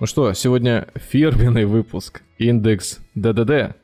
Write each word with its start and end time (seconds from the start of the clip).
Ну 0.00 0.06
что, 0.06 0.32
сегодня 0.32 0.88
фирменный 0.94 1.66
выпуск, 1.66 2.22
индекс 2.38 3.00
ДДД. 3.14 3.76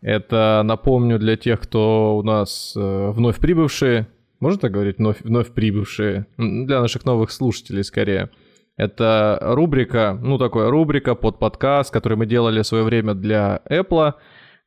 Это, 0.00 0.62
напомню, 0.64 1.18
для 1.18 1.36
тех, 1.36 1.60
кто 1.60 2.16
у 2.16 2.22
нас 2.22 2.72
э, 2.74 3.10
вновь 3.10 3.36
прибывшие, 3.36 4.06
можно 4.40 4.58
так 4.58 4.72
говорить, 4.72 4.96
вновь, 4.96 5.20
вновь 5.20 5.52
прибывшие, 5.52 6.24
для 6.38 6.80
наших 6.80 7.04
новых 7.04 7.30
слушателей 7.30 7.84
скорее. 7.84 8.30
Это 8.78 9.38
рубрика, 9.42 10.18
ну 10.22 10.38
такая 10.38 10.70
рубрика 10.70 11.14
под 11.14 11.38
подкаст, 11.38 11.92
который 11.92 12.16
мы 12.16 12.24
делали 12.24 12.62
в 12.62 12.66
свое 12.66 12.82
время 12.82 13.12
для 13.12 13.60
Apple, 13.68 14.14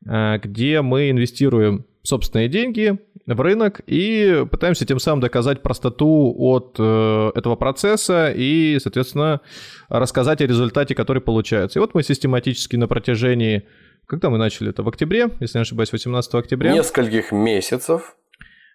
Э, 0.04 0.38
где 0.38 0.82
мы 0.82 1.10
инвестируем 1.10 1.86
собственные 2.06 2.48
деньги 2.48 2.98
в 3.26 3.40
рынок 3.40 3.80
и 3.86 4.46
пытаемся 4.50 4.86
тем 4.86 4.98
самым 4.98 5.20
доказать 5.20 5.62
простоту 5.62 6.34
от 6.38 6.76
э, 6.78 7.32
этого 7.34 7.56
процесса 7.56 8.32
и, 8.34 8.78
соответственно, 8.80 9.40
рассказать 9.88 10.40
о 10.40 10.46
результате, 10.46 10.94
который 10.94 11.20
получается. 11.20 11.78
И 11.78 11.80
вот 11.80 11.94
мы 11.94 12.02
систематически 12.02 12.76
на 12.76 12.86
протяжении, 12.86 13.66
когда 14.06 14.30
мы 14.30 14.38
начали 14.38 14.70
это, 14.70 14.82
в 14.82 14.88
октябре, 14.88 15.30
если 15.40 15.58
не 15.58 15.62
ошибаюсь, 15.62 15.92
18 15.92 16.34
октября. 16.34 16.72
Нескольких 16.72 17.32
месяцев 17.32 18.16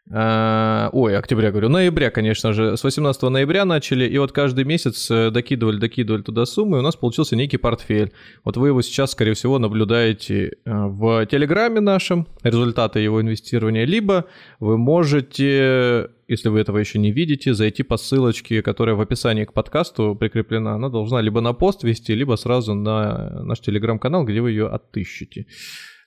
ой, 0.10 1.18
октября 1.18 1.52
говорю, 1.52 1.70
ноября, 1.70 2.10
конечно 2.10 2.54
же, 2.54 2.76
с 2.76 2.84
18 2.84 3.22
ноября 3.24 3.66
начали, 3.66 4.06
и 4.06 4.18
вот 4.18 4.32
каждый 4.32 4.66
месяц 4.66 5.10
э, 5.12 5.30
докидывали, 5.30 5.78
докидывали 5.78 6.22
туда 6.22 6.46
суммы, 6.46 6.78
и 6.78 6.80
у 6.80 6.84
нас 6.84 6.96
получился 6.96 7.36
некий 7.36 7.58
портфель. 7.58 8.12
Вот 8.44 8.58
вы 8.58 8.70
его 8.70 8.82
сейчас, 8.82 9.12
скорее 9.12 9.36
всего, 9.36 9.60
наблюдаете 9.60 10.48
э, 10.48 10.52
в 10.66 11.26
Телеграме 11.28 11.80
нашем, 11.82 12.28
результаты 12.44 13.00
его 13.00 13.22
инвестирования, 13.22 13.86
либо 13.86 14.26
вы 14.60 14.78
можете, 14.78 16.10
если 16.28 16.50
вы 16.50 16.60
этого 16.60 16.80
еще 16.80 17.00
не 17.00 17.12
видите, 17.12 17.54
зайти 17.54 17.84
по 17.84 17.98
ссылочке, 17.98 18.62
которая 18.64 18.96
в 18.96 19.02
описании 19.02 19.46
к 19.46 19.54
подкасту 19.54 20.16
прикреплена. 20.16 20.74
Она 20.74 20.90
должна 20.90 21.22
либо 21.22 21.42
на 21.42 21.54
пост 21.54 21.84
вести, 21.84 22.16
либо 22.16 22.36
сразу 22.36 22.74
на 22.74 23.44
наш 23.44 23.60
Телеграм-канал, 23.60 24.26
где 24.26 24.42
вы 24.42 24.52
ее 24.52 24.68
отыщете. 24.68 25.46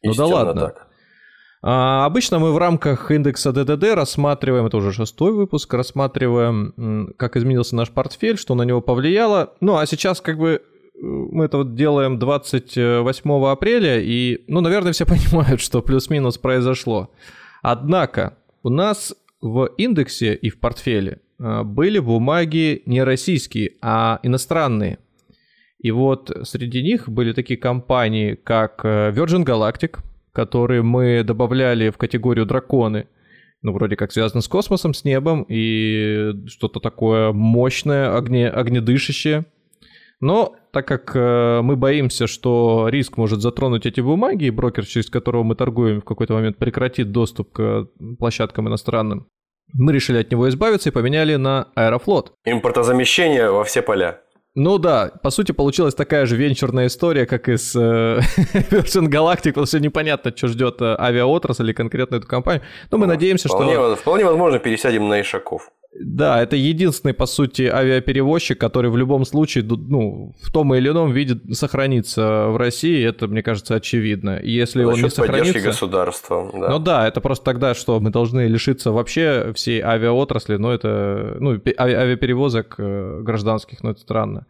Ну 0.03 0.15
да 0.15 0.27
ладно. 0.27 0.61
Так. 0.61 0.89
А, 1.67 2.05
обычно 2.05 2.39
мы 2.39 2.53
в 2.53 2.59
рамках 2.59 3.11
индекса 3.11 3.51
ДДД 3.51 3.95
рассматриваем, 3.95 4.67
это 4.67 4.77
уже 4.77 4.93
шестой 4.93 5.33
выпуск, 5.33 5.73
рассматриваем, 5.73 7.15
как 7.17 7.39
изменился 7.39 7.75
наш 7.75 7.89
портфель, 7.89 8.37
что 8.37 8.55
на 8.55 8.65
него 8.65 8.83
повлияло. 8.83 9.55
Ну, 9.63 9.79
а 9.79 9.87
сейчас 9.87 10.21
как 10.21 10.37
бы 10.37 10.61
мы 11.01 11.47
это 11.47 11.57
вот 11.57 11.75
делаем 11.75 12.19
28 12.19 13.47
апреля, 13.47 13.99
и, 13.99 14.45
ну, 14.47 14.61
наверное, 14.61 14.93
все 14.93 15.07
понимают, 15.07 15.63
что 15.63 15.81
плюс-минус 15.81 16.37
произошло. 16.37 17.11
Однако 17.63 18.37
у 18.63 18.69
нас 18.69 19.15
в 19.41 19.71
индексе 19.79 20.35
и 20.35 20.51
в 20.51 20.61
портфеле 20.61 21.21
а, 21.39 21.65
были 21.65 21.99
бумаги 21.99 22.83
не 22.85 23.03
российские, 23.03 23.73
а 23.81 24.21
иностранные. 24.23 24.99
И 25.79 25.91
вот 25.93 26.31
среди 26.43 26.83
них 26.83 27.09
были 27.09 27.33
такие 27.33 27.59
компании, 27.59 28.35
как 28.35 28.85
э, 28.85 29.13
Virgin 29.17 29.47
Galactic– 29.47 30.01
которые 30.35 30.83
мы 30.83 31.23
добавляли 31.23 31.91
в 31.91 31.97
категорию 31.97 32.45
драконы. 32.45 33.07
Ну, 33.63 33.73
вроде 33.73 33.97
как 33.97 34.13
связано 34.13 34.43
с 34.43 34.49
космосом, 34.49 34.93
с 34.93 35.05
небом 35.05 35.47
и 35.49 36.33
что-то 36.49 36.81
такое 36.81 37.33
мощное, 37.33 38.15
огне, 38.15 38.49
огнедышащее. 38.51 39.47
Но 40.21 40.57
так 40.73 40.87
как 40.87 41.13
э, 41.15 41.61
мы 41.63 41.77
боимся, 41.77 42.27
что 42.27 42.89
риск 42.89 43.17
может 43.17 43.41
затронуть 43.41 43.87
эти 43.87 44.01
бумаги, 44.01 44.47
и 44.47 44.51
брокер, 44.51 44.85
через 44.85 45.09
которого 45.09 45.45
мы 45.45 45.55
торгуем, 45.55 46.01
в 46.01 46.05
какой-то 46.05 46.35
момент 46.35 46.59
прекратит 46.59 47.13
доступ 47.13 47.53
к 47.53 47.89
площадкам 48.19 48.69
иностранным, 48.69 49.29
мы 49.73 49.93
решили 49.93 50.19
от 50.19 50.31
него 50.31 50.49
избавиться 50.49 50.91
и 50.91 50.93
поменяли 50.93 51.37
на 51.37 51.69
Аэрофлот. 51.75 52.33
Импортозамещение 52.45 53.51
во 53.51 53.65
все 53.65 53.83
поля. 53.83 54.21
Ну 54.57 54.79
да, 54.79 55.11
по 55.23 55.31
сути, 55.31 55.51
получилась 55.51 55.95
такая 55.97 56.27
же 56.27 56.37
венчурная 56.37 56.87
история, 56.87 57.27
как 57.27 57.49
и 57.49 57.57
с 57.57 57.75
э, 57.75 58.21
Virgin 58.71 59.09
Galactic, 59.09 59.49
потому 59.49 59.67
что 59.67 59.81
непонятно, 59.81 60.33
что 60.37 60.47
ждет 60.47 60.81
э, 60.81 60.95
авиаотрасль 60.97 61.65
или 61.65 61.73
конкретно 61.73 62.17
эту 62.17 62.29
компанию. 62.29 62.63
Но 62.93 62.99
мы 62.99 63.07
ну, 63.07 63.15
надеемся, 63.15 63.49
вполне, 63.49 63.73
что... 63.73 63.97
Вполне 63.97 64.25
возможно, 64.25 64.61
пересядем 64.61 65.09
на 65.09 65.21
Ишаков. 65.21 65.71
Да, 66.01 66.43
это 66.43 66.57
единственный, 66.57 67.15
по 67.15 67.27
сути, 67.27 67.63
авиаперевозчик, 67.63 68.59
который 68.59 68.91
в 68.91 68.97
любом 68.97 69.25
случае, 69.25 69.63
ну, 69.65 70.35
в 70.41 70.53
том 70.53 70.75
или 70.75 70.89
ином 70.89 71.13
виде 71.13 71.39
сохранится 71.53 72.49
в 72.49 72.57
России, 72.57 73.05
это, 73.05 73.29
мне 73.29 73.43
кажется, 73.43 73.77
очевидно. 73.77 74.41
Если 74.43 74.83
За 74.83 74.89
он 74.89 75.01
не 75.01 75.09
сохранится... 75.09 75.61
государства, 75.61 76.51
да. 76.53 76.69
Ну 76.69 76.79
да, 76.81 77.07
это 77.07 77.21
просто 77.21 77.45
тогда, 77.45 77.75
что 77.75 78.01
мы 78.01 78.11
должны 78.11 78.49
лишиться 78.49 78.91
вообще 78.91 79.53
всей 79.55 79.81
авиаотрасли, 79.81 80.57
но 80.57 80.73
это, 80.73 81.37
ну, 81.39 81.61
авиаперевозок 81.79 82.75
э, 82.79 83.21
гражданских, 83.23 83.85
но 83.85 83.91
это 83.91 84.01
странно. 84.01 84.47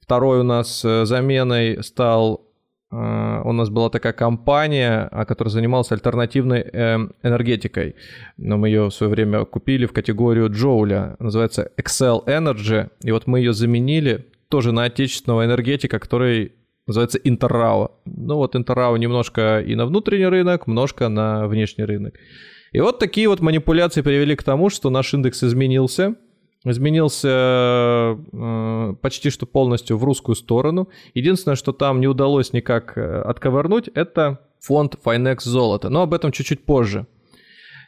Второй 0.00 0.40
у 0.40 0.44
нас 0.44 0.82
э, 0.84 1.04
заменой 1.04 1.82
стал 1.82 2.45
у 2.90 3.52
нас 3.52 3.68
была 3.68 3.90
такая 3.90 4.12
компания, 4.12 5.08
а, 5.10 5.24
которая 5.24 5.50
занималась 5.50 5.90
альтернативной 5.90 6.60
эм, 6.60 7.12
энергетикой. 7.22 7.96
Но 8.36 8.56
мы 8.58 8.68
ее 8.68 8.86
в 8.86 8.94
свое 8.94 9.10
время 9.10 9.44
купили 9.44 9.86
в 9.86 9.92
категорию 9.92 10.50
Джоуля. 10.50 11.16
Называется 11.18 11.72
Excel 11.76 12.24
Energy. 12.26 12.88
И 13.02 13.10
вот 13.10 13.26
мы 13.26 13.40
ее 13.40 13.52
заменили 13.52 14.26
тоже 14.48 14.70
на 14.70 14.84
отечественного 14.84 15.44
энергетика, 15.44 15.98
который 15.98 16.52
называется 16.86 17.18
Интеррао. 17.18 17.90
Ну 18.04 18.36
вот 18.36 18.54
Интеррао 18.54 18.96
немножко 18.96 19.60
и 19.60 19.74
на 19.74 19.86
внутренний 19.86 20.26
рынок, 20.26 20.68
немножко 20.68 21.08
на 21.08 21.48
внешний 21.48 21.84
рынок. 21.84 22.14
И 22.70 22.80
вот 22.80 23.00
такие 23.00 23.28
вот 23.28 23.40
манипуляции 23.40 24.02
привели 24.02 24.36
к 24.36 24.44
тому, 24.44 24.70
что 24.70 24.90
наш 24.90 25.12
индекс 25.12 25.42
изменился– 25.42 26.14
изменился 26.64 27.28
э, 27.28 28.94
почти 29.00 29.30
что 29.30 29.46
полностью 29.46 29.98
в 29.98 30.04
русскую 30.04 30.34
сторону. 30.34 30.88
Единственное, 31.14 31.56
что 31.56 31.72
там 31.72 32.00
не 32.00 32.06
удалось 32.06 32.52
никак 32.52 32.96
э, 32.96 33.22
отковырнуть, 33.22 33.88
это 33.94 34.40
фонд 34.60 34.96
Finex 35.04 35.40
золото. 35.42 35.88
Но 35.88 36.02
об 36.02 36.14
этом 36.14 36.32
чуть-чуть 36.32 36.64
позже. 36.64 37.06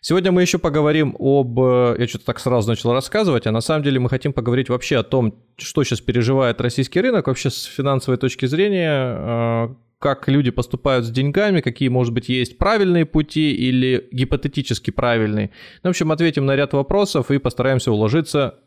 Сегодня 0.01 0.31
мы 0.31 0.43
еще 0.43 0.59
поговорим 0.59 1.17
об... 1.19 1.59
Э, 1.59 1.97
я 1.99 2.07
что-то 2.07 2.27
так 2.27 2.39
сразу 2.39 2.69
начал 2.69 2.93
рассказывать, 2.93 3.47
а 3.47 3.53
на 3.53 3.61
самом 3.61 3.83
деле 3.83 3.99
мы 3.99 4.09
хотим 4.09 4.33
поговорить 4.33 4.69
вообще 4.69 4.99
о 4.99 5.03
том, 5.03 5.35
что 5.57 5.83
сейчас 5.83 6.01
переживает 6.01 6.61
российский 6.61 7.01
рынок, 7.01 7.27
вообще 7.27 7.51
с 7.51 7.65
финансовой 7.65 8.19
точки 8.19 8.47
зрения, 8.47 9.77
как 9.99 10.29
люди 10.29 10.51
поступают 10.51 11.05
с 11.05 11.11
деньгами, 11.11 11.61
какие, 11.61 11.89
может 11.89 12.15
быть, 12.15 12.29
есть 12.29 12.59
правильные 12.59 13.05
пути 13.05 13.53
или 13.53 14.09
гипотетически 14.13 14.91
правильные. 14.91 15.51
Ну, 15.83 15.89
в 15.89 15.91
общем, 15.91 16.13
ответим 16.13 16.47
на 16.47 16.55
ряд 16.57 16.73
вопросов 16.73 17.31
и 17.31 17.39
постараемся 17.39 17.91
уложиться 17.91 18.59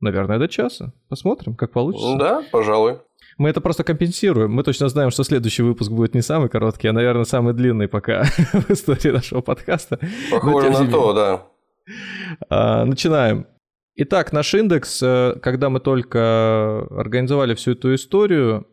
Наверное, 0.00 0.38
до 0.38 0.48
часа. 0.48 0.92
Посмотрим, 1.08 1.54
как 1.54 1.72
получится. 1.72 2.16
Да, 2.18 2.42
пожалуй. 2.52 2.98
Мы 3.36 3.50
это 3.50 3.60
просто 3.60 3.84
компенсируем. 3.84 4.52
Мы 4.52 4.62
точно 4.62 4.88
знаем, 4.88 5.10
что 5.10 5.24
следующий 5.24 5.62
выпуск 5.62 5.90
будет 5.90 6.14
не 6.14 6.22
самый 6.22 6.48
короткий, 6.48 6.88
а, 6.88 6.92
наверное, 6.92 7.24
самый 7.24 7.52
длинный 7.52 7.88
пока 7.88 8.24
в 8.52 8.70
истории 8.70 9.10
нашего 9.10 9.40
подкаста. 9.40 9.98
Похоже 10.30 10.70
на 10.70 10.90
то, 10.90 11.12
да. 11.12 11.46
А, 12.48 12.84
начинаем. 12.84 13.46
Итак, 13.96 14.32
наш 14.32 14.54
индекс, 14.54 15.02
э, 15.02 15.34
когда 15.42 15.70
мы 15.70 15.80
только 15.80 16.86
организовали 16.90 17.54
всю 17.56 17.72
эту 17.72 17.92
историю, 17.96 18.68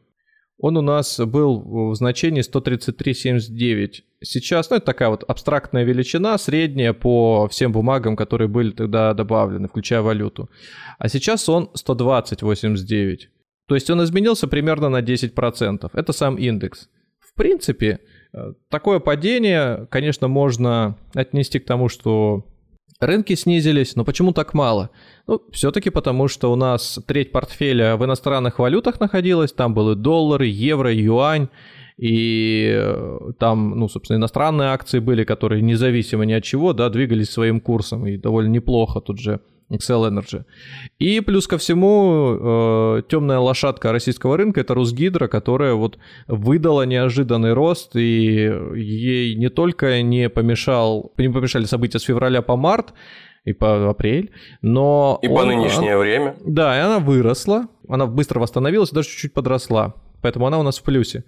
он 0.58 0.78
у 0.78 0.82
нас 0.82 1.20
был 1.20 1.92
в 1.92 1.96
значении 1.96 2.42
133,79. 2.42 4.04
Сейчас, 4.22 4.70
ну, 4.70 4.78
это 4.78 4.86
такая 4.86 5.10
вот 5.10 5.24
абстрактная 5.28 5.84
величина, 5.84 6.38
средняя 6.38 6.94
по 6.94 7.48
всем 7.50 7.72
бумагам, 7.72 8.16
которые 8.16 8.48
были 8.48 8.72
тогда 8.72 9.14
добавлены, 9.14 9.68
включая 9.68 10.02
валюту. 10.02 10.50
А 10.98 11.10
сейчас 11.10 11.50
он 11.50 11.70
120,89. 11.76 13.18
То 13.68 13.76
есть 13.76 13.90
он 13.90 14.04
изменился 14.04 14.48
примерно 14.48 14.90
на 14.90 15.02
10%. 15.02 15.90
Это 15.94 16.14
сам 16.14 16.36
индекс. 16.36 16.90
В 17.20 17.34
принципе, 17.36 18.00
э, 18.34 18.54
такое 18.70 19.00
падение, 19.00 19.88
конечно, 19.92 20.28
можно 20.30 20.98
отнести 21.14 21.60
к 21.60 21.66
тому, 21.66 21.90
что 21.90 22.46
Рынки 23.00 23.36
снизились, 23.36 23.96
но 23.96 24.06
почему 24.06 24.32
так 24.32 24.54
мало? 24.54 24.90
Ну, 25.28 25.42
все-таки 25.52 25.90
потому, 25.90 26.30
что 26.30 26.52
у 26.52 26.56
нас 26.56 27.00
треть 27.06 27.32
портфеля 27.32 27.98
в 27.98 28.06
иностранных 28.06 28.58
валютах 28.60 29.00
находилась, 29.02 29.52
там 29.52 29.74
были 29.74 29.96
доллары, 29.96 30.48
евро, 30.48 30.94
юань, 30.94 31.50
и 31.98 32.74
э, 32.74 33.32
там, 33.38 33.78
ну, 33.78 33.90
собственно, 33.90 34.18
иностранные 34.18 34.70
акции 34.70 35.00
были, 35.00 35.26
которые 35.26 35.62
независимо 35.62 36.26
ни 36.26 36.34
от 36.34 36.44
чего, 36.44 36.72
да, 36.72 36.90
двигались 36.90 37.32
своим 37.32 37.60
курсом, 37.60 38.08
и 38.08 38.18
довольно 38.18 38.50
неплохо 38.50 39.02
тут 39.02 39.20
же 39.20 39.42
Excel 39.72 40.10
Energy. 40.10 40.44
И 41.00 41.20
плюс 41.22 41.48
ко 41.48 41.58
всему, 41.58 42.98
э, 42.98 43.02
темная 43.10 43.40
лошадка 43.40 43.92
российского 43.92 44.38
рынка 44.38 44.62
это 44.62 44.74
Русгидро, 44.74 45.28
которая 45.28 45.74
вот 45.74 45.98
выдала 46.28 46.84
неожиданный 46.84 47.54
рост, 47.54 47.96
и 47.96 48.52
ей 48.76 49.36
не 49.36 49.50
только 49.50 50.02
не 50.02 50.30
помешал, 50.30 51.14
не 51.18 51.30
помешали 51.30 51.66
события 51.66 52.00
с 52.00 52.04
февраля 52.04 52.42
по 52.42 52.56
март, 52.56 52.94
и 53.46 53.54
по 53.54 53.90
апрель, 53.90 54.32
но... 54.62 55.20
И 55.22 55.28
он, 55.28 55.36
по 55.36 55.46
нынешнее 55.46 55.96
он, 55.96 56.02
время. 56.02 56.36
Да, 56.44 56.76
и 56.76 56.82
она 56.82 56.98
выросла, 56.98 57.68
она 57.88 58.08
быстро 58.08 58.40
восстановилась, 58.40 58.90
даже 58.90 59.08
чуть-чуть 59.08 59.34
подросла, 59.34 59.94
поэтому 60.22 60.48
она 60.48 60.60
у 60.60 60.64
нас 60.64 60.80
в 60.80 60.84
плюсе. 60.84 61.24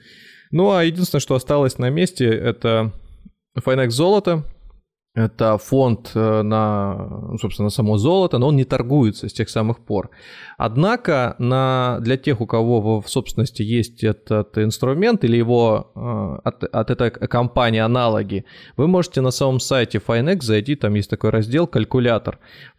Ну, 0.50 0.72
а 0.72 0.84
единственное, 0.84 1.22
что 1.22 1.36
осталось 1.36 1.78
на 1.78 1.90
месте, 1.92 2.26
это 2.26 2.92
Finex 3.56 3.90
золото, 3.90 4.44
это 5.18 5.58
фонд 5.58 6.12
э, 6.14 6.42
на, 6.44 6.96
ну, 7.32 7.38
собственно, 7.40 7.72
само 7.72 7.98
золото, 7.98 8.38
но 8.38 8.50
он 8.50 8.56
не 8.56 8.66
торгуется 8.66 9.28
с 9.28 9.34
тех 9.34 9.50
самых 9.50 9.80
пор. 9.80 10.12
Однако 10.58 11.36
на, 11.40 11.98
для 12.02 12.18
тех, 12.18 12.40
у 12.40 12.46
кого 12.46 13.02
в 13.02 13.10
собственности 13.10 13.64
есть 13.64 14.04
этот 14.04 14.58
инструмент 14.60 15.24
или 15.24 15.36
его 15.36 15.92
э, 15.96 16.48
от, 16.48 16.64
от 16.64 16.92
этой 16.92 17.10
компании 17.10 17.80
аналоги, 17.80 18.46
вы 18.78 18.88
можете 18.88 19.22
на 19.22 19.32
самом 19.32 19.60
сайте 19.60 19.98
Finex 19.98 20.44
зайти, 20.44 20.76
там 20.76 20.94
есть 20.94 21.10
такой 21.10 21.32
раздел 21.32 21.66
«Калькулятор», 21.66 22.38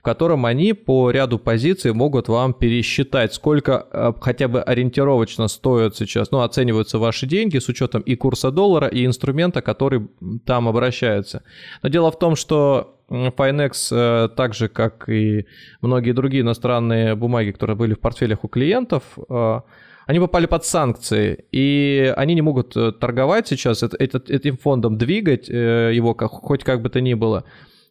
котором 0.08 0.46
они 0.46 0.72
по 0.72 1.10
ряду 1.10 1.38
позиций 1.38 1.92
могут 1.92 2.28
вам 2.28 2.54
пересчитать, 2.54 3.34
сколько 3.34 3.86
э, 3.92 4.12
хотя 4.18 4.48
бы 4.48 4.62
ориентировочно 4.62 5.48
стоят 5.48 5.96
сейчас, 5.96 6.30
ну, 6.30 6.40
оцениваются 6.40 6.98
ваши 6.98 7.26
деньги 7.26 7.58
с 7.58 7.68
учетом 7.68 8.00
и 8.00 8.16
курса 8.16 8.50
доллара, 8.50 8.88
и 8.88 9.04
инструмента, 9.04 9.60
который 9.60 10.08
там 10.46 10.66
обращается. 10.66 11.42
Но 11.82 11.90
дело 11.90 12.10
в 12.10 12.18
том, 12.18 12.36
что 12.36 12.96
Finex, 13.10 13.88
э, 13.92 14.28
так 14.34 14.54
же 14.54 14.68
как 14.68 15.10
и 15.10 15.44
многие 15.82 16.12
другие 16.12 16.40
иностранные 16.40 17.14
бумаги, 17.14 17.50
которые 17.50 17.76
были 17.76 17.92
в 17.92 18.00
портфелях 18.00 18.44
у 18.44 18.48
клиентов, 18.48 19.02
э, 19.28 19.60
они 20.06 20.20
попали 20.20 20.46
под 20.46 20.64
санкции, 20.64 21.44
и 21.52 22.14
они 22.16 22.34
не 22.34 22.40
могут 22.40 22.72
торговать 22.98 23.46
сейчас, 23.46 23.82
этим 23.82 24.56
фондом 24.56 24.96
двигать 24.96 25.50
его 25.50 26.14
хоть 26.14 26.64
как 26.64 26.80
бы 26.80 26.88
то 26.88 27.02
ни 27.02 27.12
было. 27.12 27.44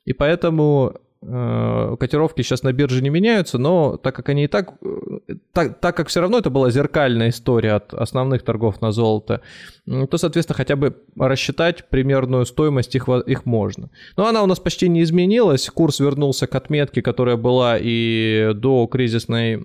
И 0.05 0.13
поэтому 0.13 0.95
котировки 1.19 2.41
сейчас 2.41 2.63
на 2.63 2.71
бирже 2.73 3.01
не 3.01 3.09
меняются, 3.09 3.57
но 3.57 3.97
так 3.97 4.15
как 4.15 4.29
они 4.29 4.43
и 4.43 4.47
так, 4.47 4.73
э, 4.83 5.35
так, 5.51 5.79
так 5.79 5.97
как 5.97 6.09
все 6.09 6.21
равно 6.21 6.37
это 6.37 6.49
была 6.49 6.69
зеркальная 6.69 7.29
история 7.29 7.73
от 7.73 7.93
основных 7.93 8.43
торгов 8.43 8.81
на 8.81 8.91
золото, 8.91 9.41
то, 9.85 10.17
соответственно, 10.17 10.55
хотя 10.55 10.75
бы 10.75 10.95
рассчитать 11.17 11.89
примерную 11.89 12.45
стоимость 12.45 12.95
их, 12.95 13.09
их 13.09 13.45
можно. 13.45 13.89
Но 14.15 14.27
она 14.27 14.43
у 14.43 14.45
нас 14.45 14.59
почти 14.59 14.89
не 14.89 15.01
изменилась, 15.01 15.69
курс 15.69 15.99
вернулся 15.99 16.45
к 16.45 16.53
отметке, 16.55 17.01
которая 17.01 17.35
была 17.35 17.77
и 17.79 18.51
до 18.53 18.85
кризисной, 18.85 19.63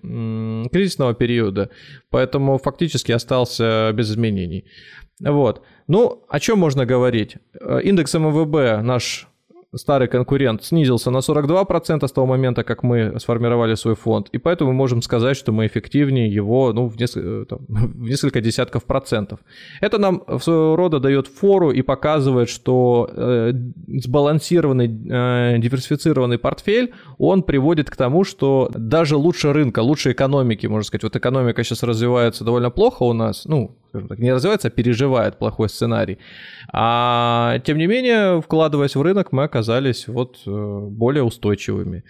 кризисного 0.71 1.13
периода, 1.13 1.69
поэтому 2.11 2.59
фактически 2.59 3.13
остался 3.13 3.93
без 3.93 4.11
изменений. 4.11 4.65
Вот. 5.21 5.63
Ну, 5.87 6.25
о 6.29 6.41
чем 6.41 6.59
можно 6.59 6.87
говорить? 6.87 7.37
Э, 7.61 7.81
индекс 7.83 8.15
МВБ 8.15 8.83
наш 8.83 9.29
старый 9.75 10.09
конкурент 10.09 10.65
снизился 10.65 11.11
на 11.11 11.19
42% 11.19 12.07
с 12.07 12.13
того 12.13 12.27
момента, 12.27 12.63
как 12.65 12.83
мы 12.83 13.19
сформировали 13.19 13.75
свой 13.75 13.95
фонд, 13.95 14.29
и 14.33 14.39
поэтому 14.39 14.73
мы 14.73 14.77
можем 14.77 15.03
сказать, 15.03 15.37
что 15.37 15.53
мы 15.53 15.67
эффективнее 15.67 16.33
его 16.33 16.73
ну, 16.73 16.89
в, 16.89 16.97
несколько, 16.99 17.29
э, 17.29 17.45
там, 17.49 17.61
в 17.69 18.03
несколько 18.03 18.41
десятков 18.41 18.85
процентов. 18.85 19.41
Это 19.81 19.99
нам 19.99 20.23
своего 20.41 20.77
рода 20.77 21.01
дает 21.01 21.27
фору 21.27 21.71
и 21.71 21.83
показывает, 21.83 22.49
что 22.49 23.09
э, 23.13 23.53
сбалансированный, 23.89 24.87
э, 24.87 25.59
диверсифицированный 25.59 26.39
портфель, 26.39 26.93
он 27.19 27.43
приводит 27.43 27.91
к 27.91 27.97
тому, 27.97 28.25
что 28.25 28.71
даже 28.75 29.17
лучше 29.17 29.53
рынка, 29.53 29.81
лучше 29.81 30.13
экономики, 30.13 30.67
можно 30.67 30.85
сказать, 30.85 31.05
вот 31.05 31.17
экономика 31.17 31.65
сейчас 31.65 31.83
развивается 31.83 32.45
довольно 32.45 32.71
плохо 32.71 33.05
у 33.05 33.13
нас, 33.13 33.45
ну, 33.47 33.77
скажем 33.93 34.09
так, 34.09 34.19
не 34.19 34.33
развивается, 34.33 34.69
а 34.69 34.71
переживает 34.71 35.39
плохой 35.39 35.69
сценарий. 35.69 36.19
А 36.73 37.59
тем 37.65 37.77
не 37.77 37.87
менее, 37.87 38.41
вкладываясь 38.41 38.97
в 38.97 39.03
рынок, 39.03 39.33
мы 39.33 39.45
оказались 39.45 40.09
вот 40.09 40.39
э, 40.47 40.79
более 40.91 41.23
устойчивыми. 41.23 42.03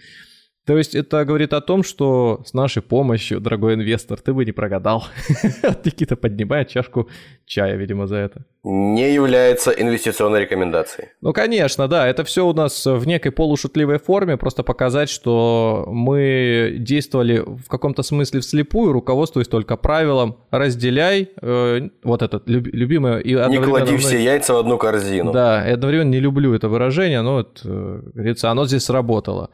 То 0.65 0.77
есть 0.77 0.95
это 0.95 1.25
говорит 1.25 1.51
о 1.51 1.59
том, 1.59 1.83
что 1.83 2.41
с 2.45 2.53
нашей 2.53 2.81
помощью, 2.81 3.41
дорогой 3.41 3.73
инвестор, 3.73 4.17
ты 4.19 4.33
бы 4.33 4.45
не 4.45 4.53
прогадал. 4.53 5.03
Никита 5.83 6.15
поднимает 6.15 6.69
чашку 6.69 7.09
чая, 7.45 7.75
видимо, 7.75 8.07
за 8.07 8.15
это. 8.15 8.45
Не 8.63 9.13
является 9.13 9.71
инвестиционной 9.71 10.39
рекомендацией. 10.39 11.09
Ну, 11.19 11.33
конечно, 11.33 11.89
да. 11.89 12.07
Это 12.07 12.23
все 12.23 12.47
у 12.47 12.53
нас 12.53 12.85
в 12.85 13.05
некой 13.05 13.31
полушутливой 13.31 13.99
форме, 13.99 14.37
просто 14.37 14.63
показать, 14.63 15.09
что 15.09 15.83
мы 15.87 16.77
действовали 16.79 17.39
в 17.39 17.67
каком-то 17.67 18.01
смысле 18.01 18.39
вслепую, 18.39 18.93
руководствуясь 18.93 19.49
только 19.49 19.75
правилом 19.75 20.37
«разделяй». 20.49 21.31
Э, 21.41 21.89
вот 22.03 22.21
это 22.21 22.41
люб, 22.45 22.67
любимое. 22.71 23.19
И 23.19 23.33
не 23.33 23.61
клади 23.61 23.97
все 23.97 24.23
яйца 24.23 24.53
в 24.53 24.57
одну 24.57 24.77
корзину. 24.77 25.33
Да, 25.33 25.67
и 25.67 25.73
одновременно 25.73 26.11
не 26.11 26.21
люблю 26.21 26.53
это 26.53 26.69
выражение, 26.69 27.21
но, 27.21 27.33
вот, 27.33 27.61
э, 27.65 27.99
говорится, 28.13 28.49
оно 28.49 28.65
здесь 28.65 28.85
сработало. 28.85 29.49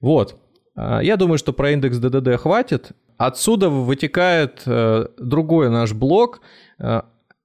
Вот. 0.00 0.36
А, 0.74 1.00
я 1.00 1.16
думаю, 1.16 1.38
что 1.38 1.52
про 1.52 1.72
индекс 1.72 1.98
ДДД 1.98 2.40
хватит. 2.40 2.92
Отсюда 3.16 3.68
вытекает 3.68 4.62
э, 4.64 5.06
другой 5.18 5.68
наш 5.68 5.92
блок. 5.92 6.40
Э, 6.78 7.02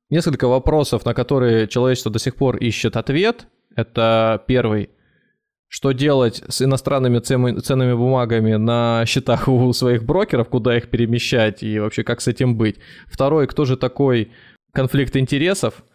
несколько 0.09 0.47
вопросов, 0.47 1.05
на 1.05 1.13
которые 1.13 1.67
человечество 1.67 2.11
до 2.11 2.19
сих 2.19 2.35
пор 2.35 2.57
ищет 2.57 2.95
ответ. 2.95 3.47
Это 3.75 4.41
первый. 4.47 4.89
Что 5.67 5.91
делать 5.91 6.43
с 6.47 6.61
иностранными 6.61 7.19
ценными 7.19 7.93
бумагами 7.93 8.53
на 8.53 9.03
счетах 9.05 9.47
у 9.49 9.73
своих 9.73 10.03
брокеров, 10.05 10.47
куда 10.47 10.77
их 10.77 10.89
перемещать 10.89 11.63
и 11.63 11.79
вообще 11.79 12.03
как 12.03 12.21
с 12.21 12.27
этим 12.27 12.55
быть. 12.55 12.77
Второй, 13.07 13.47
кто 13.47 13.65
же 13.65 13.75
такой 13.75 14.31
конфликт 14.71 15.17
интересов– 15.17 15.83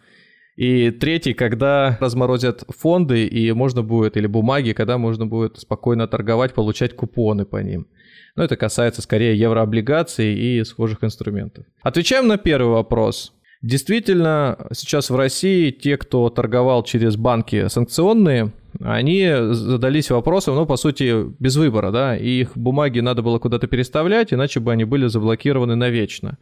и 0.61 0.91
третий, 0.91 1.33
когда 1.33 1.97
разморозят 1.99 2.63
фонды, 2.69 3.25
и 3.25 3.51
можно 3.51 3.81
будет, 3.81 4.15
или 4.15 4.27
бумаги, 4.27 4.73
когда 4.73 4.99
можно 4.99 5.25
будет 5.25 5.57
спокойно 5.57 6.07
торговать, 6.07 6.53
получать 6.53 6.95
купоны 6.95 7.45
по 7.45 7.57
ним. 7.57 7.87
Но 8.35 8.43
это 8.43 8.55
касается 8.55 9.01
скорее 9.01 9.35
еврооблигаций 9.35 10.35
и 10.35 10.63
схожих 10.63 11.03
инструментов. 11.03 11.65
Отвечаем 11.81 12.27
на 12.27 12.37
первый 12.37 12.73
вопрос. 12.73 13.33
Действительно, 13.63 14.67
сейчас 14.71 15.09
в 15.09 15.15
России 15.15 15.71
те, 15.71 15.97
кто 15.97 16.29
торговал 16.29 16.83
через 16.83 17.15
банки 17.15 17.67
санкционные, 17.67 18.51
они 18.79 19.33
задались 19.49 20.11
вопросом, 20.11 20.55
ну, 20.55 20.67
по 20.67 20.75
сути, 20.75 21.25
без 21.39 21.55
выбора, 21.55 21.91
да, 21.91 22.15
и 22.15 22.41
их 22.41 22.55
бумаги 22.55 22.99
надо 22.99 23.23
было 23.23 23.39
куда-то 23.39 23.65
переставлять, 23.65 24.31
иначе 24.31 24.59
бы 24.59 24.71
они 24.71 24.83
были 24.83 25.07
заблокированы 25.07 25.75
навечно. 25.75 26.37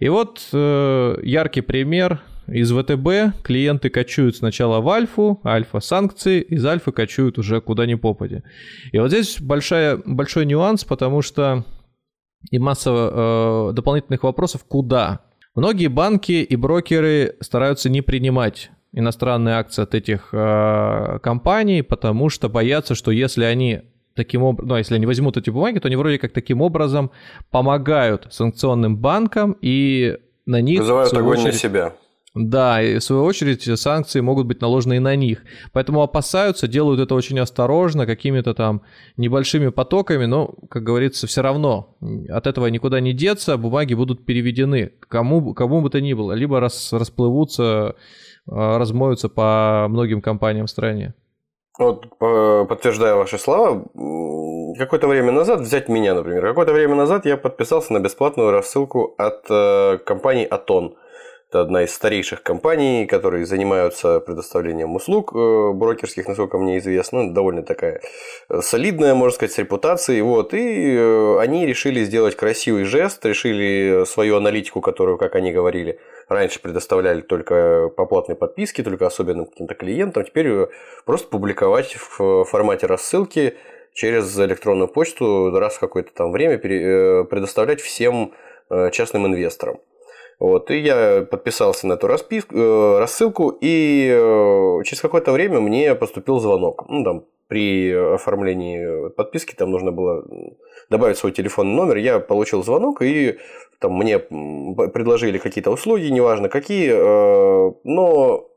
И 0.00 0.08
вот 0.08 0.40
э, 0.52 1.16
яркий 1.22 1.60
пример 1.60 2.20
из 2.50 2.72
ВТБ 2.72 3.42
клиенты 3.42 3.90
качуют 3.90 4.36
сначала 4.36 4.80
в 4.80 4.88
альфу, 4.88 5.40
альфа 5.44 5.80
санкции, 5.80 6.40
из 6.40 6.64
альфы 6.64 6.92
качуют 6.92 7.38
уже 7.38 7.60
куда 7.60 7.86
ни 7.86 7.94
попади. 7.94 8.42
И 8.92 8.98
вот 8.98 9.08
здесь 9.08 9.40
большая, 9.40 10.00
большой 10.04 10.46
нюанс, 10.46 10.84
потому 10.84 11.22
что 11.22 11.64
и 12.50 12.58
масса 12.58 12.90
э, 12.90 13.72
дополнительных 13.74 14.22
вопросов, 14.22 14.64
куда. 14.64 15.20
Многие 15.54 15.88
банки 15.88 16.32
и 16.32 16.56
брокеры 16.56 17.36
стараются 17.40 17.90
не 17.90 18.00
принимать 18.00 18.70
иностранные 18.92 19.56
акции 19.56 19.82
от 19.82 19.94
этих 19.94 20.30
э, 20.32 21.18
компаний, 21.22 21.82
потому 21.82 22.28
что 22.28 22.48
боятся, 22.48 22.94
что 22.94 23.10
если 23.10 23.44
они 23.44 23.82
таким 24.14 24.42
образом, 24.42 24.68
ну, 24.68 24.76
если 24.76 24.94
они 24.94 25.06
возьмут 25.06 25.36
эти 25.36 25.50
бумаги, 25.50 25.78
то 25.78 25.88
они 25.88 25.96
вроде 25.96 26.18
как 26.18 26.32
таким 26.32 26.60
образом 26.62 27.10
помогают 27.50 28.26
санкционным 28.30 28.96
банкам 28.96 29.56
и 29.60 30.18
на 30.46 30.60
них... 30.60 30.80
Вызывают 30.80 31.12
огонь 31.12 31.38
очередь, 31.38 31.52
на 31.54 31.58
себя. 31.58 31.92
Да, 32.34 32.80
и 32.80 32.98
в 32.98 33.02
свою 33.02 33.24
очередь 33.24 33.62
санкции 33.78 34.20
могут 34.20 34.46
быть 34.46 34.60
наложены 34.60 34.96
и 34.96 35.00
на 35.00 35.16
них. 35.16 35.42
Поэтому 35.72 36.00
опасаются, 36.02 36.68
делают 36.68 37.00
это 37.00 37.16
очень 37.16 37.40
осторожно, 37.40 38.06
какими-то 38.06 38.54
там 38.54 38.82
небольшими 39.16 39.68
потоками, 39.70 40.26
но, 40.26 40.54
как 40.70 40.84
говорится, 40.84 41.26
все 41.26 41.42
равно 41.42 41.96
от 42.28 42.46
этого 42.46 42.68
никуда 42.68 43.00
не 43.00 43.12
деться, 43.12 43.56
бумаги 43.56 43.94
будут 43.94 44.24
переведены 44.26 44.92
кому, 45.08 45.54
кому 45.54 45.80
бы 45.80 45.90
то 45.90 46.00
ни 46.00 46.12
было, 46.12 46.32
либо 46.32 46.60
рас, 46.60 46.92
расплывутся, 46.92 47.96
а, 48.48 48.78
размоются 48.78 49.28
по 49.28 49.86
многим 49.88 50.22
компаниям 50.22 50.66
в 50.66 50.70
стране. 50.70 51.14
Вот 51.80 52.16
подтверждая 52.18 53.16
ваши 53.16 53.38
слова, 53.38 53.84
какое-то 54.78 55.08
время 55.08 55.32
назад, 55.32 55.62
взять 55.62 55.88
меня, 55.88 56.14
например, 56.14 56.42
какое-то 56.42 56.74
время 56.74 56.94
назад 56.94 57.26
я 57.26 57.36
подписался 57.36 57.92
на 57.92 57.98
бесплатную 57.98 58.52
рассылку 58.52 59.14
от 59.18 59.46
э, 59.50 59.98
компании 60.04 60.44
Атон– 60.44 60.94
это 61.50 61.62
одна 61.62 61.82
из 61.82 61.92
старейших 61.92 62.44
компаний, 62.44 63.06
которые 63.06 63.44
занимаются 63.44 64.20
предоставлением 64.20 64.94
услуг 64.94 65.32
э, 65.34 65.72
брокерских, 65.72 66.28
насколько 66.28 66.58
мне 66.58 66.78
известно. 66.78 67.24
Ну, 67.24 67.32
довольно 67.32 67.64
такая 67.64 68.00
э, 68.48 68.60
солидная, 68.62 69.14
можно 69.16 69.34
сказать, 69.34 69.52
с 69.52 69.58
репутацией. 69.58 70.22
Вот. 70.22 70.54
И 70.54 70.94
э, 70.96 71.38
они 71.40 71.66
решили 71.66 72.04
сделать 72.04 72.36
красивый 72.36 72.84
жест, 72.84 73.26
решили 73.26 74.04
свою 74.06 74.36
аналитику, 74.36 74.80
которую, 74.80 75.18
как 75.18 75.34
они 75.34 75.50
говорили, 75.50 75.98
раньше 76.28 76.60
предоставляли 76.62 77.20
только 77.20 77.90
по 77.96 78.06
платной 78.06 78.36
подписке, 78.36 78.84
только 78.84 79.08
особенным 79.08 79.46
каким-то 79.46 79.74
клиентам, 79.74 80.24
теперь 80.24 80.68
просто 81.04 81.26
публиковать 81.28 81.96
в 81.96 82.44
формате 82.44 82.86
рассылки 82.86 83.56
через 83.92 84.38
электронную 84.38 84.86
почту 84.86 85.50
раз 85.58 85.74
в 85.74 85.80
какое-то 85.80 86.12
там 86.14 86.30
время 86.30 86.58
предоставлять 86.58 87.80
всем 87.80 88.34
частным 88.92 89.26
инвесторам. 89.26 89.80
Вот, 90.40 90.70
и 90.70 90.78
я 90.78 91.26
подписался 91.30 91.86
на 91.86 91.92
эту 91.92 92.06
расписку, 92.06 92.56
э, 92.56 92.98
рассылку, 92.98 93.56
и 93.60 94.08
через 94.84 95.00
какое-то 95.00 95.32
время 95.32 95.60
мне 95.60 95.94
поступил 95.94 96.40
звонок. 96.40 96.86
Ну, 96.88 97.04
там, 97.04 97.24
при 97.46 97.92
оформлении 97.92 99.10
подписки 99.10 99.54
там 99.54 99.70
нужно 99.70 99.92
было 99.92 100.24
добавить 100.88 101.18
свой 101.18 101.32
телефонный 101.32 101.74
номер. 101.74 101.96
Я 101.96 102.20
получил 102.20 102.64
звонок, 102.64 103.02
и 103.02 103.36
там 103.80 103.92
мне 103.92 104.18
предложили 104.18 105.38
какие-то 105.38 105.70
услуги, 105.70 106.06
неважно 106.06 106.48
какие, 106.48 106.90
но 107.84 108.48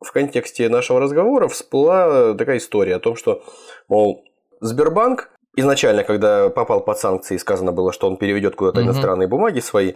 в 0.00 0.12
контексте 0.12 0.68
нашего 0.68 1.00
разговора 1.00 1.48
всплыла 1.48 2.34
такая 2.34 2.58
история 2.58 2.96
о 2.96 3.00
том, 3.00 3.16
что, 3.16 3.42
мол, 3.88 4.24
Сбербанк 4.60 5.30
изначально, 5.56 6.04
когда 6.04 6.48
попал 6.50 6.80
под 6.80 6.98
санкции, 6.98 7.38
сказано 7.38 7.72
было, 7.72 7.92
что 7.92 8.06
он 8.06 8.16
переведет 8.16 8.54
куда-то 8.54 8.80
угу. 8.80 8.86
иностранные 8.86 9.26
бумаги 9.26 9.60
свои, 9.60 9.94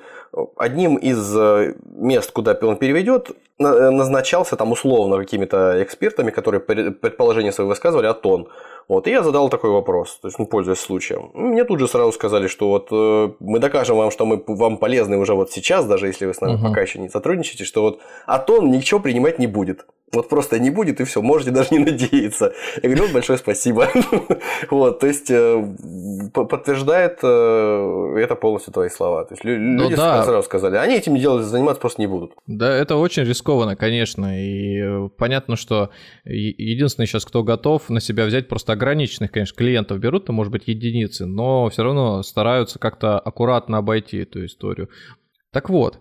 одним 0.57 0.97
из 0.97 1.37
э, 1.37 1.75
мест, 1.85 2.33
куда 2.33 2.59
он 2.62 2.76
переведет, 2.76 3.31
назначался 3.59 4.57
там 4.57 4.73
условно 4.73 5.19
какими-то 5.19 5.83
экспертами, 5.83 6.31
которые 6.31 6.61
предположения 6.61 7.52
свои 7.52 7.67
высказывали, 7.67 8.07
а 8.07 8.14
тон. 8.14 8.49
Вот, 8.88 9.07
и 9.07 9.11
я 9.11 9.23
задал 9.23 9.50
такой 9.50 9.71
вопрос, 9.71 10.19
то 10.21 10.29
есть, 10.29 10.38
ну, 10.38 10.47
пользуясь 10.47 10.81
случаем. 10.81 11.31
Мне 11.35 11.64
тут 11.64 11.79
же 11.79 11.87
сразу 11.87 12.11
сказали, 12.11 12.49
что 12.49 12.69
вот 12.71 12.88
э, 12.90 13.31
мы 13.38 13.59
докажем 13.61 13.97
вам, 13.97 14.11
что 14.11 14.26
мы 14.26 14.43
вам 14.47 14.79
полезны 14.79 15.17
уже 15.17 15.35
вот 15.35 15.52
сейчас, 15.52 15.85
даже 15.87 16.07
если 16.09 16.26
вы 16.26 16.35
с 16.35 16.40
нами 16.40 16.55
угу. 16.55 16.69
пока 16.69 16.81
еще 16.81 16.99
не 16.99 17.09
сотрудничаете, 17.09 17.64
что 17.64 17.83
вот 17.83 18.00
Атон 18.26 18.71
ничего 18.71 18.99
принимать 18.99 19.38
не 19.38 19.47
будет. 19.47 19.87
Вот 20.12 20.29
просто 20.29 20.59
не 20.59 20.71
будет, 20.71 21.00
и 21.00 21.05
все, 21.05 21.23
можете 21.23 21.52
даже 21.52 21.69
не 21.71 21.79
надеяться. 21.79 22.52
Я 22.83 22.88
говорю, 22.88 23.05
вот 23.05 23.12
большое 23.12 23.38
спасибо. 23.38 23.88
Вот, 24.71 25.00
то 25.00 25.07
есть, 25.07 25.31
э, 25.31 25.64
подтверждает 26.33 27.19
э, 27.23 28.14
это 28.19 28.35
полностью 28.35 28.73
твои 28.73 28.88
слова. 28.88 29.25
То 29.25 29.35
есть, 29.35 29.45
ну 29.45 29.85
люди 29.85 29.95
сразу 29.95 30.43
сказали, 30.43 30.76
они 30.76 30.97
этим 30.97 31.17
делом 31.17 31.43
заниматься 31.43 31.81
просто 31.81 32.00
не 32.00 32.07
будут. 32.07 32.33
Да, 32.47 32.75
это 32.75 32.97
очень 32.97 33.25
рискованно, 33.25 33.76
конечно, 33.76 34.38
и 34.38 35.09
понятно, 35.17 35.57
что 35.57 35.90
единственный 36.25 37.07
сейчас, 37.07 37.25
кто 37.25 37.43
готов 37.43 37.88
на 37.88 38.00
себя 38.00 38.26
взять 38.26 38.49
просто 38.49 38.73
ограниченных, 38.73 39.31
конечно, 39.31 39.57
клиентов 39.57 39.99
берут, 39.99 40.26
то, 40.26 40.33
может 40.33 40.52
быть, 40.52 40.67
единицы, 40.67 41.26
но 41.26 41.69
все 41.69 41.83
равно 41.83 42.23
стараются 42.23 42.79
как-то 42.79 43.19
аккуратно 43.19 43.79
обойти 43.79 44.19
эту 44.19 44.45
историю. 44.45 44.88
Так 45.52 45.69
вот, 45.69 45.99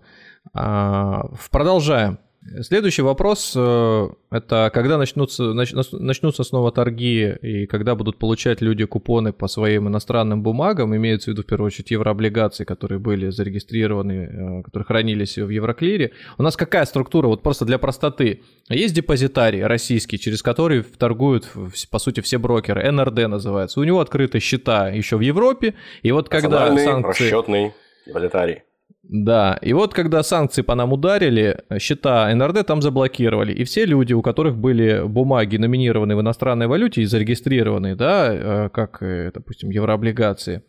а, 0.53 1.25
продолжаем. 1.51 2.19
Следующий 2.61 3.01
вопрос 3.01 3.53
э,– 3.55 4.09
это 4.31 4.71
когда 4.73 4.97
начнутся, 4.97 5.53
нач, 5.53 5.73
начнутся 5.91 6.43
снова 6.43 6.71
торги 6.71 7.35
и 7.41 7.67
когда 7.67 7.95
будут 7.95 8.17
получать 8.17 8.61
люди 8.61 8.85
купоны 8.85 9.33
по 9.33 9.47
своим 9.47 9.89
иностранным 9.89 10.41
бумагам, 10.41 10.95
имеется 10.95 11.29
в 11.29 11.33
виду 11.33 11.43
в 11.43 11.45
первую 11.45 11.67
очередь 11.67 11.91
еврооблигации, 11.91 12.63
которые 12.63 12.99
были 12.99 13.29
зарегистрированы, 13.29 14.13
э, 14.13 14.63
которые 14.63 14.85
хранились 14.85 15.37
в 15.37 15.49
Евроклире. 15.49 16.11
У 16.37 16.43
нас 16.43 16.55
какая 16.55 16.85
структура, 16.85 17.27
вот 17.27 17.43
просто 17.43 17.65
для 17.65 17.77
простоты. 17.77 18.41
Есть 18.69 18.95
депозитарий 18.95 19.63
российский, 19.63 20.17
через 20.17 20.41
который 20.41 20.83
торгуют, 20.83 21.49
по 21.91 21.99
сути, 21.99 22.21
все 22.21 22.37
брокеры, 22.37 22.89
НРД 22.89 23.27
называется. 23.27 23.81
У 23.81 23.83
него 23.83 23.99
открыты 23.99 24.39
счета 24.39 24.89
еще 24.89 25.17
в 25.17 25.21
Европе, 25.21 25.75
и 26.03 26.11
вот 26.13 26.29
когда 26.29 26.75
санкции... 26.77 27.25
расчетный 27.25 27.73
депозитарий. 28.07 28.63
Да, 29.03 29.57
и 29.61 29.73
вот 29.73 29.93
когда 29.93 30.23
санкции 30.23 30.61
по 30.61 30.75
нам 30.75 30.91
ударили, 30.91 31.63
счета 31.79 32.33
НРД 32.35 32.65
там 32.67 32.81
заблокировали, 32.81 33.53
и 33.53 33.63
все 33.63 33.85
люди, 33.85 34.13
у 34.13 34.21
которых 34.21 34.57
были 34.57 35.07
бумаги, 35.07 35.57
номинированные 35.57 36.17
в 36.17 36.21
иностранной 36.21 36.67
валюте 36.67 37.01
и 37.01 37.05
зарегистрированные, 37.05 37.95
да, 37.95 38.33
э, 38.33 38.69
как, 38.69 39.01
э, 39.01 39.31
допустим, 39.33 39.69
еврооблигации, 39.69 40.63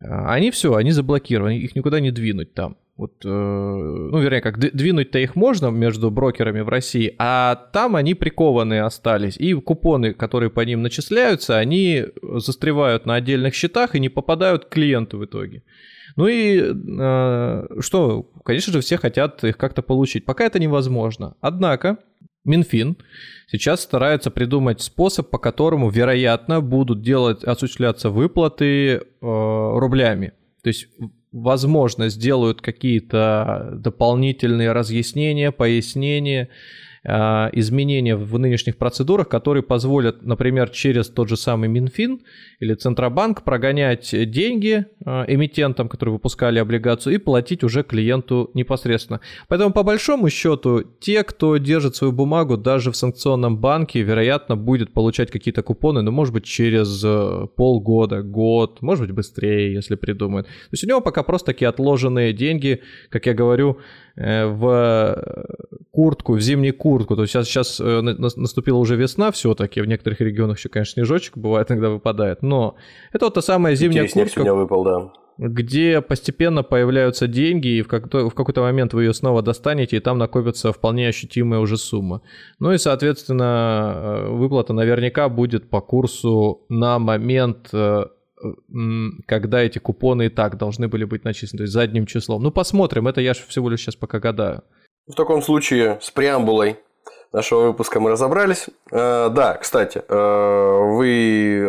э, 0.00 0.06
они 0.08 0.52
все, 0.52 0.74
они 0.74 0.92
заблокированы, 0.92 1.58
их 1.58 1.74
никуда 1.74 1.98
не 1.98 2.12
двинуть 2.12 2.54
там. 2.54 2.76
Вот, 2.96 3.24
ну, 3.24 4.18
вернее, 4.18 4.42
как 4.42 4.58
двинуть-то 4.58 5.18
их 5.18 5.34
можно 5.34 5.68
между 5.68 6.10
брокерами 6.10 6.60
в 6.60 6.68
России, 6.68 7.14
а 7.18 7.56
там 7.72 7.96
они 7.96 8.14
прикованы 8.14 8.80
остались. 8.80 9.36
И 9.38 9.54
купоны, 9.54 10.12
которые 10.12 10.50
по 10.50 10.60
ним 10.60 10.82
начисляются, 10.82 11.56
они 11.56 12.04
застревают 12.22 13.06
на 13.06 13.14
отдельных 13.14 13.54
счетах 13.54 13.94
и 13.94 14.00
не 14.00 14.10
попадают 14.10 14.66
к 14.66 14.68
клиенту 14.68 15.18
в 15.18 15.24
итоге. 15.24 15.62
Ну 16.16 16.26
и 16.26 16.60
э, 16.60 17.66
что, 17.80 18.22
конечно 18.44 18.72
же, 18.72 18.80
все 18.80 18.98
хотят 18.98 19.42
их 19.44 19.56
как-то 19.56 19.82
получить. 19.82 20.24
Пока 20.26 20.44
это 20.44 20.58
невозможно. 20.58 21.36
Однако 21.40 21.98
Минфин 22.44 22.96
сейчас 23.46 23.80
старается 23.82 24.30
придумать 24.30 24.82
способ, 24.82 25.30
по 25.30 25.38
которому, 25.38 25.90
вероятно, 25.90 26.60
будут 26.60 27.02
делать, 27.02 27.44
осуществляться 27.44 28.10
выплаты 28.10 28.96
э, 28.96 29.00
рублями. 29.20 30.32
То 30.62 30.68
есть 30.68 30.88
возможно, 31.32 32.08
сделают 32.08 32.60
какие-то 32.60 33.70
дополнительные 33.72 34.72
разъяснения, 34.72 35.50
пояснения, 35.50 36.48
изменения 37.04 38.14
в 38.14 38.38
нынешних 38.38 38.76
процедурах, 38.76 39.28
которые 39.28 39.62
позволят, 39.62 40.22
например, 40.22 40.70
через 40.70 41.08
тот 41.08 41.28
же 41.28 41.36
самый 41.36 41.68
Минфин 41.68 42.20
или 42.60 42.74
Центробанк 42.74 43.42
прогонять 43.42 44.14
деньги 44.30 44.86
а, 45.04 45.24
эмитентам, 45.26 45.88
которые 45.88 46.12
выпускали 46.12 46.60
облигацию, 46.60 47.14
и 47.14 47.18
платить 47.18 47.64
уже 47.64 47.82
клиенту 47.82 48.50
непосредственно. 48.54 49.20
Поэтому, 49.48 49.72
по 49.72 49.82
большому 49.82 50.30
счету, 50.30 50.84
те, 51.00 51.24
кто 51.24 51.56
держит 51.56 51.96
свою 51.96 52.12
бумагу 52.12 52.56
даже 52.56 52.92
в 52.92 52.96
санкционном 52.96 53.58
банке, 53.58 54.02
вероятно, 54.02 54.56
будет 54.56 54.92
получать 54.92 55.30
какие-то 55.30 55.62
купоны, 55.62 56.02
но, 56.02 56.12
может 56.12 56.32
быть, 56.32 56.44
через 56.44 57.02
э, 57.04 57.46
полгода, 57.56 58.22
год, 58.22 58.80
может 58.80 59.06
быть, 59.06 59.16
быстрее, 59.16 59.72
если 59.72 59.96
придумают. 59.96 60.46
То 60.46 60.52
есть 60.72 60.84
у 60.84 60.88
него 60.88 61.00
пока 61.00 61.24
просто 61.24 61.46
такие 61.46 61.68
отложенные 61.68 62.32
деньги, 62.32 62.80
как 63.10 63.26
я 63.26 63.34
говорю, 63.34 63.78
Э, 64.11 64.11
в 64.16 65.16
куртку, 65.90 66.34
в 66.34 66.40
зимнюю 66.40 66.74
куртку. 66.74 67.16
То 67.16 67.22
есть 67.22 67.32
сейчас, 67.32 67.46
сейчас 67.48 67.80
э, 67.80 68.00
наступила 68.00 68.78
уже 68.78 68.96
весна 68.96 69.30
все-таки, 69.30 69.80
в 69.80 69.86
некоторых 69.86 70.20
регионах 70.20 70.58
еще, 70.58 70.68
конечно, 70.68 70.94
снежочек 70.94 71.36
бывает, 71.36 71.70
иногда 71.70 71.90
выпадает, 71.90 72.42
но 72.42 72.76
это 73.12 73.26
вот 73.26 73.34
та 73.34 73.42
самая 73.42 73.74
зимняя 73.74 74.04
Интереснее 74.04 74.24
куртка. 74.24 74.40
сегодня 74.40 74.54
выпал, 74.54 74.84
да 74.84 75.12
где 75.38 76.00
постепенно 76.02 76.62
появляются 76.62 77.26
деньги, 77.26 77.68
и 77.68 77.82
в 77.82 77.88
какой-то, 77.88 78.28
в 78.28 78.34
какой-то 78.34 78.60
момент 78.60 78.92
вы 78.94 79.04
ее 79.04 79.14
снова 79.14 79.42
достанете, 79.42 79.96
и 79.96 80.00
там 80.00 80.18
накопится 80.18 80.72
вполне 80.72 81.08
ощутимая 81.08 81.58
уже 81.60 81.78
сумма. 81.78 82.22
Ну 82.58 82.72
и, 82.72 82.78
соответственно, 82.78 83.92
э, 83.94 84.28
выплата 84.28 84.72
наверняка 84.72 85.28
будет 85.28 85.70
по 85.70 85.80
курсу 85.80 86.64
на 86.68 86.98
момент 86.98 87.70
когда 89.26 89.62
эти 89.62 89.78
купоны 89.78 90.26
и 90.26 90.28
так 90.28 90.58
должны 90.58 90.88
были 90.88 91.04
быть 91.04 91.24
начислены, 91.24 91.58
то 91.58 91.62
есть 91.62 91.72
задним 91.72 92.06
числом. 92.06 92.42
Ну, 92.42 92.50
посмотрим, 92.50 93.08
это 93.08 93.20
я 93.20 93.34
же 93.34 93.42
всего 93.46 93.68
лишь 93.68 93.80
сейчас 93.80 93.96
пока 93.96 94.18
гадаю. 94.18 94.62
В 95.06 95.14
таком 95.14 95.42
случае 95.42 95.98
с 96.00 96.10
преамбулой 96.10 96.78
нашего 97.32 97.68
выпуска 97.68 97.98
мы 97.98 98.10
разобрались. 98.10 98.66
Э, 98.90 99.30
да, 99.34 99.54
кстати, 99.54 100.02
э, 100.06 100.78
вы 100.96 101.66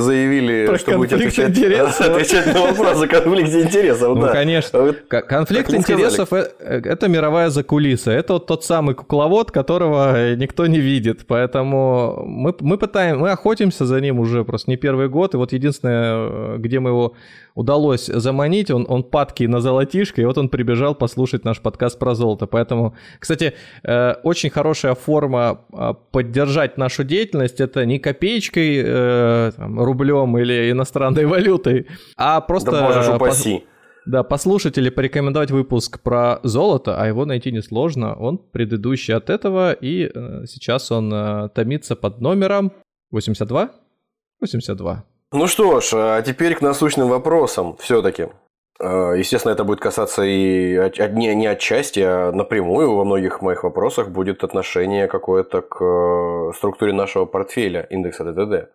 заявили, 0.00 0.66
Про 0.66 0.78
что 0.78 0.96
будете 0.96 1.14
отвечать, 1.14 1.50
интересов. 1.50 2.00
отвечать 2.08 2.46
на 2.46 2.60
вопросы 2.60 3.04
о 3.04 3.06
конфликте 3.06 3.62
интересов. 3.62 4.16
Ну, 4.16 4.22
да. 4.22 4.32
конечно. 4.32 4.94
Конфликт 5.08 5.72
интересов 5.72 6.32
э,– 6.32 6.50
это 6.58 7.06
мировая 7.06 7.50
закулиса. 7.50 8.10
Это 8.10 8.34
вот 8.34 8.46
тот 8.46 8.64
самый 8.64 8.96
кукловод, 8.96 9.52
которого 9.52 10.34
никто 10.34 10.66
не 10.66 10.80
видит. 10.80 11.24
Поэтому 11.28 12.24
мы, 12.26 12.52
мы 12.58 12.76
пытаем, 12.76 13.20
мы 13.20 13.30
охотимся 13.30 13.86
за 13.86 14.00
ним 14.00 14.18
уже 14.18 14.44
просто 14.44 14.70
не 14.70 14.76
первый 14.76 15.08
год. 15.08 15.34
И 15.34 15.36
вот 15.36 15.52
единственное, 15.52 16.58
где 16.58 16.80
мы 16.80 16.90
его 16.90 17.14
удалось 17.54 18.06
заманить, 18.06 18.72
он, 18.72 18.84
он 18.88 19.04
падкий 19.04 19.46
на 19.46 19.60
золотишко, 19.60 20.20
и 20.20 20.24
вот 20.24 20.36
он 20.36 20.50
прибежал 20.50 20.94
послушать 20.94 21.44
наш 21.44 21.60
подкаст 21.60 21.98
про 21.98 22.14
золото. 22.14 22.46
Поэтому, 22.46 22.94
кстати, 23.18 23.54
очень 24.22 24.50
хорошая 24.50 24.95
форма 24.96 25.60
э, 25.72 25.94
поддержать 26.10 26.78
нашу 26.78 27.04
деятельность, 27.04 27.60
это 27.60 27.86
не 27.86 27.98
копеечкой, 27.98 28.82
э, 28.84 29.52
там, 29.56 29.80
рублем 29.80 30.36
или 30.38 30.70
иностранной 30.70 31.26
валютой, 31.26 31.86
а 32.16 32.40
просто... 32.40 32.70
Да 32.72 32.82
можешь 32.82 33.08
упаси. 33.08 33.64
Да, 34.06 34.22
послушать 34.22 34.78
или 34.78 34.88
порекомендовать 34.88 35.50
выпуск 35.50 36.00
про 36.00 36.38
золото, 36.44 37.00
а 37.00 37.06
его 37.08 37.24
найти 37.24 37.50
несложно. 37.50 38.14
Он 38.14 38.38
предыдущий 38.38 39.12
от 39.12 39.30
этого, 39.30 39.72
и 39.72 40.08
э, 40.14 40.44
сейчас 40.46 40.92
он 40.92 41.12
э, 41.12 41.48
томится 41.48 41.96
под 41.96 42.20
номером 42.20 42.72
82? 43.10 43.70
82. 44.40 45.04
Ну 45.32 45.46
что 45.48 45.80
ж, 45.80 45.90
а 45.94 46.22
теперь 46.22 46.54
к 46.54 46.62
насущным 46.62 47.08
вопросам 47.08 47.76
все-таки. 47.78 48.28
А, 48.78 49.12
естественно, 49.12 49.52
это 49.52 49.64
будет 49.64 49.80
касаться 49.80 50.22
и 50.22 50.74
не, 51.12 51.34
не 51.34 51.46
отчасти, 51.46 52.00
а 52.00 52.32
напрямую 52.32 52.94
во 52.94 53.04
многих 53.04 53.40
моих 53.40 53.64
вопросах 53.64 54.10
будет 54.10 54.44
отношение 54.44 55.08
какое-то 55.08 55.62
к 55.62 55.82
э, 55.82 56.52
структуре 56.56 56.92
нашего 56.92 57.24
портфеля 57.24 57.82
индекса 57.82 58.24
ДТД. 58.24 58.70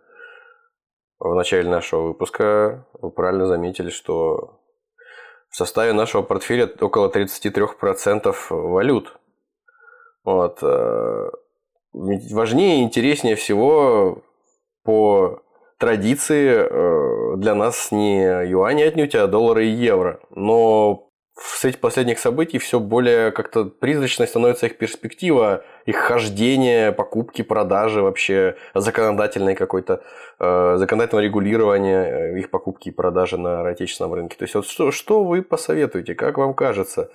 В 1.19 1.35
начале 1.35 1.69
нашего 1.69 2.07
выпуска 2.07 2.87
вы 2.99 3.11
правильно 3.11 3.45
заметили, 3.45 3.91
что 3.91 4.59
в 5.49 5.55
составе 5.55 5.93
нашего 5.93 6.23
портфеля 6.23 6.71
около 6.79 7.09
33% 7.09 8.35
валют. 8.49 9.19
Вот. 10.23 10.59
Э, 10.63 11.29
важнее 11.93 12.79
и 12.79 12.83
интереснее 12.83 13.35
всего 13.35 14.23
по 14.83 15.43
традиции 15.81 17.35
для 17.37 17.55
нас 17.55 17.91
не 17.91 18.23
юани 18.47 18.83
отнюдь, 18.83 19.15
а 19.15 19.27
доллары 19.27 19.65
и 19.65 19.71
евро. 19.71 20.19
Но 20.29 21.11
с 21.43 21.65
этих 21.65 21.79
последних 21.79 22.19
событий 22.19 22.59
все 22.59 22.79
более 22.79 23.31
как-то 23.31 23.65
призрачной 23.65 24.27
становится 24.27 24.67
их 24.67 24.77
перспектива, 24.77 25.63
их 25.85 25.97
хождение, 25.97 26.91
покупки, 26.91 27.41
продажи, 27.41 28.01
вообще 28.01 28.57
законодательной 28.75 29.55
какой-то, 29.55 30.03
э, 30.39 30.75
законодательного 30.77 31.25
регулирования 31.25 32.03
э, 32.03 32.39
их 32.39 32.51
покупки 32.51 32.89
и 32.89 32.91
продажи 32.91 33.37
на 33.37 33.67
отечественном 33.67 34.13
рынке. 34.13 34.37
То 34.37 34.43
есть, 34.43 34.55
вот 34.55 34.67
что, 34.67 34.91
что 34.91 35.23
вы 35.23 35.41
посоветуете, 35.41 36.15
как 36.15 36.37
вам 36.37 36.53
кажется? 36.53 37.09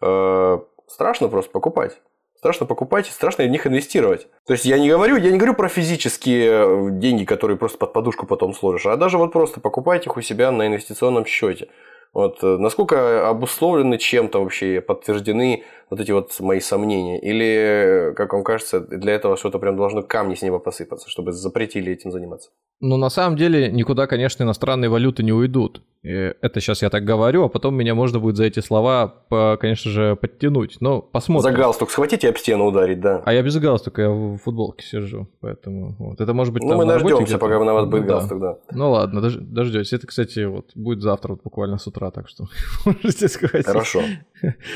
Э, 0.00 0.58
страшно 0.86 1.28
просто 1.28 1.50
покупать. 1.50 2.00
Страшно 2.38 2.66
покупать, 2.66 3.06
страшно 3.06 3.44
в 3.44 3.48
них 3.48 3.66
инвестировать. 3.66 4.28
То 4.46 4.52
есть 4.52 4.64
я 4.64 4.78
не 4.78 4.88
говорю, 4.88 5.16
я 5.16 5.32
не 5.32 5.38
говорю 5.38 5.54
про 5.54 5.68
физические 5.68 6.92
деньги, 6.92 7.24
которые 7.24 7.56
просто 7.56 7.78
под 7.78 7.92
подушку 7.92 8.26
потом 8.26 8.54
сложишь, 8.54 8.86
а 8.86 8.96
даже 8.96 9.18
вот 9.18 9.32
просто 9.32 9.60
покупайте 9.60 10.08
их 10.08 10.16
у 10.16 10.22
себя 10.22 10.52
на 10.52 10.68
инвестиционном 10.68 11.26
счете. 11.26 11.66
Вот 12.12 12.38
э, 12.42 12.56
насколько 12.58 13.28
обусловлены 13.28 13.98
чем-то 13.98 14.40
вообще, 14.42 14.80
подтверждены 14.80 15.62
вот 15.90 16.00
эти 16.00 16.10
вот 16.12 16.32
мои 16.40 16.60
сомнения? 16.60 17.20
Или, 17.20 18.12
как 18.16 18.32
вам 18.32 18.44
кажется, 18.44 18.80
для 18.80 19.12
этого 19.14 19.36
что-то 19.36 19.58
прям 19.58 19.76
должно 19.76 20.02
камни 20.02 20.34
с 20.34 20.42
неба 20.42 20.58
посыпаться, 20.58 21.08
чтобы 21.08 21.32
запретили 21.32 21.92
этим 21.92 22.10
заниматься? 22.10 22.50
Ну, 22.80 22.96
на 22.96 23.10
самом 23.10 23.36
деле, 23.36 23.70
никуда, 23.72 24.06
конечно, 24.06 24.44
иностранные 24.44 24.88
валюты 24.88 25.22
не 25.24 25.32
уйдут. 25.32 25.82
Это 26.04 26.60
сейчас 26.60 26.82
я 26.82 26.90
так 26.90 27.04
говорю, 27.04 27.42
а 27.44 27.48
потом 27.48 27.74
меня 27.74 27.96
можно 27.96 28.20
будет 28.20 28.36
за 28.36 28.44
эти 28.44 28.60
слова, 28.60 29.24
конечно 29.60 29.90
же, 29.90 30.14
подтянуть. 30.14 30.76
Но 30.80 31.02
посмотрим. 31.02 31.50
За 31.50 31.58
галстук 31.58 31.90
схватите 31.90 32.28
об 32.28 32.36
стену 32.36 32.66
ударить, 32.66 33.00
да. 33.00 33.20
А 33.26 33.32
я 33.32 33.42
без 33.42 33.56
галстука, 33.56 34.02
я 34.02 34.10
в 34.10 34.36
футболке 34.38 34.86
сижу, 34.86 35.26
поэтому 35.40 35.96
вот. 35.98 36.20
Это 36.20 36.32
может 36.34 36.54
быть 36.54 36.62
Ну, 36.62 36.76
мы 36.76 36.86
дождемся, 36.86 37.38
пока 37.38 37.58
на 37.64 37.74
вас 37.74 37.86
будет 37.86 38.06
да. 38.06 38.14
галстук, 38.14 38.40
да. 38.40 38.58
Ну 38.70 38.92
ладно, 38.92 39.20
дож- 39.20 39.40
дождетесь. 39.40 39.92
Это, 39.92 40.06
кстати, 40.06 40.44
вот 40.44 40.66
будет 40.76 41.02
завтра 41.02 41.32
вот 41.32 41.42
буквально 41.42 41.78
с 41.78 41.86
утра, 41.88 41.97
так 41.98 42.28
что 42.28 42.48
можете 42.84 43.28
схватить. 43.28 43.66
Хорошо. 43.66 44.02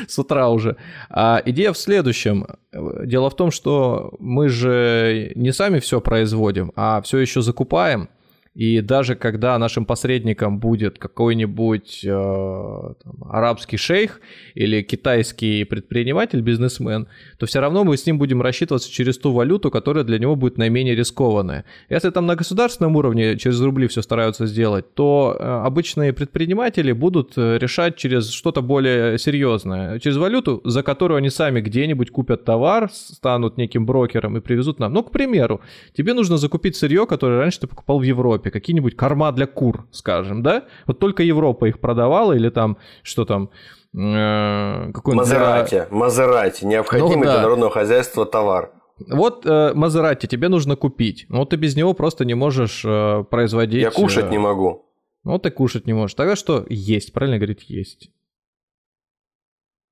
С 0.07 0.19
утра 0.19 0.49
уже. 0.49 0.77
А 1.09 1.41
идея 1.45 1.73
в 1.73 1.79
следующем. 1.79 2.47
Дело 2.73 3.31
в 3.31 3.37
том, 3.37 3.51
что 3.51 4.13
мы 4.19 4.49
же 4.49 5.33
не 5.35 5.53
сами 5.53 5.79
все 5.79 6.01
производим, 6.01 6.73
а 6.77 7.01
все 7.03 7.19
еще 7.19 7.43
закупаем. 7.43 8.09
И 8.55 8.83
даже 8.83 9.15
когда 9.15 9.59
нашим 9.59 9.87
посредником 9.87 10.59
будет 10.59 10.99
какой-нибудь 10.99 12.05
э, 12.05 12.09
там, 12.09 13.25
арабский 13.31 13.79
шейх 13.79 14.21
или 14.55 14.83
китайский 14.83 15.65
предприниматель, 15.65 16.43
бизнесмен, 16.43 17.09
то 17.39 17.47
все 17.47 17.61
равно 17.61 17.83
мы 17.85 17.97
с 17.97 18.05
ним 18.05 18.19
будем 18.19 18.43
рассчитываться 18.43 18.93
через 18.93 19.17
ту 19.17 19.33
валюту, 19.33 19.71
которая 19.71 20.05
для 20.05 20.19
него 20.19 20.37
будет 20.37 20.59
наименее 20.59 20.95
рискованная. 20.95 21.65
Если 21.89 22.11
там 22.11 22.27
на 22.27 22.37
государственном 22.37 22.95
уровне 22.97 23.39
через 23.39 23.59
рубли 23.63 23.89
все 23.89 24.03
стараются 24.03 24.47
сделать, 24.47 24.95
то 24.95 25.35
э, 25.39 25.43
обычные 25.43 26.13
предприниматели 26.13 26.93
будут 26.93 27.33
э, 27.37 27.57
решать 27.57 27.97
через 27.97 28.31
что-то 28.31 28.61
более 28.61 29.19
серьезное, 29.19 29.99
через 29.99 30.19
валюту, 30.19 30.61
за 30.65 30.83
которую 30.83 31.17
они 31.17 31.31
сами 31.31 31.63
где-нибудь 31.63 32.11
купят 32.11 32.45
товар, 32.45 32.91
станут 32.93 33.57
неким 33.57 33.87
брокером 33.87 34.37
и 34.37 34.41
привезут 34.41 34.79
нам. 34.79 34.93
Ну, 34.93 35.03
к 35.03 35.11
примеру, 35.11 35.63
тебе 35.97 36.13
нужно 36.13 36.37
закупить 36.37 36.77
сырье, 36.77 37.07
которое 37.07 37.39
раньше 37.39 37.61
ты 37.61 37.67
покупал 37.67 37.99
в 37.99 38.03
Европе 38.03 38.42
Европе, 38.43 38.51
какие-нибудь 38.51 38.97
корма 38.97 39.33
для 39.33 39.47
кур, 39.47 39.87
скажем, 39.91 40.43
да? 40.43 40.65
Вот 40.87 40.99
только 40.99 41.23
Европа 41.23 41.67
их 41.67 41.79
продавала 41.79 42.33
или 42.33 42.51
там, 42.51 42.77
что 43.03 43.25
там, 43.25 43.51
э, 43.95 44.93
какой 44.93 45.15
Мазерати. 45.15 45.87
Мазерати, 45.91 46.65
необходимый 46.65 47.17
ну, 47.17 47.25
да. 47.25 47.33
для 47.33 47.43
народного 47.43 47.71
хозяйства 47.71 48.27
товар. 48.27 48.71
Вот 49.11 49.47
э, 49.47 49.73
Мазерати 49.75 50.27
тебе 50.27 50.49
нужно 50.49 50.77
купить, 50.77 51.27
но 51.29 51.45
ты 51.45 51.57
без 51.57 51.77
него 51.77 51.95
просто 51.95 52.25
не 52.25 52.35
можешь 52.35 52.85
э, 52.85 53.25
производить... 53.31 53.83
Я 53.83 53.91
кушать 53.91 54.27
э, 54.27 54.31
не 54.31 54.39
могу. 54.39 54.87
Ну, 55.25 55.39
ты 55.39 55.51
кушать 55.51 55.87
не 55.87 55.95
можешь. 55.95 56.15
Тогда 56.15 56.37
что? 56.37 56.67
Есть, 56.69 57.13
правильно 57.13 57.39
говорить, 57.39 57.71
есть. 57.71 58.11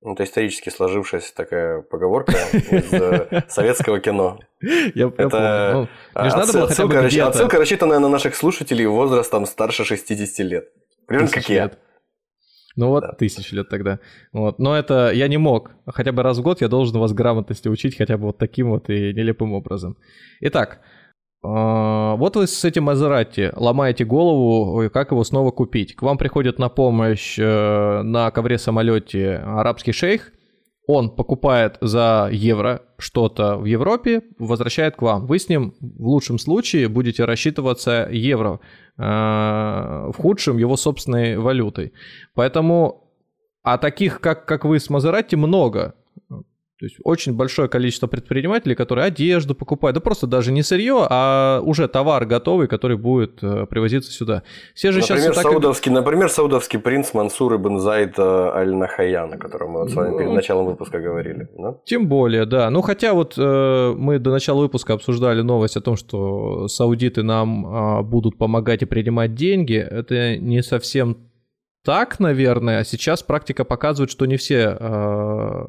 Ну, 0.02 0.14
это 0.14 0.24
исторически 0.24 0.70
сложившаяся 0.70 1.34
такая 1.34 1.82
поговорка 1.82 2.32
из 2.52 2.92
э, 2.92 3.42
советского 3.48 4.00
кино. 4.00 4.38
Я, 4.94 5.12
это 5.16 5.88
я 6.14 6.24
ну, 6.24 6.36
надо 6.36 6.52
было 6.52 6.64
отсылка, 6.64 7.02
рассч... 7.02 7.18
отсылка 7.18 7.58
рассчитанная 7.58 7.98
на 7.98 8.08
наших 8.08 8.34
слушателей 8.34 8.86
возрастом 8.86 9.44
старше 9.44 9.84
60 9.84 10.46
лет. 10.46 10.68
Примерно 11.06 11.30
как 11.30 11.48
я. 11.50 11.70
Ну 12.76 12.88
вот, 12.88 13.02
да. 13.02 13.12
тысяч 13.12 13.52
лет 13.52 13.68
тогда. 13.68 13.98
Вот. 14.32 14.58
Но 14.58 14.74
это 14.74 15.10
я 15.12 15.28
не 15.28 15.36
мог. 15.36 15.72
Хотя 15.86 16.12
бы 16.12 16.22
раз 16.22 16.38
в 16.38 16.42
год 16.42 16.62
я 16.62 16.68
должен 16.68 16.98
вас 16.98 17.12
грамотности 17.12 17.68
учить 17.68 17.96
хотя 17.96 18.16
бы 18.16 18.28
вот 18.28 18.38
таким 18.38 18.70
вот 18.70 18.88
и 18.88 19.12
нелепым 19.12 19.52
образом. 19.52 19.98
Итак, 20.40 20.80
а, 20.80 20.99
вот 21.42 22.36
вы 22.36 22.46
с 22.46 22.64
этим 22.64 22.84
Мазерати 22.84 23.50
ломаете 23.56 24.04
голову, 24.04 24.90
как 24.90 25.10
его 25.10 25.24
снова 25.24 25.50
купить. 25.50 25.96
К 25.96 26.02
вам 26.02 26.18
приходит 26.18 26.58
на 26.58 26.68
помощь 26.68 27.38
э, 27.38 28.02
на 28.02 28.30
ковре 28.30 28.58
самолете 28.58 29.36
арабский 29.36 29.92
шейх, 29.92 30.32
он 30.92 31.10
покупает 31.10 31.78
за 31.80 32.28
евро 32.32 32.82
что-то 32.98 33.56
в 33.56 33.64
Европе, 33.64 34.22
возвращает 34.40 34.96
к 34.96 35.02
вам. 35.02 35.26
Вы 35.26 35.38
с 35.38 35.48
ним 35.48 35.74
в 35.80 36.06
лучшем 36.08 36.38
случае 36.38 36.88
будете 36.88 37.24
рассчитываться 37.24 38.08
евро, 38.10 38.58
э, 38.98 39.02
в 39.02 40.14
худшем 40.16 40.58
его 40.58 40.76
собственной 40.76 41.38
валютой. 41.38 41.92
Поэтому, 42.34 43.14
а 43.62 43.78
таких, 43.78 44.20
как, 44.20 44.46
как 44.46 44.64
вы 44.64 44.80
с 44.80 44.90
Мазерати, 44.90 45.36
много. 45.36 45.94
То 46.80 46.86
есть 46.86 46.96
очень 47.04 47.34
большое 47.34 47.68
количество 47.68 48.06
предпринимателей, 48.06 48.74
которые 48.74 49.04
одежду 49.04 49.54
покупают, 49.54 49.96
да 49.96 50.00
просто 50.00 50.26
даже 50.26 50.50
не 50.50 50.62
сырье, 50.62 51.06
а 51.10 51.60
уже 51.62 51.88
товар 51.88 52.24
готовый, 52.24 52.68
который 52.68 52.96
будет 52.96 53.42
э, 53.42 53.66
привозиться 53.66 54.10
сюда. 54.10 54.44
Все 54.74 54.90
же 54.90 55.00
например, 55.00 55.34
сейчас 55.34 55.42
саудовский, 55.42 55.90
так... 55.90 56.02
например, 56.02 56.30
саудовский 56.30 56.78
принц 56.78 57.12
Мансур 57.12 57.56
ибн 57.56 57.80
Зайд 57.80 58.14
э, 58.18 58.22
аль-Нахаян, 58.22 59.34
о 59.34 59.36
котором 59.36 59.72
мы 59.72 59.80
вот 59.80 59.90
с 59.90 59.94
вами 59.94 60.16
перед 60.16 60.30
ну, 60.30 60.34
началом 60.34 60.64
выпуска 60.64 61.00
говорили. 61.00 61.50
Да? 61.58 61.76
Тем 61.84 62.08
более, 62.08 62.46
да. 62.46 62.70
Ну 62.70 62.80
хотя 62.80 63.12
вот 63.12 63.34
э, 63.36 63.94
мы 63.94 64.18
до 64.18 64.30
начала 64.30 64.62
выпуска 64.62 64.94
обсуждали 64.94 65.42
новость 65.42 65.76
о 65.76 65.82
том, 65.82 65.96
что 65.96 66.66
саудиты 66.68 67.22
нам 67.22 67.66
э, 67.66 68.02
будут 68.04 68.38
помогать 68.38 68.80
и 68.80 68.86
принимать 68.86 69.34
деньги. 69.34 69.76
Это 69.76 70.38
не 70.38 70.62
совсем 70.62 71.28
так, 71.84 72.20
наверное. 72.20 72.78
А 72.78 72.84
сейчас 72.84 73.22
практика 73.22 73.64
показывает, 73.64 74.10
что 74.10 74.24
не 74.24 74.38
все 74.38 74.78
э, 74.80 75.64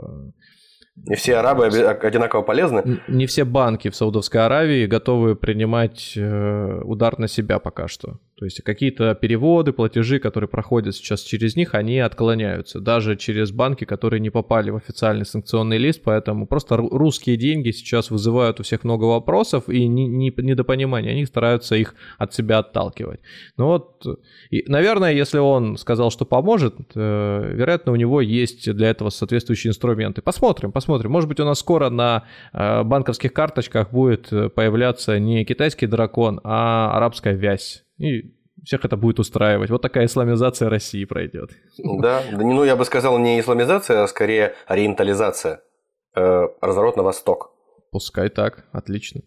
не 0.95 1.15
все 1.15 1.37
арабы 1.37 1.65
одинаково 1.65 2.41
полезны? 2.41 3.01
Не 3.07 3.25
все 3.25 3.45
банки 3.45 3.89
в 3.89 3.95
Саудовской 3.95 4.45
Аравии 4.45 4.85
готовы 4.85 5.35
принимать 5.35 6.13
э, 6.15 6.81
удар 6.83 7.17
на 7.17 7.27
себя 7.27 7.59
пока 7.59 7.87
что. 7.87 8.19
То 8.41 8.45
есть 8.45 8.59
какие-то 8.63 9.13
переводы, 9.13 9.71
платежи, 9.71 10.17
которые 10.17 10.47
проходят 10.47 10.95
сейчас 10.95 11.21
через 11.21 11.55
них, 11.55 11.75
они 11.75 11.99
отклоняются. 11.99 12.79
Даже 12.79 13.15
через 13.15 13.51
банки, 13.51 13.85
которые 13.85 14.19
не 14.19 14.31
попали 14.31 14.71
в 14.71 14.77
официальный 14.77 15.27
санкционный 15.27 15.77
лист. 15.77 16.01
Поэтому 16.03 16.47
просто 16.47 16.77
русские 16.77 17.37
деньги 17.37 17.69
сейчас 17.69 18.09
вызывают 18.09 18.59
у 18.59 18.63
всех 18.63 18.83
много 18.83 19.03
вопросов 19.03 19.69
и 19.69 19.87
недопонимания. 19.87 21.11
Они 21.11 21.27
стараются 21.27 21.75
их 21.75 21.93
от 22.17 22.33
себя 22.33 22.57
отталкивать. 22.57 23.19
Ну 23.57 23.67
вот, 23.67 24.07
и, 24.49 24.63
наверное, 24.67 25.13
если 25.13 25.37
он 25.37 25.77
сказал, 25.77 26.09
что 26.09 26.25
поможет, 26.25 26.73
э, 26.95 27.53
вероятно, 27.53 27.91
у 27.91 27.95
него 27.95 28.21
есть 28.21 28.73
для 28.73 28.89
этого 28.89 29.11
соответствующие 29.11 29.69
инструменты. 29.69 30.23
Посмотрим, 30.23 30.71
посмотрим. 30.71 31.11
Может 31.11 31.29
быть, 31.29 31.39
у 31.39 31.45
нас 31.45 31.59
скоро 31.59 31.91
на 31.91 32.23
э, 32.53 32.81
банковских 32.81 33.33
карточках 33.33 33.91
будет 33.91 34.33
э, 34.33 34.49
появляться 34.49 35.19
не 35.19 35.45
китайский 35.45 35.85
дракон, 35.85 36.41
а 36.43 36.97
арабская 36.97 37.35
вязь. 37.35 37.83
И 38.01 38.35
всех 38.63 38.85
это 38.85 38.97
будет 38.97 39.19
устраивать. 39.19 39.69
Вот 39.69 39.81
такая 39.81 40.05
исламизация 40.05 40.69
России 40.69 41.05
пройдет. 41.05 41.51
Да, 41.77 42.23
ну 42.31 42.63
я 42.63 42.75
бы 42.75 42.85
сказал 42.85 43.17
не 43.17 43.39
исламизация, 43.39 44.03
а 44.03 44.07
скорее 44.07 44.53
ориентализация. 44.67 45.61
Э, 46.15 46.47
разворот 46.61 46.97
на 46.97 47.03
восток. 47.03 47.51
Пускай 47.91 48.29
так, 48.29 48.65
отлично. 48.71 49.21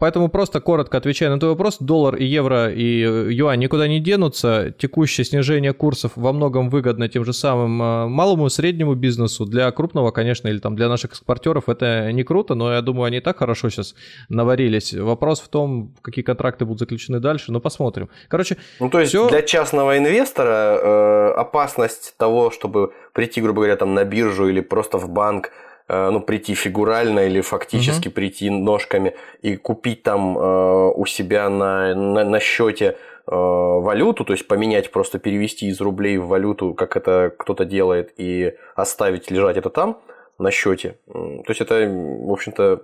Поэтому 0.00 0.28
просто 0.28 0.60
коротко 0.60 0.96
отвечая 0.96 1.28
на 1.28 1.40
твой 1.40 1.52
вопрос, 1.52 1.78
доллар 1.80 2.14
и 2.14 2.24
евро 2.24 2.70
и 2.70 3.02
э, 3.02 3.32
юань 3.32 3.58
никуда 3.58 3.88
не 3.88 3.98
денутся. 3.98 4.72
Текущее 4.78 5.24
снижение 5.24 5.72
курсов 5.72 6.12
во 6.14 6.32
многом 6.32 6.70
выгодно 6.70 7.08
тем 7.08 7.24
же 7.24 7.32
самым 7.32 7.82
э, 7.82 8.06
малому 8.06 8.46
и 8.46 8.50
среднему 8.50 8.94
бизнесу. 8.94 9.44
Для 9.44 9.68
крупного, 9.72 10.12
конечно, 10.12 10.46
или 10.46 10.58
там 10.58 10.76
для 10.76 10.88
наших 10.88 11.10
экспортеров 11.10 11.68
это 11.68 12.12
не 12.12 12.22
круто, 12.22 12.54
но 12.54 12.72
я 12.72 12.80
думаю, 12.80 13.06
они 13.06 13.16
и 13.16 13.20
так 13.20 13.38
хорошо 13.38 13.70
сейчас 13.70 13.96
наварились. 14.28 14.94
Вопрос 14.94 15.40
в 15.40 15.48
том, 15.48 15.92
какие 16.00 16.24
контракты 16.24 16.64
будут 16.64 16.78
заключены 16.78 17.18
дальше, 17.18 17.50
но 17.50 17.58
посмотрим. 17.58 18.08
Короче, 18.28 18.56
ну 18.78 18.90
то 18.90 19.00
есть 19.00 19.10
все... 19.10 19.28
для 19.28 19.42
частного 19.42 19.98
инвестора 19.98 20.78
э, 20.80 21.32
опасность 21.38 22.14
того, 22.18 22.52
чтобы 22.52 22.92
прийти, 23.12 23.40
грубо 23.40 23.62
говоря, 23.62 23.74
там 23.74 23.94
на 23.94 24.04
биржу 24.04 24.46
или 24.46 24.60
просто 24.60 24.98
в 24.98 25.08
банк, 25.08 25.50
ну, 25.88 26.20
прийти 26.20 26.54
фигурально 26.54 27.20
или 27.26 27.40
фактически 27.40 28.08
угу. 28.08 28.14
прийти 28.14 28.50
ножками 28.50 29.14
и 29.40 29.56
купить 29.56 30.02
там 30.02 30.38
э, 30.38 30.92
у 30.94 31.06
себя 31.06 31.48
на, 31.48 31.94
на, 31.94 32.24
на 32.24 32.40
счете 32.40 32.96
э, 33.26 33.30
валюту, 33.30 34.24
то 34.24 34.32
есть 34.32 34.46
поменять, 34.46 34.90
просто 34.90 35.18
перевести 35.18 35.66
из 35.66 35.80
рублей 35.80 36.18
в 36.18 36.26
валюту, 36.26 36.74
как 36.74 36.96
это 36.96 37.32
кто-то 37.38 37.64
делает, 37.64 38.12
и 38.18 38.54
оставить 38.76 39.30
лежать 39.30 39.56
это 39.56 39.70
там 39.70 39.98
на 40.38 40.50
счете. 40.50 40.98
То 41.06 41.44
есть 41.48 41.60
это, 41.60 41.74
в 41.74 42.32
общем-то, 42.32 42.82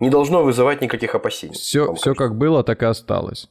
не 0.00 0.10
должно 0.10 0.42
вызывать 0.42 0.80
никаких 0.80 1.14
опасений. 1.14 1.54
Все, 1.54 1.94
все 1.94 2.14
как 2.14 2.36
было, 2.36 2.62
так 2.64 2.82
и 2.82 2.86
осталось. 2.86 3.48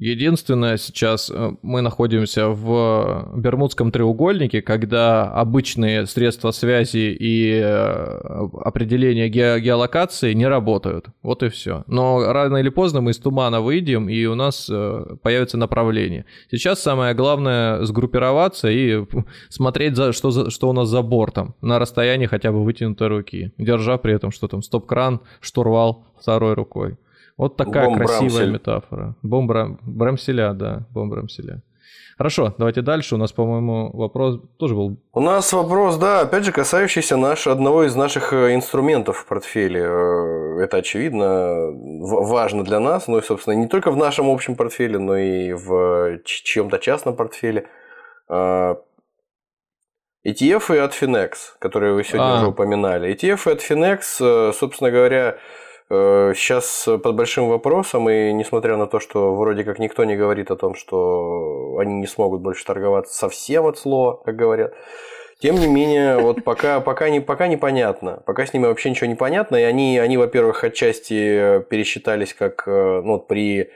Единственное, 0.00 0.78
сейчас 0.78 1.30
э, 1.30 1.52
мы 1.60 1.82
находимся 1.82 2.48
в 2.48 3.32
Бермудском 3.36 3.92
треугольнике, 3.92 4.62
когда 4.62 5.30
обычные 5.30 6.06
средства 6.06 6.52
связи 6.52 7.14
и 7.20 7.60
э, 7.62 8.48
определения 8.64 9.28
ге- 9.28 9.60
геолокации 9.60 10.32
не 10.32 10.46
работают. 10.46 11.08
Вот 11.22 11.42
и 11.42 11.50
все. 11.50 11.84
Но 11.86 12.32
рано 12.32 12.56
или 12.56 12.70
поздно 12.70 13.02
мы 13.02 13.10
из 13.10 13.18
тумана 13.18 13.60
выйдем, 13.60 14.08
и 14.08 14.24
у 14.24 14.34
нас 14.34 14.70
э, 14.72 15.16
появится 15.22 15.58
направление. 15.58 16.24
Сейчас 16.50 16.80
самое 16.80 17.12
главное 17.12 17.84
сгруппироваться 17.84 18.70
и 18.70 19.04
смотреть, 19.50 19.96
за, 19.96 20.14
что, 20.14 20.30
за, 20.30 20.50
что 20.50 20.70
у 20.70 20.72
нас 20.72 20.88
за 20.88 21.02
бортом, 21.02 21.54
на 21.60 21.78
расстоянии 21.78 22.24
хотя 22.24 22.52
бы 22.52 22.64
вытянутой 22.64 23.08
руки, 23.08 23.52
держа 23.58 23.98
при 23.98 24.14
этом 24.14 24.30
что 24.30 24.48
там, 24.48 24.62
стоп-кран, 24.62 25.20
штурвал 25.42 26.06
второй 26.18 26.54
рукой. 26.54 26.96
Вот 27.40 27.56
такая 27.56 27.86
Бомб 27.86 27.96
красивая 27.96 28.28
Брамсель. 28.28 28.50
метафора. 28.50 29.14
Бомб 29.22 29.50
Брамселя, 29.82 30.52
да, 30.52 30.86
бомб 30.90 31.12
Брамселя. 31.12 31.62
Хорошо, 32.18 32.54
давайте 32.58 32.82
дальше. 32.82 33.14
У 33.14 33.18
нас, 33.18 33.32
по-моему, 33.32 33.90
вопрос 33.94 34.40
тоже 34.58 34.74
был. 34.74 34.98
У 35.14 35.20
нас 35.20 35.50
вопрос, 35.54 35.96
да, 35.96 36.20
опять 36.20 36.44
же, 36.44 36.52
касающийся 36.52 37.16
наш, 37.16 37.46
одного 37.46 37.84
из 37.84 37.96
наших 37.96 38.34
э, 38.34 38.54
инструментов 38.54 39.16
в 39.16 39.26
портфеле. 39.26 39.80
Э, 39.80 40.58
это, 40.64 40.76
очевидно, 40.76 41.70
важно 42.02 42.62
для 42.62 42.78
нас, 42.78 43.08
ну 43.08 43.16
и, 43.16 43.22
собственно, 43.22 43.54
не 43.54 43.68
только 43.68 43.90
в 43.90 43.96
нашем 43.96 44.28
общем 44.28 44.54
портфеле, 44.54 44.98
но 44.98 45.16
и 45.16 45.54
в 45.54 46.18
чьем-то 46.24 46.78
частном 46.78 47.16
портфеле. 47.16 47.68
ETF 50.26 50.74
и 50.74 50.78
от 50.78 50.92
Finex, 50.92 51.30
которые 51.58 51.94
вы 51.94 52.04
сегодня 52.04 52.34
а. 52.34 52.36
уже 52.36 52.48
упоминали. 52.48 53.10
ETF 53.14 53.48
и 53.48 53.52
от 53.54 53.60
Finex, 53.62 54.00
э, 54.20 54.52
собственно 54.52 54.90
говоря, 54.90 55.38
сейчас 55.90 56.86
э, 56.86 56.98
под 56.98 57.16
большим 57.16 57.48
вопросом, 57.48 58.08
и 58.08 58.32
несмотря 58.32 58.76
на 58.76 58.86
то, 58.86 59.00
что 59.00 59.34
вроде 59.34 59.64
как 59.64 59.78
никто 59.80 60.04
не 60.04 60.16
говорит 60.16 60.50
о 60.50 60.56
том, 60.56 60.74
что 60.74 61.76
они 61.78 61.94
не 61.94 62.06
смогут 62.06 62.42
больше 62.42 62.64
торговаться 62.64 63.16
совсем 63.16 63.66
от 63.66 63.76
слова, 63.76 64.22
как 64.24 64.36
говорят, 64.36 64.72
тем 65.40 65.56
не 65.56 65.66
менее, 65.66 66.18
вот 66.18 66.44
пока, 66.44 66.80
пока, 66.80 67.10
не, 67.10 67.20
пока 67.20 67.48
непонятно. 67.48 68.22
Пока 68.26 68.46
с 68.46 68.52
ними 68.52 68.66
вообще 68.66 68.90
ничего 68.90 69.06
не 69.06 69.14
понятно. 69.14 69.56
И 69.56 69.62
они, 69.62 69.98
они 69.98 70.18
во-первых, 70.18 70.64
отчасти 70.64 71.64
пересчитались 71.70 72.34
как 72.34 72.66
ну, 72.66 73.12
вот 73.12 73.26
при 73.26 73.70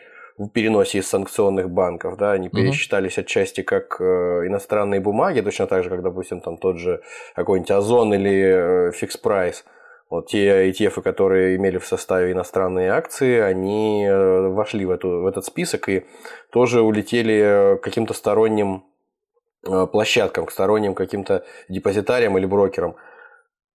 переносе 0.52 0.98
из 0.98 1.08
санкционных 1.08 1.70
банков, 1.70 2.16
да, 2.16 2.32
они 2.32 2.48
пересчитались 2.48 3.18
отчасти 3.18 3.62
как 3.62 3.96
э, 4.00 4.04
иностранные 4.46 5.00
бумаги, 5.00 5.40
точно 5.40 5.66
так 5.66 5.84
же, 5.84 5.90
как, 5.90 6.02
допустим, 6.02 6.40
там 6.40 6.58
тот 6.58 6.78
же 6.78 7.02
какой-нибудь 7.34 7.70
Озон 7.70 8.14
или 8.14 8.90
Fix 8.90 9.12
Price. 9.22 9.64
Вот 10.10 10.28
те 10.28 10.70
ETF, 10.70 11.02
которые 11.02 11.56
имели 11.56 11.78
в 11.78 11.86
составе 11.86 12.32
иностранные 12.32 12.90
акции, 12.90 13.40
они 13.40 14.04
э, 14.04 14.48
вошли 14.48 14.84
в, 14.84 14.90
эту, 14.90 15.22
в 15.22 15.26
этот 15.26 15.44
список 15.44 15.88
и 15.88 16.04
тоже 16.50 16.82
улетели 16.82 17.78
каким-то 17.82 18.14
сторонним 18.14 18.84
э, 19.66 19.86
площадкам, 19.86 20.46
к 20.46 20.50
сторонним 20.50 20.94
каким-то 20.94 21.44
депозитариям 21.68 22.36
или 22.38 22.46
брокерам. 22.46 22.96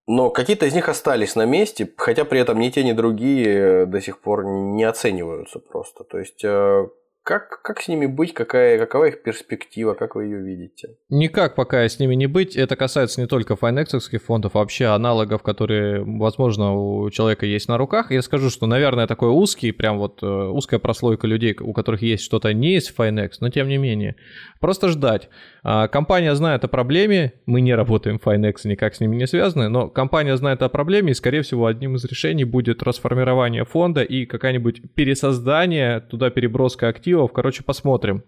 Но 0.08 0.30
какие-то 0.30 0.65
из 0.65 0.74
них 0.74 0.89
остались 0.89 1.36
на 1.36 1.46
месте, 1.46 1.88
хотя 1.98 2.26
при 2.26 2.39
этом 2.39 2.60
ни 2.60 2.70
те, 2.70 2.84
ни 2.84 2.94
другие 2.94 3.86
до 3.86 4.02
сих 4.02 4.20
пор 4.20 4.44
не 4.46 4.84
оцениваются 4.84 5.60
просто. 5.60 6.04
То 6.04 6.18
есть 6.20 6.44
э, 6.44 6.88
как, 7.23 7.62
как 7.62 7.82
с 7.82 7.88
ними 7.88 8.05
быть? 8.08 8.34
Какая, 8.34 8.79
какова 8.79 9.05
их 9.05 9.21
перспектива? 9.21 9.93
Как 9.93 10.15
вы 10.15 10.25
ее 10.25 10.41
видите? 10.41 10.95
Никак 11.10 11.55
пока 11.55 11.88
с 11.88 11.99
ними 11.99 12.15
не 12.15 12.27
быть. 12.27 12.55
Это 12.55 12.75
касается 12.75 13.21
не 13.21 13.27
только 13.27 13.55
файнексовских 13.55 14.23
фондов, 14.23 14.55
а 14.55 14.60
вообще 14.60 14.86
аналогов, 14.86 15.43
которые, 15.43 16.03
возможно, 16.03 16.73
у 16.73 17.10
человека 17.12 17.45
есть 17.45 17.67
на 17.67 17.77
руках. 17.77 18.12
Я 18.12 18.21
скажу, 18.21 18.49
что, 18.49 18.65
наверное, 18.65 19.05
такой 19.05 19.29
узкий, 19.29 19.71
прям 19.71 19.99
вот 19.99 20.23
э, 20.23 20.25
узкая 20.25 20.79
прослойка 20.79 21.27
людей, 21.27 21.55
у 21.60 21.73
которых 21.73 22.01
есть 22.01 22.23
что-то 22.23 22.53
не 22.53 22.79
в 22.79 22.97
Finex, 22.97 23.34
но 23.41 23.49
тем 23.49 23.67
не 23.67 23.77
менее. 23.77 24.15
Просто 24.60 24.88
ждать. 24.88 25.29
А, 25.62 25.88
компания 25.88 26.34
знает 26.36 26.63
о 26.63 26.67
проблеме, 26.67 27.34
мы 27.45 27.62
не 27.62 27.75
работаем 27.75 28.17
в 28.17 28.25
Finex, 28.25 28.62
никак 28.63 28.95
с 28.95 29.01
ними 29.01 29.15
не 29.15 29.27
связаны, 29.27 29.69
но 29.69 29.89
компания 29.89 30.36
знает 30.38 30.62
о 30.62 30.69
проблеме, 30.69 31.12
и, 31.12 31.15
скорее 31.15 31.41
всего, 31.41 31.65
одним 31.65 31.95
из 31.95 32.05
решений 32.05 32.43
будет 32.43 32.82
расформирование 32.82 33.65
фонда 33.65 34.01
и 34.01 34.25
какая-нибудь 34.25 34.93
пересоздание, 34.95 35.99
туда 35.99 36.29
переброска 36.29 36.88
активов. 36.88 37.09
Короче, 37.34 37.63
посмотрим. 37.63 38.24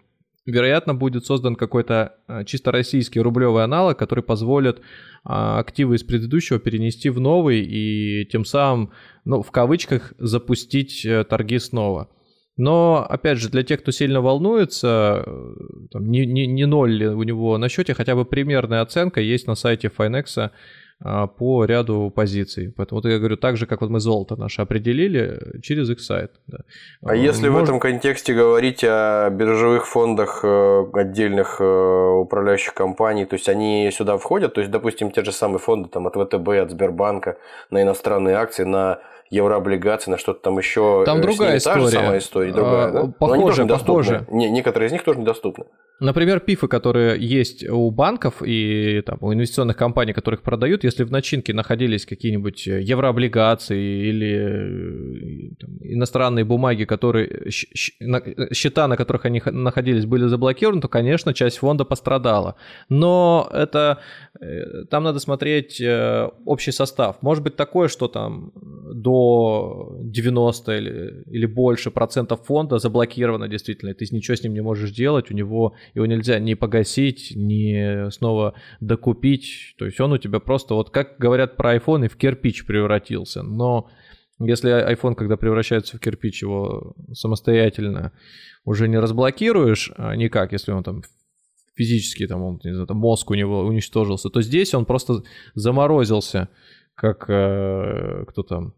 Вероятно, 0.45 0.95
будет 0.95 1.25
создан 1.25 1.55
какой-то 1.55 2.15
а, 2.27 2.43
чисто 2.45 2.71
российский 2.71 3.19
рублевый 3.19 3.63
аналог, 3.63 3.97
который 3.99 4.23
позволит 4.23 4.81
а, 5.23 5.59
активы 5.59 5.95
из 5.95 6.03
предыдущего 6.03 6.59
перенести 6.59 7.09
в 7.09 7.19
новый 7.19 7.61
и 7.61 8.25
тем 8.25 8.43
самым, 8.43 8.91
ну, 9.23 9.43
в 9.43 9.51
кавычках, 9.51 10.13
запустить 10.17 11.05
э, 11.05 11.23
торги 11.25 11.59
снова. 11.59 12.09
Но, 12.57 13.05
опять 13.07 13.37
же, 13.37 13.49
для 13.49 13.61
тех, 13.63 13.81
кто 13.81 13.91
сильно 13.91 14.19
волнуется, 14.19 15.23
э, 15.25 15.53
там, 15.91 16.09
не, 16.09 16.25
не, 16.25 16.47
не 16.47 16.65
ноль 16.65 17.03
у 17.05 17.21
него 17.21 17.57
на 17.59 17.69
счете, 17.69 17.93
хотя 17.93 18.15
бы 18.15 18.25
примерная 18.25 18.81
оценка 18.81 19.21
есть 19.21 19.45
на 19.45 19.53
сайте 19.53 19.91
Finex 19.95 20.49
по 21.37 21.65
ряду 21.65 22.11
позиций. 22.15 22.73
Поэтому 22.77 23.01
вот 23.01 23.09
я 23.09 23.17
говорю, 23.17 23.37
так 23.37 23.57
же, 23.57 23.65
как 23.65 23.81
вот 23.81 23.89
мы 23.89 23.99
золото 23.99 24.35
наше 24.35 24.61
определили, 24.61 25.59
через 25.61 25.89
их 25.89 25.99
сайт. 25.99 26.31
Да. 26.47 26.59
А 27.03 27.15
если 27.15 27.49
Может... 27.49 27.61
в 27.61 27.63
этом 27.63 27.79
контексте 27.79 28.33
говорить 28.33 28.83
о 28.83 29.29
биржевых 29.29 29.87
фондах 29.87 30.41
э, 30.43 30.83
отдельных 30.93 31.57
э, 31.59 31.63
управляющих 31.63 32.73
компаний, 32.73 33.25
то 33.25 33.35
есть 33.35 33.49
они 33.49 33.89
сюда 33.91 34.17
входят, 34.17 34.53
то 34.53 34.61
есть, 34.61 34.71
допустим, 34.71 35.11
те 35.11 35.23
же 35.23 35.31
самые 35.31 35.59
фонды 35.59 35.89
там, 35.89 36.05
от 36.05 36.15
ВТБ, 36.15 36.47
от 36.49 36.71
Сбербанка 36.71 37.37
на 37.71 37.81
иностранные 37.81 38.35
акции, 38.35 38.63
на 38.63 38.99
еврооблигации, 39.31 40.11
на 40.11 40.17
что-то 40.17 40.41
там 40.41 40.57
еще. 40.57 41.03
Там 41.05 41.21
другая 41.21 41.57
история. 41.57 41.75
Та 41.75 41.81
же 41.81 41.87
самая 41.89 42.19
история, 42.19 42.51
другая, 42.51 42.87
а, 42.87 42.91
да? 42.91 43.13
Похоже, 43.17 43.65
похоже. 43.65 44.27
Не, 44.29 44.49
некоторые 44.51 44.87
из 44.87 44.91
них 44.91 45.03
тоже 45.03 45.19
недоступны. 45.19 45.65
Например, 46.01 46.39
пифы, 46.39 46.67
которые 46.67 47.15
есть 47.19 47.63
у 47.69 47.91
банков 47.91 48.41
и 48.43 49.03
там, 49.05 49.19
у 49.21 49.33
инвестиционных 49.33 49.77
компаний, 49.77 50.13
которых 50.13 50.41
продают, 50.41 50.83
если 50.83 51.03
в 51.03 51.11
начинке 51.11 51.53
находились 51.53 52.07
какие-нибудь 52.07 52.65
еврооблигации 52.65 54.09
или 54.09 55.53
там, 55.59 55.69
иностранные 55.81 56.43
бумаги, 56.43 56.85
которые 56.85 57.51
счета, 57.51 58.87
на 58.87 58.97
которых 58.97 59.25
они 59.25 59.43
находились, 59.45 60.07
были 60.07 60.25
заблокированы, 60.25 60.81
то, 60.81 60.87
конечно, 60.87 61.35
часть 61.35 61.59
фонда 61.59 61.85
пострадала. 61.85 62.55
Но 62.89 63.47
это 63.53 63.99
э, 64.39 64.85
там 64.89 65.03
надо 65.03 65.19
смотреть 65.19 65.79
э, 65.79 66.29
общий 66.45 66.71
состав. 66.71 67.21
Может 67.21 67.43
быть 67.43 67.55
такое, 67.55 67.89
что 67.89 68.07
там 68.07 68.53
до 69.01 69.97
90 70.01 70.77
или, 70.77 71.23
или 71.27 71.45
больше 71.45 71.91
процентов 71.91 72.45
фонда 72.45 72.77
заблокировано 72.79 73.47
действительно, 73.47 73.93
ты 73.93 74.05
ничего 74.11 74.35
с 74.35 74.43
ним 74.43 74.53
не 74.53 74.61
можешь 74.61 74.91
делать, 74.91 75.31
у 75.31 75.33
него 75.33 75.73
его 75.93 76.05
нельзя 76.05 76.39
ни 76.39 76.53
погасить, 76.53 77.33
ни 77.35 78.09
снова 78.11 78.53
докупить. 78.79 79.75
То 79.77 79.85
есть 79.85 79.99
он 79.99 80.13
у 80.13 80.17
тебя 80.17 80.39
просто, 80.39 80.75
вот 80.75 80.89
как 80.89 81.17
говорят 81.17 81.57
про 81.57 81.75
iPhone, 81.75 82.05
и 82.05 82.09
в 82.09 82.17
кирпич 82.17 82.65
превратился. 82.65 83.43
Но 83.43 83.89
если 84.39 84.71
iPhone, 84.91 85.15
когда 85.15 85.37
превращается 85.37 85.97
в 85.97 85.99
кирпич, 85.99 86.41
его 86.41 86.95
самостоятельно 87.13 88.11
уже 88.65 88.87
не 88.87 88.99
разблокируешь 88.99 89.91
а 89.97 90.15
никак, 90.15 90.51
если 90.51 90.71
он 90.71 90.83
там 90.83 91.03
физически, 91.75 92.27
там, 92.27 92.43
он, 92.43 92.59
не 92.63 92.73
знаю, 92.73 92.87
там 92.87 92.97
мозг 92.97 93.31
у 93.31 93.33
него 93.33 93.61
уничтожился, 93.61 94.29
то 94.29 94.41
здесь 94.41 94.73
он 94.73 94.85
просто 94.85 95.23
заморозился, 95.55 96.49
как 96.95 97.25
э, 97.29 98.25
кто 98.27 98.43
там, 98.43 98.73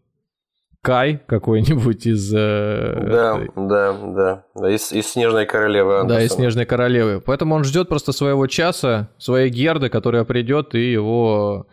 Кай 0.84 1.24
какой-нибудь 1.28 2.06
из... 2.06 2.34
Э, 2.34 3.08
да, 3.10 3.40
этой... 3.40 3.52
да, 3.56 4.44
да, 4.54 4.70
Из, 4.70 4.92
из 4.92 5.08
«Снежной 5.08 5.46
королевы». 5.46 6.02
Андерсона. 6.02 6.20
Да, 6.20 6.26
из 6.26 6.32
«Снежной 6.34 6.66
королевы». 6.66 7.22
Поэтому 7.22 7.56
он 7.56 7.64
ждет 7.64 7.88
просто 7.88 8.12
своего 8.12 8.48
часа, 8.48 9.10
своей 9.18 9.50
Герды, 9.50 9.88
которая 9.88 10.26
придет 10.26 10.76
и 10.76 10.92
его 10.92 11.68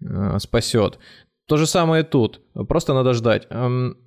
э, 0.00 0.38
спасет. 0.38 0.98
То 1.46 1.58
же 1.58 1.66
самое 1.66 2.04
и 2.04 2.06
тут. 2.06 2.40
Просто 2.68 2.94
надо 2.94 3.12
ждать. 3.12 3.46
Эм, 3.50 3.98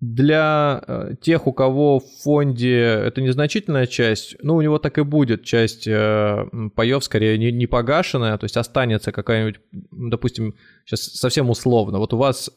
для 0.00 0.84
э, 0.86 1.14
тех, 1.22 1.46
у 1.46 1.54
кого 1.54 2.00
в 2.00 2.04
фонде 2.22 2.78
это 2.78 3.22
незначительная 3.22 3.86
часть, 3.86 4.36
ну, 4.42 4.56
у 4.56 4.60
него 4.60 4.78
так 4.78 4.98
и 4.98 5.02
будет 5.02 5.42
часть 5.42 5.88
э, 5.88 6.44
паев, 6.74 7.02
скорее, 7.02 7.38
не, 7.38 7.50
не 7.50 7.66
погашенная, 7.66 8.36
то 8.36 8.44
есть 8.44 8.58
останется 8.58 9.10
какая-нибудь, 9.10 9.58
допустим, 9.72 10.54
сейчас 10.84 11.00
совсем 11.14 11.48
условно, 11.48 11.98
вот 11.98 12.12
у 12.12 12.18
вас 12.18 12.50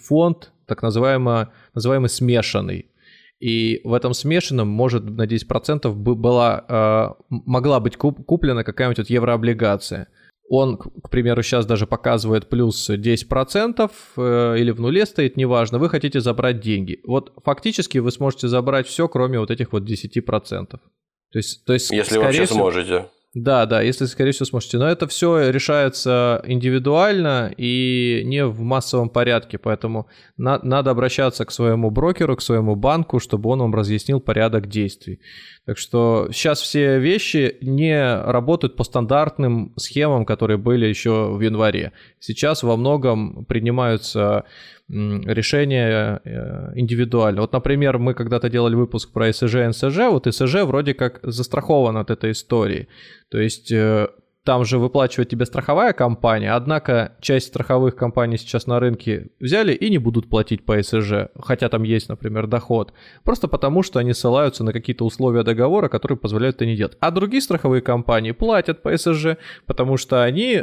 фонд 0.00 0.50
так 0.74 0.82
называемый, 0.82 1.46
называемый 1.74 2.08
смешанный, 2.08 2.86
и 3.40 3.80
в 3.84 3.92
этом 3.92 4.14
смешанном, 4.14 4.68
может, 4.68 5.04
на 5.04 5.26
10% 5.26 5.92
была, 5.94 6.64
э, 6.68 7.08
могла 7.28 7.80
быть 7.80 7.96
куплена 7.96 8.64
какая-нибудь 8.64 8.98
вот 8.98 9.10
еврооблигация– 9.10 10.08
он, 10.54 10.76
к 10.76 11.08
примеру, 11.08 11.42
сейчас 11.42 11.64
даже 11.64 11.86
показывает 11.86 12.50
плюс 12.50 12.90
10% 12.90 13.90
э, 14.18 14.54
или 14.58 14.70
в 14.70 14.80
нуле 14.80 15.06
стоит, 15.06 15.38
неважно, 15.38 15.78
вы 15.78 15.88
хотите 15.88 16.20
забрать 16.20 16.60
деньги. 16.60 17.00
Вот 17.06 17.32
фактически 17.42 17.96
вы 17.96 18.10
сможете 18.12 18.48
забрать 18.48 18.86
все, 18.86 19.08
кроме 19.08 19.38
вот 19.38 19.50
этих 19.50 19.72
вот 19.72 19.84
10%. 19.84 20.66
То 20.68 20.78
есть, 21.32 21.64
то 21.64 21.72
есть 21.72 21.90
Если 21.90 22.18
вообще 22.18 22.44
всего, 22.44 22.58
сможете. 22.58 23.06
Да, 23.34 23.64
да, 23.64 23.80
если, 23.80 24.04
скорее 24.04 24.32
всего, 24.32 24.44
сможете. 24.44 24.76
Но 24.76 24.86
это 24.86 25.06
все 25.06 25.48
решается 25.50 26.42
индивидуально 26.46 27.50
и 27.56 28.22
не 28.26 28.44
в 28.44 28.60
массовом 28.60 29.08
порядке, 29.08 29.56
поэтому 29.56 30.06
на- 30.36 30.60
надо 30.62 30.90
обращаться 30.90 31.46
к 31.46 31.50
своему 31.50 31.90
брокеру, 31.90 32.36
к 32.36 32.42
своему 32.42 32.76
банку, 32.76 33.20
чтобы 33.20 33.48
он 33.48 33.60
вам 33.60 33.74
разъяснил 33.74 34.20
порядок 34.20 34.66
действий. 34.68 35.20
Так 35.64 35.78
что 35.78 36.28
сейчас 36.30 36.60
все 36.60 36.98
вещи 36.98 37.56
не 37.62 38.20
работают 38.22 38.76
по 38.76 38.84
стандартным 38.84 39.72
схемам, 39.78 40.26
которые 40.26 40.58
были 40.58 40.84
еще 40.86 41.30
в 41.32 41.40
январе. 41.40 41.92
Сейчас 42.18 42.62
во 42.62 42.76
многом 42.76 43.46
принимаются 43.46 44.44
решения 44.88 46.20
э, 46.24 46.72
индивидуально. 46.74 47.40
Вот, 47.40 47.52
например, 47.52 47.98
мы 47.98 48.14
когда-то 48.14 48.48
делали 48.48 48.74
выпуск 48.74 49.12
про 49.12 49.32
СЖ 49.32 49.54
и 49.54 49.66
НСЖ, 49.68 49.98
вот 50.10 50.26
СЖ 50.26 50.62
вроде 50.64 50.94
как 50.94 51.20
застрахован 51.22 51.96
от 51.96 52.10
этой 52.10 52.32
истории. 52.32 52.88
То 53.30 53.38
есть 53.38 53.72
э, 53.72 54.08
там 54.44 54.64
же 54.64 54.78
выплачивает 54.78 55.28
тебе 55.28 55.46
страховая 55.46 55.92
компания, 55.92 56.52
однако 56.52 57.16
часть 57.20 57.48
страховых 57.48 57.94
компаний 57.94 58.36
сейчас 58.36 58.66
на 58.66 58.80
рынке 58.80 59.30
взяли 59.38 59.72
и 59.72 59.88
не 59.88 59.98
будут 59.98 60.28
платить 60.28 60.64
по 60.64 60.82
СЖ, 60.82 61.28
хотя 61.38 61.68
там 61.68 61.84
есть, 61.84 62.08
например, 62.08 62.48
доход, 62.48 62.92
просто 63.22 63.46
потому 63.46 63.84
что 63.84 64.00
они 64.00 64.12
ссылаются 64.12 64.64
на 64.64 64.72
какие-то 64.72 65.04
условия 65.04 65.44
договора, 65.44 65.88
которые 65.88 66.18
позволяют 66.18 66.56
это 66.56 66.66
не 66.66 66.76
делать. 66.76 66.96
А 66.98 67.12
другие 67.12 67.40
страховые 67.40 67.82
компании 67.82 68.32
платят 68.32 68.82
по 68.82 68.96
СЖ, 68.96 69.36
потому 69.66 69.96
что 69.96 70.24
они 70.24 70.54
э, 70.56 70.62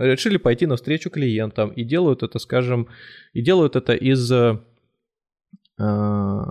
решили 0.00 0.36
пойти 0.36 0.66
навстречу 0.66 1.08
клиентам 1.08 1.70
и 1.70 1.84
делают 1.84 2.22
это, 2.22 2.38
скажем, 2.38 2.88
и 3.32 3.40
делают 3.40 3.76
это 3.76 3.94
из 3.94 4.30
э, 4.30 4.58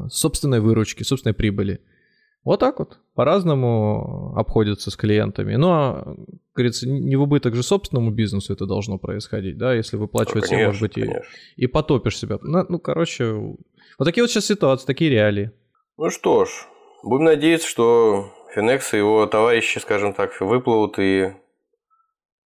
собственной 0.10 0.62
выручки, 0.62 1.04
собственной 1.04 1.36
прибыли. 1.36 1.80
Вот 2.43 2.60
так 2.60 2.80
вот, 2.80 3.00
по-разному 3.15 4.34
обходятся 4.36 4.91
с 4.91 4.95
клиентами. 4.95 5.56
Но, 5.56 6.15
говорится, 6.56 6.89
не 6.89 7.15
в 7.15 7.21
убыток 7.21 7.56
же 7.56 7.63
собственному 7.63 8.12
бизнесу 8.12 8.54
это 8.54 8.65
должно 8.65 8.97
происходить, 8.97 9.58
да, 9.58 9.73
если 9.73 9.97
выплачивать 9.97 10.49
ну, 10.52 10.65
может 10.65 10.82
быть, 10.82 10.97
и, 10.97 11.12
и 11.56 11.67
потопишь 11.67 12.17
себя. 12.17 12.39
Ну, 12.41 12.65
ну, 12.67 12.80
короче, 12.80 13.32
вот 13.34 14.06
такие 14.06 14.23
вот 14.23 14.32
сейчас 14.32 14.45
ситуации, 14.45 14.86
такие 14.86 15.12
реалии. 15.12 15.52
Ну 15.97 16.10
что 16.10 16.45
ж, 16.45 16.49
будем 17.04 17.26
надеяться, 17.26 17.67
что 17.67 18.32
Финекс 18.56 18.93
и 18.93 18.97
его 18.97 19.26
товарищи, 19.28 19.78
скажем 19.80 20.13
так, 20.13 20.39
выплывут, 20.41 20.97
и, 20.97 21.26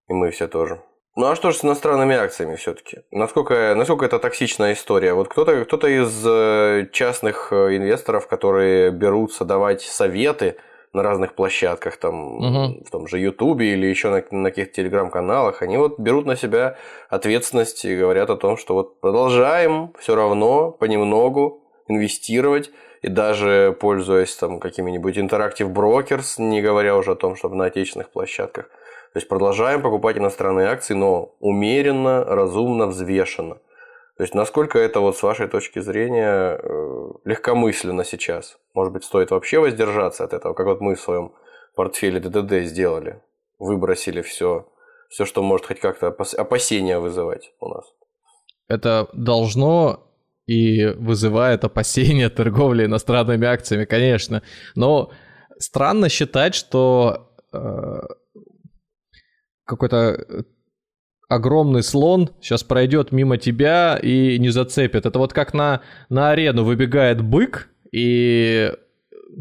и 0.07 0.13
мы 0.13 0.31
все 0.31 0.47
тоже. 0.47 0.81
Ну 1.17 1.25
а 1.25 1.35
что 1.35 1.49
же 1.49 1.57
с 1.57 1.65
иностранными 1.65 2.15
акциями 2.15 2.55
все-таки? 2.57 2.99
Насколько, 3.09 3.73
насколько 3.75 4.05
это 4.05 4.19
токсичная 4.19 4.73
история? 4.73 5.15
Вот 5.15 5.29
кто-то 5.29 5.65
кто 5.65 5.87
из 5.87 6.23
э, 6.23 6.89
частных 6.91 7.47
э, 7.51 7.75
инвесторов, 7.75 8.27
которые 8.27 8.91
берутся 8.91 9.43
давать 9.43 9.81
советы 9.81 10.57
на 10.93 11.01
разных 11.01 11.33
площадках, 11.33 11.97
там, 11.97 12.35
угу. 12.37 12.83
в 12.85 12.91
том 12.91 13.07
же 13.07 13.17
Ютубе 13.17 13.73
или 13.73 13.87
еще 13.87 14.11
на, 14.11 14.23
на 14.29 14.51
каких-то 14.51 14.75
телеграм-каналах, 14.75 15.63
они 15.63 15.77
вот 15.77 15.97
берут 15.97 16.27
на 16.27 16.35
себя 16.35 16.77
ответственность 17.09 17.83
и 17.83 17.97
говорят 17.97 18.29
о 18.29 18.37
том, 18.37 18.55
что 18.55 18.75
вот 18.75 19.01
продолжаем 19.01 19.93
все 19.97 20.13
равно 20.13 20.69
понемногу 20.69 21.63
инвестировать 21.87 22.69
и 23.01 23.07
даже 23.07 23.75
пользуясь 23.79 24.35
там 24.35 24.59
какими-нибудь 24.59 25.17
Interactive 25.17 25.73
Brokers, 25.73 26.35
не 26.37 26.61
говоря 26.61 26.95
уже 26.95 27.13
о 27.13 27.15
том, 27.15 27.35
чтобы 27.35 27.55
на 27.55 27.65
отечественных 27.65 28.11
площадках– 28.11 28.69
то 29.13 29.19
есть 29.19 29.27
продолжаем 29.27 29.81
покупать 29.81 30.17
иностранные 30.17 30.67
акции, 30.67 30.93
но 30.93 31.35
умеренно, 31.39 32.23
разумно, 32.23 32.87
взвешенно. 32.87 33.55
То 34.17 34.23
есть 34.23 34.33
насколько 34.33 34.79
это 34.79 34.99
вот 34.99 35.15
с 35.15 35.23
вашей 35.23 35.47
точки 35.47 35.79
зрения 35.79 36.59
э, 36.61 37.11
легкомысленно 37.25 38.03
сейчас? 38.03 38.57
Может 38.73 38.93
быть, 38.93 39.03
стоит 39.03 39.31
вообще 39.31 39.59
воздержаться 39.59 40.23
от 40.23 40.33
этого, 40.33 40.53
как 40.53 40.65
вот 40.65 40.81
мы 40.81 40.95
в 40.95 41.01
своем 41.01 41.33
портфеле 41.75 42.19
ДДД 42.19 42.67
сделали, 42.67 43.21
выбросили 43.59 44.21
все, 44.21 44.67
все, 45.09 45.25
что 45.25 45.43
может 45.43 45.67
хоть 45.67 45.79
как-то 45.79 46.07
опасения 46.07 46.99
вызывать 46.99 47.53
у 47.59 47.69
нас. 47.69 47.85
Это 48.67 49.07
должно 49.13 50.03
и 50.47 50.85
вызывает 50.85 51.63
опасения 51.63 52.29
торговли 52.29 52.85
иностранными 52.85 53.45
акциями, 53.45 53.85
конечно. 53.85 54.41
Но 54.75 55.11
странно 55.59 56.09
считать, 56.09 56.55
что 56.55 57.29
э, 57.53 57.99
какой-то 59.67 60.25
э, 60.27 60.43
огромный 61.29 61.83
слон 61.83 62.31
сейчас 62.41 62.63
пройдет 62.63 63.11
мимо 63.11 63.37
тебя 63.37 63.99
и 64.01 64.39
не 64.39 64.49
зацепит. 64.49 65.05
Это 65.05 65.19
вот 65.19 65.33
как 65.33 65.53
на, 65.53 65.81
на 66.09 66.31
арену 66.31 66.63
выбегает 66.63 67.21
бык, 67.21 67.69
и 67.91 68.71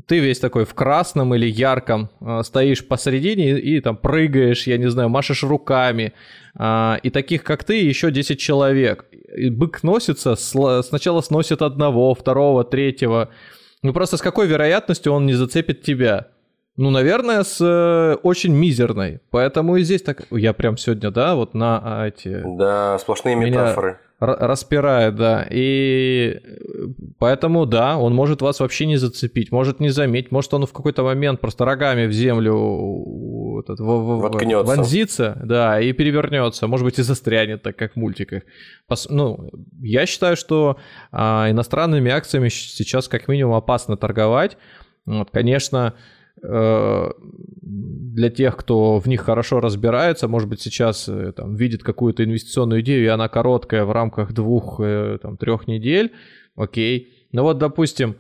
ты 0.07 0.19
весь 0.19 0.39
такой 0.39 0.65
в 0.65 0.75
красном 0.75 1.35
или 1.35 1.47
ярком 1.47 2.11
э, 2.21 2.43
стоишь 2.43 2.87
посередине 2.87 3.59
и, 3.59 3.77
и 3.77 3.81
там 3.81 3.97
прыгаешь, 3.97 4.67
я 4.67 4.77
не 4.77 4.91
знаю, 4.91 5.09
машешь 5.09 5.43
руками. 5.43 6.13
А, 6.59 6.99
и 7.03 7.11
таких, 7.11 7.45
как 7.45 7.65
ты, 7.65 7.77
еще 7.81 8.11
10 8.11 8.39
человек. 8.39 9.07
И 9.37 9.51
бык 9.51 9.83
носится, 9.83 10.35
сначала 10.37 11.21
сносит 11.21 11.63
одного, 11.63 12.15
второго, 12.15 12.65
третьего. 12.65 13.31
Ну 13.83 13.93
просто 13.93 14.17
с 14.17 14.23
какой 14.23 14.47
вероятностью 14.47 15.13
он 15.13 15.27
не 15.27 15.35
зацепит 15.35 15.83
тебя? 15.83 16.29
Ну, 16.77 16.91
наверное, 16.91 17.43
с 17.43 17.59
э, 17.61 18.17
очень 18.23 18.53
мизерной. 18.53 19.21
Поэтому 19.31 19.77
и 19.77 19.83
здесь 19.83 20.03
так... 20.03 20.27
Я 20.31 20.53
прям 20.53 20.77
сегодня, 20.77 21.11
да, 21.11 21.35
вот 21.35 21.55
на 21.55 21.81
а, 21.83 22.09
эти... 22.09 22.43
Да, 22.45 22.99
сплошные 22.99 23.35
метафоры. 23.35 23.99
распирает, 24.21 25.17
да. 25.17 25.47
И 25.51 26.39
поэтому, 27.19 27.65
да, 27.65 27.97
он 27.97 28.15
может 28.15 28.43
вас 28.43 28.61
вообще 28.61 28.85
не 28.85 28.99
зацепить, 28.99 29.53
может 29.53 29.81
не 29.81 29.89
заметить, 29.89 30.31
может 30.31 30.53
он 30.53 30.67
в 30.67 30.73
какой-то 30.75 31.03
момент 31.03 31.41
просто 31.41 31.65
рогами 31.65 32.07
в 32.07 32.13
землю 32.13 33.61
этот, 33.65 33.81
в, 33.81 34.19
Воткнется. 34.21 34.77
вонзится, 34.77 35.41
да, 35.43 35.81
и 35.81 35.93
перевернется, 35.93 36.67
может 36.67 36.85
быть 36.85 36.99
и 36.99 37.03
застрянет, 37.03 37.63
так 37.63 37.77
как 37.77 37.95
в 37.95 37.97
мультиках. 37.97 38.43
Пос, 38.87 39.09
ну, 39.09 39.51
я 39.81 40.05
считаю, 40.05 40.37
что 40.37 40.77
а, 41.11 41.51
иностранными 41.51 42.11
акциями 42.11 42.51
сейчас 42.51 43.09
как 43.09 43.29
минимум 43.29 43.55
опасно 43.55 43.97
торговать. 43.97 44.59
Вот, 45.07 45.31
конечно, 45.31 45.95
Э, 45.95 46.15
для 46.43 48.31
тех, 48.31 48.57
кто 48.57 48.99
в 48.99 49.07
них 49.07 49.23
хорошо 49.23 49.61
разбирается, 49.61 50.29
может 50.29 50.49
быть, 50.49 50.61
сейчас 50.61 51.09
э, 51.09 51.33
там, 51.33 51.55
видит 51.55 51.83
какую-то 51.83 52.25
инвестиционную 52.25 52.81
идею, 52.81 53.05
и 53.05 53.09
она 53.09 53.29
короткая 53.29 53.85
в 53.85 53.93
рамках 53.93 54.33
двух, 54.33 54.81
э, 54.81 55.19
недель, 55.67 56.13
окей. 56.55 57.29
Но 57.33 57.43
вот, 57.43 57.59
допустим, 57.59 58.17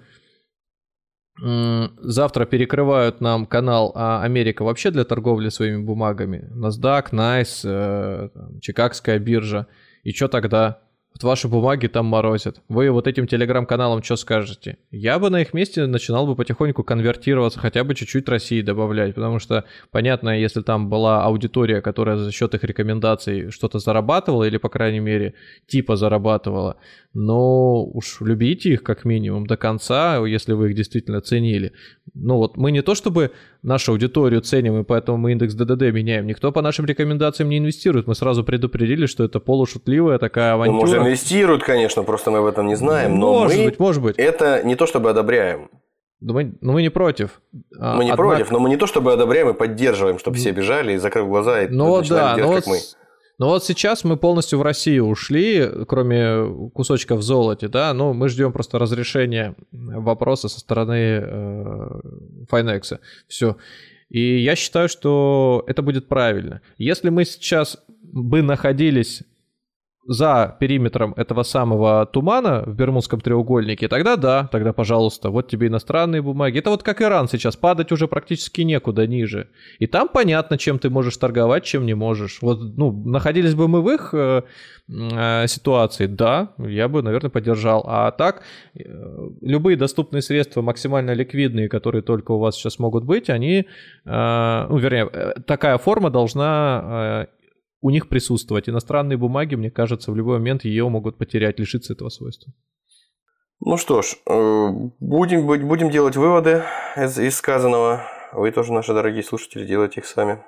завтра 1.38 2.46
перекрывают 2.46 3.20
нам 3.20 3.44
канал 3.44 3.92
а 3.94 4.22
Америка 4.22 4.64
вообще 4.64 4.90
для 4.90 5.04
торговли 5.04 5.50
своими 5.50 5.82
бумагами. 5.82 6.50
NASDAQ, 6.54 7.10
NICE, 7.12 8.60
Чикагская 8.60 9.18
биржа. 9.18 9.66
И 10.02 10.12
что 10.12 10.28
тогда? 10.28 10.85
Вот 11.16 11.24
ваши 11.24 11.48
бумаги 11.48 11.86
там 11.86 12.04
морозят. 12.04 12.60
Вы 12.68 12.90
вот 12.90 13.06
этим 13.06 13.26
телеграм-каналам 13.26 14.02
что 14.02 14.16
скажете? 14.16 14.76
Я 14.90 15.18
бы 15.18 15.30
на 15.30 15.40
их 15.40 15.54
месте 15.54 15.86
начинал 15.86 16.26
бы 16.26 16.36
потихоньку 16.36 16.84
конвертироваться, 16.84 17.58
хотя 17.58 17.84
бы 17.84 17.94
чуть-чуть 17.94 18.28
России 18.28 18.60
добавлять, 18.60 19.14
потому 19.14 19.38
что, 19.38 19.64
понятно, 19.90 20.38
если 20.38 20.60
там 20.60 20.90
была 20.90 21.24
аудитория, 21.24 21.80
которая 21.80 22.18
за 22.18 22.30
счет 22.32 22.52
их 22.54 22.64
рекомендаций 22.64 23.50
что-то 23.50 23.78
зарабатывала, 23.78 24.44
или, 24.44 24.58
по 24.58 24.68
крайней 24.68 25.00
мере, 25.00 25.32
типа 25.66 25.96
зарабатывала, 25.96 26.76
но 27.14 27.82
уж 27.82 28.20
любите 28.20 28.74
их 28.74 28.82
как 28.82 29.06
минимум 29.06 29.46
до 29.46 29.56
конца, 29.56 30.18
если 30.18 30.52
вы 30.52 30.68
их 30.68 30.76
действительно 30.76 31.22
ценили. 31.22 31.72
Ну 32.12 32.36
вот 32.36 32.58
мы 32.58 32.72
не 32.72 32.82
то 32.82 32.94
чтобы 32.94 33.30
нашу 33.62 33.92
аудиторию 33.92 34.40
ценим, 34.40 34.80
и 34.80 34.84
поэтому 34.84 35.18
мы 35.18 35.32
индекс 35.32 35.54
ДДД 35.54 35.92
меняем. 35.92 36.26
Никто 36.26 36.52
по 36.52 36.62
нашим 36.62 36.86
рекомендациям 36.86 37.48
не 37.48 37.58
инвестирует. 37.58 38.06
Мы 38.06 38.14
сразу 38.14 38.44
предупредили, 38.44 39.06
что 39.06 39.24
это 39.24 39.40
полушутливая 39.40 40.18
такая 40.18 40.54
авантюра. 40.54 40.76
Ну, 40.76 40.80
может, 40.80 40.98
инвестируют, 40.98 41.64
конечно, 41.64 42.02
просто 42.02 42.30
мы 42.30 42.38
об 42.38 42.46
этом 42.46 42.66
не 42.66 42.76
знаем. 42.76 43.18
Но 43.18 43.40
может 43.40 43.58
мы 43.58 43.64
быть, 43.64 43.78
может 43.78 44.02
быть. 44.02 44.16
Это 44.18 44.62
не 44.64 44.76
то 44.76 44.86
чтобы 44.86 45.10
одобряем. 45.10 45.68
Но 46.20 46.32
мы, 46.32 46.54
но 46.60 46.72
мы 46.72 46.82
не 46.82 46.88
против. 46.88 47.42
Мы 47.52 48.04
не 48.04 48.10
Однако... 48.10 48.16
против, 48.16 48.50
но 48.50 48.58
мы 48.58 48.70
не 48.70 48.76
то 48.76 48.86
чтобы 48.86 49.12
одобряем 49.12 49.50
и 49.50 49.52
поддерживаем, 49.52 50.18
чтобы 50.18 50.36
все 50.36 50.50
бежали 50.50 50.94
и 50.94 50.96
закрыв 50.96 51.28
глаза 51.28 51.62
и 51.62 51.68
ну, 51.68 52.00
да, 52.02 52.34
делать, 52.36 52.64
как 52.64 52.66
вот... 52.66 52.66
мы. 52.66 52.78
Но 53.38 53.48
вот 53.48 53.64
сейчас 53.64 54.02
мы 54.04 54.16
полностью 54.16 54.58
в 54.58 54.62
Россию 54.62 55.06
ушли, 55.06 55.68
кроме 55.86 56.70
кусочка 56.70 57.16
в 57.16 57.22
золоте, 57.22 57.68
да, 57.68 57.92
ну, 57.92 58.14
мы 58.14 58.28
ждем 58.28 58.52
просто 58.52 58.78
разрешения 58.78 59.54
вопроса 59.72 60.48
со 60.48 60.58
стороны 60.60 61.20
э, 61.22 62.00
Finex. 62.50 62.98
Все. 63.28 63.56
И 64.08 64.38
я 64.38 64.56
считаю, 64.56 64.88
что 64.88 65.64
это 65.66 65.82
будет 65.82 66.08
правильно. 66.08 66.62
Если 66.78 67.10
мы 67.10 67.24
сейчас 67.24 67.78
бы 68.02 68.40
находились 68.40 69.22
за 70.08 70.56
периметром 70.60 71.14
этого 71.16 71.42
самого 71.42 72.06
тумана 72.06 72.62
в 72.66 72.74
Бермудском 72.74 73.20
треугольнике, 73.20 73.88
тогда 73.88 74.16
да, 74.16 74.48
тогда, 74.52 74.72
пожалуйста, 74.72 75.30
вот 75.30 75.48
тебе 75.48 75.66
иностранные 75.68 76.22
бумаги. 76.22 76.58
Это 76.58 76.70
вот 76.70 76.82
как 76.82 77.02
Иран 77.02 77.28
сейчас, 77.28 77.56
падать 77.56 77.92
уже 77.92 78.08
практически 78.08 78.62
некуда 78.62 79.06
ниже. 79.06 79.48
И 79.78 79.86
там 79.86 80.08
понятно, 80.08 80.58
чем 80.58 80.78
ты 80.78 80.90
можешь 80.90 81.16
торговать, 81.16 81.64
чем 81.64 81.86
не 81.86 81.94
можешь. 81.94 82.38
Вот, 82.42 82.60
ну, 82.76 82.92
находились 82.92 83.54
бы 83.54 83.68
мы 83.68 83.82
в 83.82 83.90
их 83.90 84.10
э, 84.12 84.42
э, 84.88 85.46
ситуации, 85.46 86.06
да, 86.06 86.52
я 86.58 86.88
бы, 86.88 87.02
наверное, 87.02 87.30
поддержал. 87.30 87.84
А 87.86 88.10
так, 88.10 88.42
э, 88.74 88.82
любые 89.40 89.76
доступные 89.76 90.22
средства, 90.22 90.62
максимально 90.62 91.12
ликвидные, 91.12 91.68
которые 91.68 92.02
только 92.02 92.32
у 92.32 92.38
вас 92.38 92.56
сейчас 92.56 92.78
могут 92.78 93.04
быть, 93.04 93.30
они, 93.30 93.66
э, 94.04 94.66
ну, 94.68 94.76
вернее, 94.78 95.08
э, 95.12 95.34
такая 95.46 95.78
форма 95.78 96.10
должна 96.10 97.26
э, 97.32 97.35
у 97.80 97.90
них 97.90 98.08
присутствовать. 98.08 98.68
Иностранные 98.68 99.16
бумаги, 99.16 99.54
мне 99.54 99.70
кажется, 99.70 100.10
в 100.10 100.16
любой 100.16 100.38
момент 100.38 100.64
ее 100.64 100.88
могут 100.88 101.18
потерять, 101.18 101.58
лишиться 101.58 101.92
этого 101.92 102.08
свойства. 102.08 102.52
Ну 103.60 103.76
что 103.76 104.02
ж, 104.02 104.16
э, 104.26 104.68
будем, 105.00 105.46
будем 105.46 105.90
делать 105.90 106.16
выводы 106.16 106.64
из, 106.96 107.18
из 107.18 107.36
сказанного. 107.36 108.02
Вы 108.32 108.50
тоже, 108.50 108.72
наши 108.72 108.92
дорогие 108.92 109.22
слушатели, 109.22 109.66
делайте 109.66 110.00
их 110.00 110.06
сами. 110.06 110.42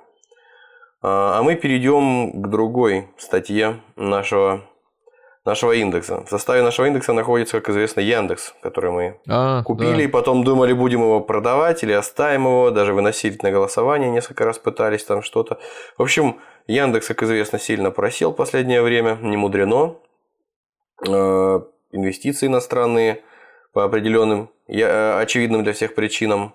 А, 1.00 1.38
а 1.38 1.42
мы 1.42 1.54
перейдем 1.54 2.42
к 2.42 2.48
другой 2.48 3.08
статье 3.16 3.80
нашего, 3.96 4.68
нашего 5.44 5.72
индекса. 5.72 6.24
В 6.24 6.28
составе 6.28 6.62
нашего 6.62 6.86
индекса 6.86 7.12
находится, 7.12 7.60
как 7.60 7.70
известно, 7.70 8.00
Яндекс, 8.00 8.54
который 8.62 8.90
мы 8.90 9.20
а, 9.28 9.62
купили, 9.62 9.96
да. 9.96 10.02
и 10.02 10.06
потом 10.06 10.44
думали, 10.44 10.72
будем 10.72 11.00
его 11.00 11.20
продавать 11.20 11.82
или 11.82 11.92
оставим 11.92 12.46
его, 12.46 12.70
даже 12.70 12.92
выносить 12.92 13.42
на 13.42 13.50
голосование 13.50 14.10
несколько 14.10 14.44
раз 14.44 14.58
пытались 14.58 15.04
там 15.04 15.22
что-то. 15.22 15.58
В 15.96 16.02
общем, 16.02 16.40
Яндекс, 16.68 17.08
как 17.08 17.22
известно, 17.22 17.58
сильно 17.58 17.90
просел 17.90 18.32
в 18.32 18.36
последнее 18.36 18.82
время, 18.82 19.18
не 19.22 19.38
мудрено. 19.38 19.96
Э, 21.06 21.60
инвестиции 21.92 22.46
иностранные 22.46 23.22
по 23.72 23.84
определенным, 23.84 24.50
э, 24.68 25.18
очевидным 25.18 25.64
для 25.64 25.72
всех 25.72 25.94
причинам 25.94 26.54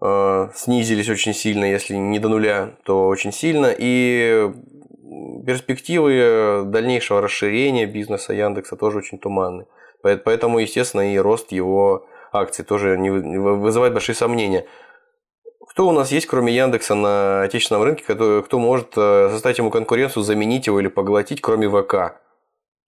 э, 0.00 0.48
снизились 0.54 1.10
очень 1.10 1.34
сильно, 1.34 1.66
если 1.66 1.94
не 1.94 2.18
до 2.18 2.30
нуля, 2.30 2.76
то 2.84 3.08
очень 3.08 3.30
сильно. 3.30 3.74
И 3.76 4.50
перспективы 5.44 6.62
дальнейшего 6.64 7.20
расширения 7.20 7.84
бизнеса 7.84 8.32
Яндекса 8.32 8.76
тоже 8.76 8.98
очень 8.98 9.18
туманны. 9.18 9.66
Поэтому, 10.00 10.60
естественно, 10.60 11.12
и 11.12 11.18
рост 11.18 11.52
его 11.52 12.06
акций 12.32 12.64
тоже 12.64 12.96
вызывает 12.96 13.92
большие 13.92 14.14
сомнения. 14.14 14.66
Кто 15.76 15.88
у 15.88 15.92
нас 15.92 16.10
есть, 16.10 16.24
кроме 16.24 16.54
Яндекса, 16.56 16.94
на 16.94 17.42
отечественном 17.42 17.82
рынке, 17.82 18.02
кто, 18.02 18.42
кто 18.42 18.58
может 18.58 18.96
э, 18.96 19.28
составить 19.30 19.58
ему 19.58 19.70
конкуренцию, 19.70 20.22
заменить 20.22 20.68
его 20.68 20.80
или 20.80 20.88
поглотить, 20.88 21.42
кроме 21.42 21.68
ВК? 21.68 22.18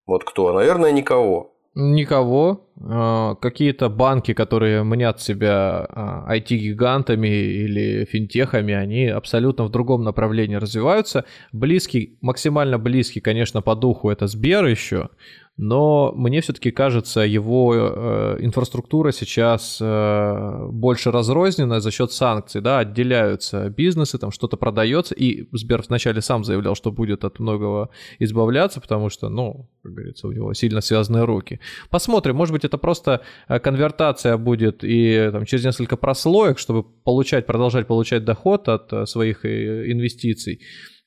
Вот 0.06 0.24
кто? 0.24 0.54
Наверное, 0.54 0.90
никого. 0.90 1.52
Никого. 1.74 2.66
А, 2.80 3.34
какие-то 3.34 3.90
банки, 3.90 4.32
которые 4.32 4.84
мнят 4.84 5.20
себя 5.20 5.86
IT-гигантами 6.30 7.28
а, 7.28 7.30
или 7.30 8.04
финтехами, 8.06 8.72
они 8.72 9.06
абсолютно 9.08 9.64
в 9.64 9.70
другом 9.70 10.02
направлении 10.02 10.56
развиваются. 10.56 11.26
Близкий, 11.52 12.16
максимально 12.22 12.78
близкий, 12.78 13.20
конечно, 13.20 13.60
по 13.60 13.74
духу 13.74 14.08
это 14.08 14.26
Сбер 14.28 14.64
еще, 14.64 15.10
но 15.58 16.12
мне 16.14 16.40
все-таки 16.40 16.70
кажется, 16.70 17.20
его 17.20 17.74
э, 17.74 18.36
инфраструктура 18.40 19.10
сейчас 19.10 19.78
э, 19.80 20.66
больше 20.70 21.10
разрознена 21.10 21.80
за 21.80 21.90
счет 21.90 22.12
санкций, 22.12 22.60
да, 22.60 22.78
отделяются 22.78 23.68
бизнесы, 23.68 24.18
там 24.18 24.30
что-то 24.30 24.56
продается, 24.56 25.16
и 25.16 25.48
Сбер 25.50 25.82
вначале 25.88 26.22
сам 26.22 26.44
заявлял, 26.44 26.76
что 26.76 26.92
будет 26.92 27.24
от 27.24 27.40
многого 27.40 27.90
избавляться, 28.20 28.80
потому 28.80 29.10
что, 29.10 29.28
ну, 29.28 29.68
как 29.82 29.92
говорится, 29.94 30.28
у 30.28 30.32
него 30.32 30.54
сильно 30.54 30.80
связанные 30.80 31.24
руки. 31.24 31.58
Посмотрим, 31.90 32.36
может 32.36 32.52
быть, 32.52 32.64
это 32.64 32.78
просто 32.78 33.22
э, 33.48 33.58
конвертация 33.58 34.36
будет 34.36 34.84
и 34.84 35.28
там, 35.32 35.44
через 35.44 35.64
несколько 35.64 35.96
прослоек, 35.96 36.60
чтобы 36.60 36.84
получать, 36.84 37.46
продолжать 37.46 37.88
получать 37.88 38.24
доход 38.24 38.68
от 38.68 38.92
э, 38.92 39.06
своих 39.06 39.44
э, 39.44 39.90
инвестиций. 39.90 40.60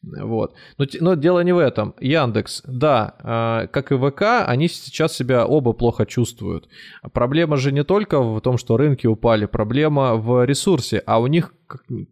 Вот. 0.04 0.56
Но, 0.78 0.86
но 1.00 1.14
дело 1.14 1.42
не 1.42 1.54
в 1.54 1.60
этом. 1.60 1.94
Яндекс, 2.00 2.64
да, 2.66 3.16
э, 3.64 3.68
как 3.68 3.92
и 3.92 3.98
ВК, 3.98 4.48
они 4.48 4.68
сейчас 4.68 5.16
себя 5.16 5.46
оба 5.46 5.74
плохо 5.74 6.06
чувствуют. 6.06 6.68
Проблема 7.14 7.58
же 7.58 7.72
не 7.72 7.84
только 7.84 8.22
в 8.22 8.40
том, 8.42 8.58
что 8.58 8.78
рынки 8.78 9.06
упали, 9.06 9.46
проблема 9.46 10.16
в 10.16 10.44
ресурсе, 10.46 11.04
а 11.06 11.20
у 11.20 11.28
них 11.28 11.54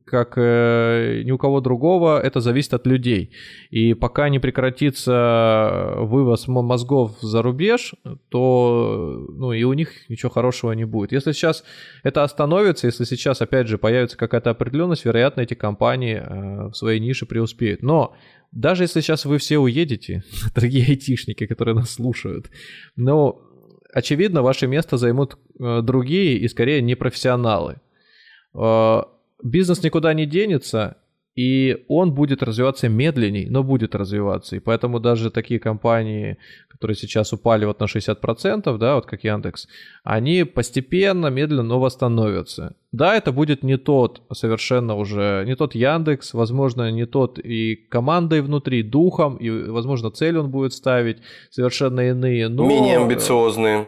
как, 0.05 0.33
э, 0.37 1.21
ни 1.23 1.31
у 1.31 1.37
кого 1.37 1.61
другого, 1.61 2.19
это 2.19 2.39
зависит 2.39 2.73
от 2.73 2.87
людей. 2.87 3.31
И 3.69 3.93
пока 3.93 4.29
не 4.29 4.39
прекратится 4.39 5.93
вывоз 5.97 6.47
мозгов 6.47 7.17
за 7.21 7.41
рубеж, 7.41 7.93
то 8.29 9.25
ну, 9.29 9.53
и 9.53 9.63
у 9.63 9.73
них 9.73 10.09
ничего 10.09 10.29
хорошего 10.29 10.71
не 10.73 10.85
будет. 10.85 11.11
Если 11.11 11.31
сейчас 11.31 11.63
это 12.03 12.23
остановится, 12.23 12.87
если 12.87 13.03
сейчас 13.03 13.41
опять 13.41 13.67
же 13.67 13.77
появится 13.77 14.17
какая-то 14.17 14.49
определенность, 14.49 15.05
вероятно, 15.05 15.41
эти 15.41 15.53
компании 15.53 16.15
э, 16.15 16.69
в 16.69 16.73
своей 16.73 16.99
нише 16.99 17.25
преуспеют. 17.25 17.83
Но 17.83 18.15
даже 18.51 18.83
если 18.83 19.01
сейчас 19.01 19.25
вы 19.25 19.37
все 19.37 19.59
уедете, 19.59 20.23
дорогие 20.55 20.85
айтишники, 20.87 21.45
которые 21.45 21.75
нас 21.75 21.91
слушают, 21.91 22.49
но 22.95 23.41
очевидно, 23.93 24.41
ваше 24.41 24.67
место 24.67 24.97
займут 24.97 25.37
э, 25.59 25.81
другие 25.81 26.37
и 26.37 26.47
скорее 26.47 26.81
непрофессионалы. 26.81 27.81
Бизнес 29.41 29.83
никуда 29.83 30.13
не 30.13 30.25
денется, 30.25 30.97
и 31.39 31.85
он 31.87 32.13
будет 32.13 32.43
развиваться 32.43 32.89
медленней, 32.89 33.47
но 33.49 33.63
будет 33.63 33.95
развиваться. 33.95 34.57
И 34.57 34.59
поэтому 34.59 34.99
даже 34.99 35.31
такие 35.31 35.57
компании, 35.57 36.37
которые 36.67 36.97
сейчас 36.97 37.31
упали 37.31 37.63
вот 37.63 37.79
на 37.79 37.85
60%, 37.85 38.77
да, 38.77 38.95
вот 38.95 39.05
как 39.05 39.23
Яндекс, 39.23 39.67
они 40.03 40.43
постепенно, 40.43 41.27
медленно, 41.27 41.63
но 41.63 41.79
восстановятся. 41.79 42.75
Да, 42.91 43.15
это 43.15 43.31
будет 43.31 43.63
не 43.63 43.77
тот 43.77 44.21
совершенно 44.33 44.95
уже, 44.95 45.45
не 45.45 45.55
тот 45.55 45.75
Яндекс, 45.75 46.33
возможно, 46.33 46.91
не 46.91 47.05
тот 47.05 47.39
и 47.39 47.75
командой 47.75 48.41
внутри, 48.41 48.83
духом, 48.83 49.37
и, 49.37 49.49
возможно, 49.49 50.11
цель 50.11 50.37
он 50.37 50.49
будет 50.49 50.73
ставить 50.73 51.19
совершенно 51.51 52.01
иные. 52.01 52.49
Но... 52.49 52.65
Менее 52.67 52.97
амбициозные. 52.97 53.87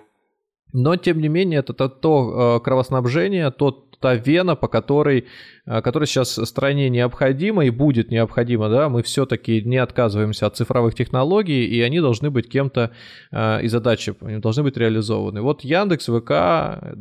Но, 0.74 0.96
тем 0.96 1.20
не 1.20 1.28
менее, 1.28 1.60
это 1.60 1.74
то, 1.74 1.90
то 1.90 2.56
э, 2.58 2.64
кровоснабжение, 2.64 3.52
тот 3.52 3.91
та 4.02 4.16
вена, 4.16 4.56
по 4.56 4.68
которой, 4.68 5.26
э, 5.66 5.82
которая 5.82 6.08
сейчас 6.08 6.34
стране 6.46 6.90
необходима 6.90 7.66
и 7.66 7.70
будет 7.70 8.12
необходима, 8.12 8.70
да, 8.70 8.90
мы 8.90 9.04
все-таки 9.04 9.62
не 9.62 9.78
отказываемся 9.78 10.48
от 10.48 10.58
цифровых 10.58 10.96
технологий, 10.96 11.66
и 11.66 11.82
они 11.82 12.02
должны 12.02 12.30
быть 12.30 12.50
кем-то, 12.50 12.92
э, 13.32 13.64
и 13.64 13.68
задачи 13.68 14.14
должны 14.40 14.64
быть 14.64 14.78
реализованы. 14.78 15.42
Вот 15.42 15.64
Яндекс, 15.64 16.08
ВК, 16.08 16.32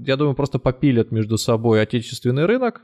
я 0.06 0.16
думаю, 0.16 0.34
просто 0.34 0.58
попилят 0.58 1.10
между 1.10 1.38
собой 1.38 1.82
отечественный 1.82 2.46
рынок, 2.46 2.82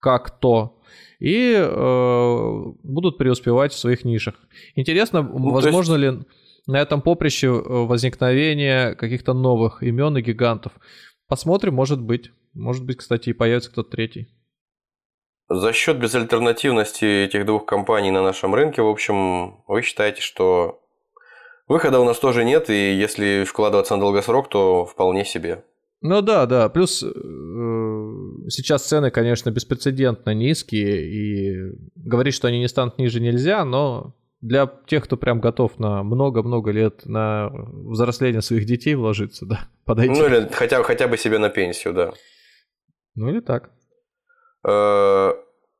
как 0.00 0.30
то, 0.38 0.78
и 1.18 1.54
э, 1.56 2.62
будут 2.82 3.18
преуспевать 3.18 3.72
в 3.72 3.78
своих 3.78 4.04
нишах. 4.04 4.34
Интересно, 4.74 5.22
ну, 5.22 5.50
возможно 5.50 5.96
есть... 5.96 6.18
ли 6.18 6.24
на 6.66 6.80
этом 6.80 7.00
поприще 7.00 7.48
э, 7.48 7.52
возникновение 7.86 8.94
каких-то 8.94 9.34
новых 9.34 9.82
имен 9.82 10.16
и 10.16 10.22
гигантов? 10.22 10.72
Посмотрим, 11.28 11.74
может 11.74 12.00
быть. 12.00 12.30
Может 12.56 12.84
быть, 12.84 12.98
кстати, 12.98 13.30
и 13.30 13.34
появится 13.34 13.70
кто-то 13.70 13.90
третий. 13.90 14.28
За 15.48 15.72
счет 15.72 15.98
безальтернативности 15.98 17.24
этих 17.24 17.46
двух 17.46 17.66
компаний 17.66 18.10
на 18.10 18.22
нашем 18.22 18.54
рынке, 18.54 18.82
в 18.82 18.88
общем, 18.88 19.62
вы 19.68 19.82
считаете, 19.82 20.20
что 20.20 20.80
выхода 21.68 22.00
у 22.00 22.04
нас 22.04 22.18
тоже 22.18 22.44
нет, 22.44 22.68
и 22.68 22.94
если 22.94 23.44
вкладываться 23.44 23.94
на 23.94 24.00
долгосрок, 24.00 24.48
то 24.48 24.84
вполне 24.84 25.24
себе. 25.24 25.62
Ну 26.00 26.20
да, 26.20 26.46
да. 26.46 26.68
Плюс 26.68 27.02
э, 27.02 27.06
сейчас 28.48 28.86
цены, 28.86 29.10
конечно, 29.10 29.50
беспрецедентно 29.50 30.34
низкие, 30.34 31.06
и 31.06 31.78
говорить, 31.94 32.34
что 32.34 32.48
они 32.48 32.58
не 32.58 32.68
станут 32.68 32.98
ниже 32.98 33.20
нельзя, 33.20 33.64
но 33.64 34.14
для 34.40 34.70
тех, 34.86 35.04
кто 35.04 35.16
прям 35.16 35.40
готов 35.40 35.78
на 35.78 36.02
много-много 36.02 36.70
лет 36.70 37.06
на 37.06 37.50
взросление 37.52 38.42
своих 38.42 38.66
детей 38.66 38.94
вложиться, 38.94 39.46
да, 39.46 39.68
подойти. 39.84 40.20
Ну 40.20 40.26
или 40.26 40.48
хотя, 40.52 40.82
хотя 40.82 41.08
бы 41.08 41.16
себе 41.16 41.38
на 41.38 41.50
пенсию, 41.50 41.94
да. 41.94 42.12
Ну 43.16 43.30
или 43.30 43.40
так. 43.40 43.70
Э, 44.66 45.32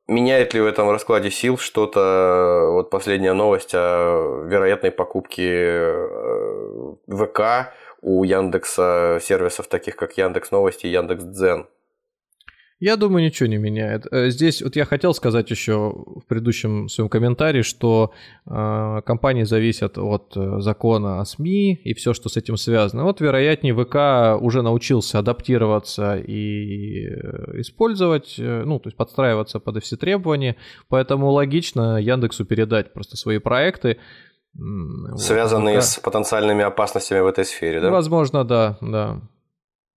меняет 0.07 0.53
ли 0.53 0.61
в 0.61 0.65
этом 0.65 0.89
раскладе 0.89 1.29
сил 1.29 1.57
что-то, 1.57 2.69
вот 2.71 2.89
последняя 2.89 3.33
новость 3.33 3.73
о 3.73 4.43
вероятной 4.45 4.91
покупке 4.91 5.49
э, 5.49 6.95
ВК 7.07 7.73
у 8.01 8.23
Яндекса 8.23 9.19
сервисов 9.21 9.67
таких 9.67 9.95
как 9.95 10.17
Яндекс 10.17 10.51
Новости 10.51 10.87
и 10.87 10.91
Яндекс 10.91 11.23
Дзен? 11.23 11.67
Я 12.79 12.95
думаю, 12.95 13.25
ничего 13.25 13.49
не 13.49 13.57
меняет. 13.57 14.05
Э, 14.11 14.29
здесь 14.29 14.61
вот 14.61 14.75
я 14.75 14.85
хотел 14.85 15.15
сказать 15.15 15.49
еще 15.49 15.93
в 15.95 16.21
предыдущем 16.27 16.89
своем 16.89 17.09
комментарии, 17.09 17.63
что 17.63 18.13
э, 18.45 19.01
компании 19.03 19.43
зависят 19.43 19.97
от 19.97 20.33
э, 20.35 20.59
закона 20.59 21.19
о 21.19 21.25
СМИ 21.25 21.73
и 21.83 21.93
все, 21.95 22.13
что 22.13 22.29
с 22.29 22.37
этим 22.37 22.55
связано. 22.55 23.03
Вот, 23.03 23.19
вероятнее, 23.19 23.73
ВК 23.73 24.39
уже 24.43 24.61
научился 24.61 25.17
адаптироваться 25.17 26.17
и 26.17 27.07
э, 27.07 27.61
использовать, 27.61 28.35
ну, 28.37 28.79
то 28.79 28.89
есть 28.89 28.97
подстраиваться 28.97 29.59
под 29.59 29.83
все 29.83 29.97
требования, 29.97 30.55
поэтому 30.87 31.31
логично 31.31 31.99
Яндексу 31.99 32.45
передать 32.45 32.93
просто 32.93 33.17
свои 33.17 33.39
проекты 33.39 33.97
Связанные 35.17 35.75
вот, 35.75 35.83
с 35.83 35.99
потенциальными 35.99 36.63
опасностями 36.63 37.19
в 37.19 37.27
этой 37.27 37.45
сфере, 37.45 37.79
да? 37.79 37.91
Возможно, 37.91 38.43
да, 38.43 38.77
да. 38.81 39.21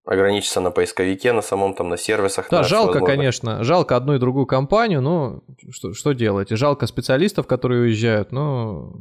Ограничиться 0.05 0.61
на 0.61 0.71
поисковике, 0.71 1.33
на 1.33 1.43
самом 1.43 1.75
там, 1.75 1.89
на 1.89 1.97
сервисах. 1.97 2.49
Да, 2.51 2.63
жалко, 2.63 2.95
возможно. 2.95 3.07
конечно. 3.07 3.65
Жалко 3.65 3.97
одну 3.97 4.15
и 4.15 4.19
другую 4.19 4.47
компанию, 4.47 5.03
но 5.03 5.43
что, 5.71 5.93
что 5.93 6.13
делать? 6.13 6.51
Жалко 6.51 6.87
специалистов, 6.87 7.47
которые 7.47 7.83
уезжают, 7.83 8.33
но 8.33 8.93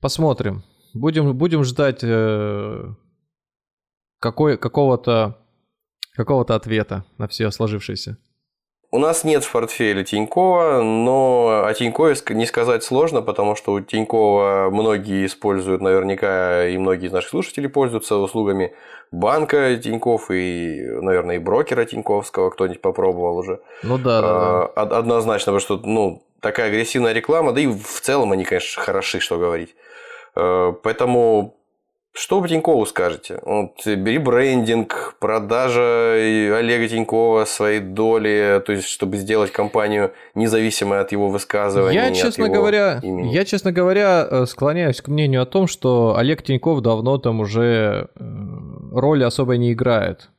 посмотрим. 0.00 0.62
Будем, 0.94 1.36
будем 1.36 1.64
ждать 1.64 2.00
э, 2.02 2.94
какой, 4.20 4.56
какого-то 4.56 5.36
какого-то 6.16 6.54
ответа 6.54 7.04
на 7.18 7.28
все 7.28 7.50
сложившееся. 7.50 8.16
У 8.96 8.98
нас 8.98 9.24
нет 9.24 9.44
в 9.44 9.52
портфеле 9.52 10.04
Тинькова, 10.04 10.80
но 10.80 11.64
о 11.66 11.74
Тинькове 11.74 12.16
не 12.30 12.46
сказать 12.46 12.82
сложно, 12.82 13.20
потому 13.20 13.54
что 13.54 13.72
у 13.72 13.80
Тинькова 13.82 14.70
многие 14.72 15.26
используют, 15.26 15.82
наверняка, 15.82 16.66
и 16.66 16.78
многие 16.78 17.08
из 17.08 17.12
наших 17.12 17.28
слушателей 17.28 17.68
пользуются 17.68 18.16
услугами 18.16 18.72
банка 19.12 19.76
Тиньков 19.76 20.30
и, 20.30 20.82
наверное, 21.02 21.36
и 21.36 21.38
брокера 21.38 21.84
Тиньковского 21.84 22.48
кто-нибудь 22.48 22.80
попробовал 22.80 23.36
уже. 23.36 23.60
Ну 23.82 23.98
да, 23.98 24.22
да, 24.22 24.28
да. 24.32 24.72
А, 24.74 24.98
однозначно, 24.98 25.52
потому 25.52 25.60
что, 25.60 25.76
ну, 25.86 26.22
такая 26.40 26.68
агрессивная 26.68 27.12
реклама, 27.12 27.52
да 27.52 27.60
и 27.60 27.66
в 27.66 28.00
целом 28.00 28.32
они, 28.32 28.44
конечно, 28.44 28.82
хороши, 28.82 29.20
что 29.20 29.36
говорить. 29.36 29.76
Э, 30.36 30.72
поэтому 30.82 31.55
что 32.16 32.40
вы 32.40 32.48
Тинькову 32.48 32.86
скажете? 32.86 33.40
Вот, 33.42 33.72
ребрендинг, 33.84 35.16
продажа 35.18 36.14
Олега 36.14 36.88
Тинькова 36.88 37.44
своей 37.44 37.80
доли, 37.80 38.62
то 38.64 38.72
есть, 38.72 38.88
чтобы 38.88 39.18
сделать 39.18 39.52
компанию 39.52 40.12
независимой 40.34 41.00
от 41.00 41.12
его 41.12 41.28
высказываний. 41.28 41.94
Я, 41.94 42.12
честно 42.12 42.48
говоря, 42.48 43.00
имени. 43.02 43.32
я, 43.32 43.44
честно 43.44 43.70
говоря, 43.70 44.26
э, 44.30 44.46
склоняюсь 44.46 45.00
к 45.02 45.08
мнению 45.08 45.42
о 45.42 45.46
том, 45.46 45.66
что 45.66 46.16
Олег 46.16 46.42
Тиньков 46.42 46.80
давно 46.80 47.18
там 47.18 47.40
уже 47.40 48.08
э, 48.14 48.24
роли 48.92 49.22
особо 49.22 49.58
не 49.58 49.72
играет. 49.72 50.30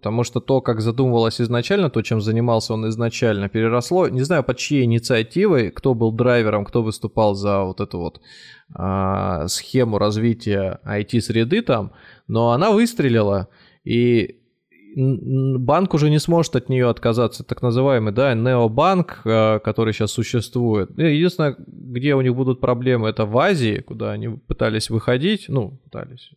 Потому 0.00 0.24
что 0.24 0.40
то, 0.40 0.62
как 0.62 0.80
задумывалось 0.80 1.42
изначально, 1.42 1.90
то, 1.90 2.00
чем 2.00 2.22
занимался 2.22 2.72
он 2.72 2.88
изначально, 2.88 3.50
переросло, 3.50 4.08
не 4.08 4.22
знаю, 4.22 4.42
под 4.42 4.56
чьей 4.56 4.84
инициативой, 4.84 5.70
кто 5.70 5.94
был 5.94 6.10
драйвером, 6.10 6.64
кто 6.64 6.82
выступал 6.82 7.34
за 7.34 7.64
вот 7.64 7.80
эту 7.82 7.98
вот 7.98 8.22
а, 8.74 9.46
схему 9.48 9.98
развития 9.98 10.80
IT-среды 10.86 11.60
там, 11.60 11.92
но 12.28 12.52
она 12.52 12.70
выстрелила, 12.70 13.48
и 13.84 14.40
банк 14.96 15.92
уже 15.92 16.08
не 16.08 16.18
сможет 16.18 16.56
от 16.56 16.70
нее 16.70 16.88
отказаться, 16.88 17.44
так 17.44 17.60
называемый, 17.60 18.14
да, 18.14 18.32
необанк, 18.32 19.20
а, 19.26 19.58
который 19.58 19.92
сейчас 19.92 20.12
существует. 20.12 20.98
Единственное, 20.98 21.56
где 21.58 22.14
у 22.14 22.22
них 22.22 22.34
будут 22.34 22.58
проблемы, 22.60 23.10
это 23.10 23.26
в 23.26 23.36
Азии, 23.36 23.82
куда 23.86 24.12
они 24.12 24.28
пытались 24.28 24.88
выходить, 24.88 25.44
ну, 25.48 25.78
пытались, 25.84 26.30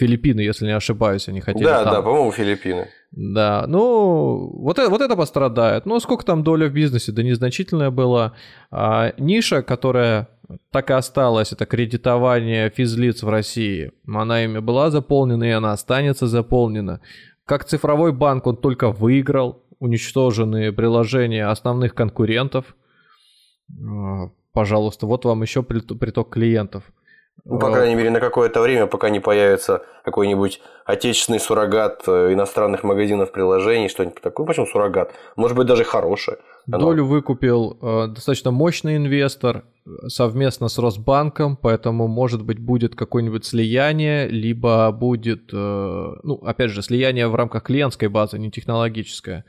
Филиппины, 0.00 0.40
если 0.40 0.66
не 0.66 0.76
ошибаюсь, 0.76 1.28
они 1.28 1.40
хотели 1.40 1.64
Да, 1.64 1.84
там. 1.84 1.92
да, 1.92 2.02
по-моему, 2.02 2.32
Филиппины. 2.32 2.88
Да, 3.12 3.64
ну, 3.68 4.50
вот 4.62 4.78
это, 4.78 4.88
вот 4.90 5.00
это 5.00 5.16
пострадает. 5.16 5.86
Ну, 5.86 6.00
сколько 6.00 6.24
там 6.24 6.42
доля 6.42 6.68
в 6.68 6.72
бизнесе? 6.72 7.12
Да 7.12 7.22
незначительная 7.22 7.90
была. 7.90 8.32
А, 8.70 9.12
ниша, 9.18 9.62
которая 9.62 10.28
так 10.72 10.90
и 10.90 10.94
осталась, 10.94 11.52
это 11.52 11.66
кредитование 11.66 12.70
физлиц 12.70 13.22
в 13.22 13.28
России. 13.28 13.92
Она 14.06 14.44
ими 14.44 14.60
была 14.60 14.90
заполнена, 14.90 15.44
и 15.44 15.50
она 15.50 15.72
останется 15.72 16.26
заполнена. 16.26 17.00
Как 17.44 17.64
цифровой 17.64 18.12
банк 18.12 18.46
он 18.46 18.56
только 18.56 18.90
выиграл, 18.90 19.64
уничтоженные 19.80 20.72
приложения 20.72 21.46
основных 21.46 21.94
конкурентов. 21.94 22.76
А, 23.70 24.30
пожалуйста, 24.52 25.06
вот 25.06 25.24
вам 25.24 25.42
еще 25.42 25.62
приток 25.62 26.30
клиентов. 26.30 26.84
Ну, 27.44 27.58
по 27.58 27.70
крайней 27.70 27.94
мере, 27.94 28.10
на 28.10 28.20
какое-то 28.20 28.60
время, 28.60 28.86
пока 28.86 29.10
не 29.10 29.20
появится 29.20 29.82
какой-нибудь 30.04 30.60
отечественный 30.84 31.40
суррогат 31.40 32.02
э, 32.06 32.32
иностранных 32.32 32.84
магазинов 32.84 33.32
приложений, 33.32 33.88
что-нибудь 33.88 34.20
такое. 34.20 34.46
Почему 34.46 34.66
суррогат? 34.66 35.12
Может 35.36 35.56
быть, 35.56 35.66
даже 35.66 35.84
хорошее. 35.84 36.38
Долю 36.66 37.04
выкупил 37.04 37.78
э, 37.80 38.06
достаточно 38.08 38.50
мощный 38.50 38.96
инвестор 38.96 39.64
э, 39.86 40.08
совместно 40.08 40.68
с 40.68 40.78
Росбанком, 40.78 41.56
поэтому, 41.56 42.06
может 42.06 42.44
быть, 42.44 42.58
будет 42.58 42.94
какое-нибудь 42.94 43.44
слияние, 43.44 44.28
либо 44.28 44.90
будет, 44.92 45.50
э, 45.52 45.56
ну, 46.22 46.34
опять 46.44 46.70
же, 46.70 46.82
слияние 46.82 47.28
в 47.28 47.34
рамках 47.34 47.64
клиентской 47.64 48.08
базы, 48.08 48.38
не 48.38 48.50
технологическое. 48.50 49.44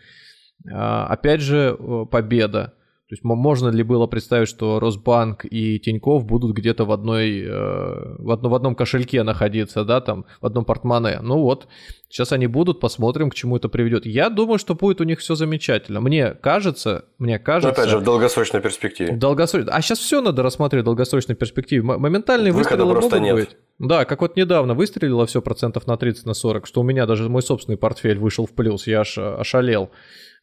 Э, 0.66 1.06
опять 1.10 1.42
же, 1.42 1.76
э, 1.78 2.06
победа. 2.10 2.74
То 3.12 3.16
есть 3.16 3.26
можно 3.26 3.68
ли 3.68 3.84
было 3.84 4.08
представить, 4.08 4.48
что 4.48 4.80
Росбанк 4.80 5.44
и 5.44 5.80
Тиньков 5.80 6.26
будут 6.26 6.56
где-то 6.56 6.86
в 6.86 6.94
одной, 6.94 7.42
э, 7.42 8.16
в, 8.20 8.32
одно, 8.32 8.48
в 8.48 8.56
одном 8.56 8.74
кошельке 8.74 9.24
находиться, 9.24 9.84
да, 9.84 10.00
там, 10.00 10.24
в 10.40 10.46
одном 10.46 10.64
портмоне? 10.64 11.20
Ну 11.22 11.40
вот, 11.40 11.68
сейчас 12.08 12.32
они 12.32 12.48
будут, 12.48 12.80
посмотрим, 12.80 13.30
к 13.30 13.36
чему 13.36 13.58
это 13.58 13.68
приведет. 13.68 14.06
Я 14.06 14.30
думаю, 14.30 14.60
что 14.60 14.76
будет 14.76 15.02
у 15.02 15.04
них 15.04 15.20
все 15.20 15.36
замечательно. 15.36 16.00
Мне 16.00 16.30
кажется, 16.30 17.04
мне 17.18 17.38
кажется... 17.38 17.68
Но 17.68 17.74
опять 17.74 17.90
же, 17.90 17.98
в 17.98 18.04
долгосрочной 18.04 18.62
перспективе. 18.62 19.12
В 19.12 19.20
долгосрочной. 19.20 19.74
А 19.74 19.82
сейчас 19.82 20.00
все 20.00 20.22
надо 20.22 20.42
рассматривать 20.42 20.84
в 20.84 20.86
долгосрочной 20.86 21.36
перспективе. 21.36 21.82
Моментальные 21.82 22.54
Выхода 22.54 22.86
выстрелы 22.86 22.94
просто 22.94 23.20
нет. 23.20 23.36
быть. 23.36 23.58
Да, 23.78 24.06
как 24.06 24.22
вот 24.22 24.38
недавно 24.38 24.74
выстрелило 24.74 25.26
все 25.26 25.42
процентов 25.42 25.86
на 25.86 25.98
30, 25.98 26.26
на 26.26 26.34
40, 26.34 26.66
что 26.66 26.80
у 26.80 26.84
меня 26.86 27.06
даже 27.06 27.28
мой 27.28 27.42
собственный 27.42 27.78
портфель 27.78 28.20
вышел 28.20 28.46
в 28.46 28.52
плюс, 28.52 28.88
я 28.88 29.02
аж 29.02 29.18
ошалел. 29.18 29.92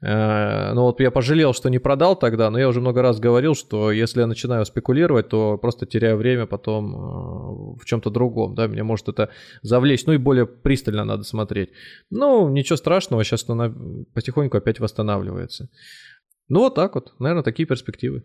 Э, 0.01 0.73
ну 0.75 0.83
вот 0.83 1.01
я 1.01 1.11
пожалел, 1.11 1.53
что 1.53 1.71
не 1.71 1.79
продал 1.79 2.17
тогда, 2.17 2.51
но 2.51 2.59
я 2.59 2.69
уже 2.69 2.81
много 2.81 3.03
раз 3.03 3.19
говорил, 3.19 3.55
что 3.55 3.91
если 3.91 4.21
я 4.21 4.27
начинаю 4.27 4.65
спекулировать, 4.65 5.29
то 5.29 5.59
просто 5.59 5.87
теряю 5.87 6.17
время 6.17 6.47
потом 6.47 6.95
э, 6.95 7.81
в 7.81 7.85
чем-то 7.85 8.11
другом, 8.11 8.55
да, 8.55 8.69
меня 8.69 8.85
может 8.85 9.09
это 9.09 9.31
завлечь, 9.63 10.07
ну 10.07 10.13
и 10.13 10.19
более 10.19 10.47
пристально 10.47 11.05
надо 11.05 11.25
смотреть. 11.25 11.71
Ну, 12.11 12.49
ничего 12.49 12.77
страшного, 12.77 13.25
сейчас 13.25 13.49
она 13.49 13.75
потихоньку 14.15 14.57
опять 14.57 14.79
восстанавливается. 14.79 15.69
Ну 16.49 16.61
вот 16.61 16.77
так 16.77 16.95
вот, 16.95 17.13
наверное, 17.19 17.43
такие 17.43 17.67
перспективы. 17.67 18.25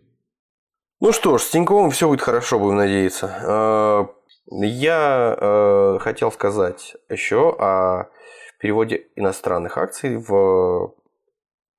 Ну 1.00 1.12
что 1.12 1.38
ж, 1.38 1.42
с 1.42 1.50
Тиньковым 1.50 1.90
все 1.90 2.08
будет 2.08 2.20
хорошо, 2.20 2.60
будем 2.60 2.76
надеяться. 2.76 4.06
Э, 4.06 4.06
я 4.46 5.98
хотел 6.00 6.30
сказать 6.30 6.94
еще 7.08 7.56
о 7.58 8.10
переводе 8.60 9.06
иностранных 9.16 9.76
акций 9.76 10.16
в 10.16 10.94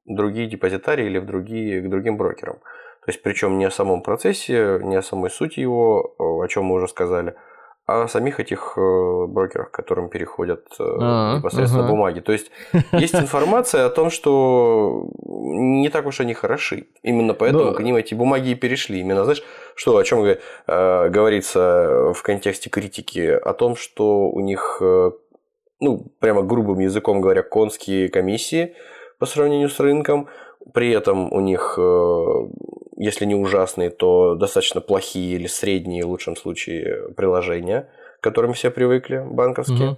другие 0.05 0.47
депозитарии 0.47 1.05
или 1.05 1.17
в 1.17 1.25
другие, 1.25 1.81
к 1.81 1.89
другим 1.89 2.17
брокерам. 2.17 2.57
То 3.05 3.11
есть, 3.11 3.21
причем 3.21 3.59
не 3.59 3.65
о 3.65 3.71
самом 3.71 4.01
процессе, 4.01 4.79
не 4.81 4.95
о 4.95 5.03
самой 5.03 5.29
сути 5.29 5.59
его, 5.59 6.15
о 6.17 6.47
чем 6.47 6.65
мы 6.65 6.75
уже 6.75 6.87
сказали, 6.87 7.35
а 7.85 8.03
о 8.03 8.07
самих 8.07 8.39
этих 8.39 8.73
э, 8.77 9.25
брокерах, 9.27 9.69
к 9.69 9.75
которым 9.75 10.09
переходят 10.09 10.65
э, 10.79 10.83
а, 10.83 11.37
непосредственно 11.37 11.83
ага. 11.83 11.91
бумаги. 11.91 12.19
То 12.19 12.31
есть, 12.31 12.49
есть 12.93 13.13
информация 13.13 13.85
о 13.85 13.91
том, 13.91 14.09
что 14.09 15.07
не 15.23 15.89
так 15.89 16.07
уж 16.07 16.19
они 16.19 16.33
хороши. 16.33 16.87
Именно 17.03 17.35
поэтому 17.35 17.65
Но... 17.65 17.73
к 17.73 17.79
ним 17.81 17.95
эти 17.95 18.15
бумаги 18.15 18.49
и 18.49 18.55
перешли. 18.55 19.01
Именно, 19.01 19.23
знаешь, 19.23 19.43
что, 19.75 19.95
о 19.97 20.03
чем 20.03 20.25
э, 20.25 21.09
говорится 21.09 22.11
в 22.15 22.23
контексте 22.23 22.71
критики? 22.71 23.19
О 23.19 23.53
том, 23.53 23.75
что 23.75 24.29
у 24.29 24.39
них, 24.39 24.81
ну, 24.81 26.07
прямо 26.19 26.41
грубым 26.41 26.79
языком 26.79 27.21
говоря, 27.21 27.43
конские 27.43 28.09
комиссии– 28.09 28.75
по 29.19 29.25
сравнению 29.25 29.69
с 29.69 29.79
рынком. 29.79 30.27
При 30.73 30.91
этом 30.91 31.31
у 31.31 31.39
них, 31.41 31.75
э, 31.77 32.25
если 32.97 33.25
не 33.25 33.35
ужасные, 33.35 33.89
то 33.89 34.35
достаточно 34.35 34.81
плохие 34.81 35.35
или 35.35 35.47
средние, 35.47 36.05
в 36.05 36.09
лучшем 36.09 36.35
случае, 36.35 37.09
приложения, 37.15 37.89
к 38.19 38.23
которым 38.23 38.53
все 38.53 38.71
привыкли, 38.71 39.23
банковские, 39.25 39.97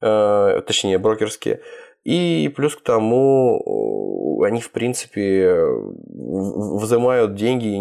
угу. 0.00 0.62
точнее, 0.66 0.98
брокерские. 0.98 1.60
И 2.04 2.52
плюс 2.56 2.74
к 2.74 2.80
тому, 2.80 4.42
они, 4.44 4.60
в 4.60 4.72
принципе, 4.72 5.56
взимают 6.08 7.34
деньги 7.34 7.78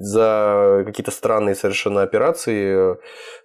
за 0.00 0.84
какие-то 0.86 1.10
странные 1.10 1.54
совершенно 1.54 2.02
операции, 2.02 2.96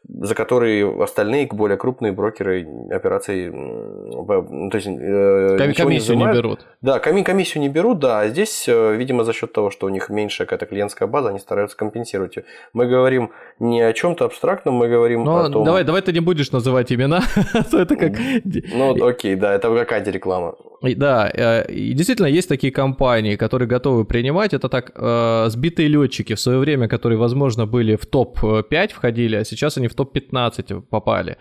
за 0.07 0.35
которые 0.35 1.03
остальные 1.03 1.47
более 1.47 1.77
крупные 1.77 2.11
брокеры 2.11 2.67
операций, 2.91 3.49
ну, 3.51 4.69
то 4.69 4.77
есть 4.77 4.87
э, 4.87 5.73
комиссию 5.75 6.17
не, 6.17 6.25
не 6.25 6.33
берут. 6.33 6.65
Да, 6.81 6.99
комиссию 6.99 7.61
не 7.61 7.69
берут, 7.69 7.99
да, 7.99 8.19
а 8.19 8.27
здесь, 8.27 8.65
э, 8.67 8.95
видимо, 8.95 9.23
за 9.23 9.33
счет 9.33 9.53
того, 9.53 9.71
что 9.71 9.87
у 9.87 9.89
них 9.89 10.09
меньшая 10.09 10.45
какая-то 10.45 10.65
клиентская 10.65 11.07
база, 11.07 11.29
они 11.29 11.39
стараются 11.39 11.77
компенсировать. 11.77 12.37
Мы 12.73 12.85
говорим 12.85 13.31
не 13.59 13.81
о 13.81 13.93
чем-то 13.93 14.25
абстрактном, 14.25 14.75
мы 14.75 14.87
говорим 14.89 15.23
Но 15.23 15.37
о 15.37 15.49
том... 15.49 15.63
Давай, 15.63 15.83
давай 15.83 16.01
ты 16.01 16.11
не 16.11 16.19
будешь 16.19 16.51
называть 16.51 16.91
имена, 16.91 17.23
а 17.53 17.77
это 17.77 17.95
как... 17.95 18.13
Ну, 18.73 19.05
окей, 19.05 19.35
да, 19.35 19.53
это 19.53 19.69
какая-то 20.03 20.11
реклама. 20.11 20.55
Да, 20.97 21.31
э, 21.33 21.71
и 21.71 21.93
действительно 21.93 22.27
есть 22.27 22.49
такие 22.49 22.71
компании, 22.71 23.35
которые 23.35 23.67
готовы 23.67 24.05
принимать. 24.05 24.53
Это 24.53 24.69
так 24.69 24.91
э, 24.95 25.49
сбитые 25.49 25.87
летчики 25.87 26.33
в 26.33 26.39
свое 26.39 26.59
время, 26.59 26.87
которые, 26.87 27.17
возможно, 27.17 27.65
были 27.65 27.95
в 27.95 28.05
топ-5 28.05 28.93
входили, 28.93 29.37
а 29.37 29.45
сейчас 29.45 29.77
они 29.77 29.87
в 29.87 29.95
топ-15 29.95 30.81
попали. 30.81 31.37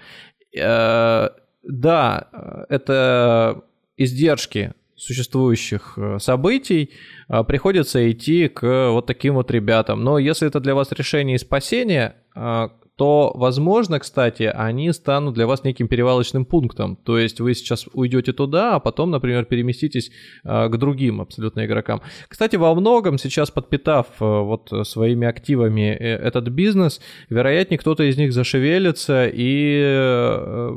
Э, 0.56 1.28
да, 1.62 2.28
это 2.68 3.62
издержки 3.96 4.72
существующих 4.96 5.94
э, 5.96 6.18
событий, 6.20 6.90
э, 7.28 7.44
приходится 7.44 8.10
идти 8.10 8.48
к 8.48 8.90
вот 8.90 9.06
таким 9.06 9.34
вот 9.34 9.50
ребятам. 9.50 10.04
Но 10.04 10.18
если 10.18 10.46
это 10.46 10.60
для 10.60 10.74
вас 10.74 10.92
решение 10.92 11.34
и 11.34 11.38
спасение, 11.38 12.14
э, 12.36 12.68
то, 12.96 13.32
возможно, 13.34 13.98
кстати, 13.98 14.42
они 14.42 14.92
станут 14.92 15.34
для 15.34 15.46
вас 15.46 15.64
неким 15.64 15.88
перевалочным 15.88 16.44
пунктом. 16.44 16.96
То 16.96 17.18
есть 17.18 17.40
вы 17.40 17.54
сейчас 17.54 17.86
уйдете 17.92 18.32
туда, 18.32 18.76
а 18.76 18.80
потом, 18.80 19.10
например, 19.10 19.44
переместитесь 19.46 20.10
э, 20.44 20.68
к 20.68 20.76
другим 20.76 21.20
абсолютно 21.20 21.64
игрокам. 21.64 22.02
Кстати, 22.28 22.56
во 22.56 22.74
многом 22.74 23.18
сейчас 23.18 23.50
подпитав 23.50 24.06
э, 24.20 24.24
вот 24.24 24.70
своими 24.86 25.26
активами 25.26 25.90
этот 25.90 26.48
бизнес, 26.48 27.00
вероятнее 27.30 27.78
кто-то 27.78 28.02
из 28.02 28.16
них 28.16 28.32
зашевелится 28.32 29.26
и 29.32 30.68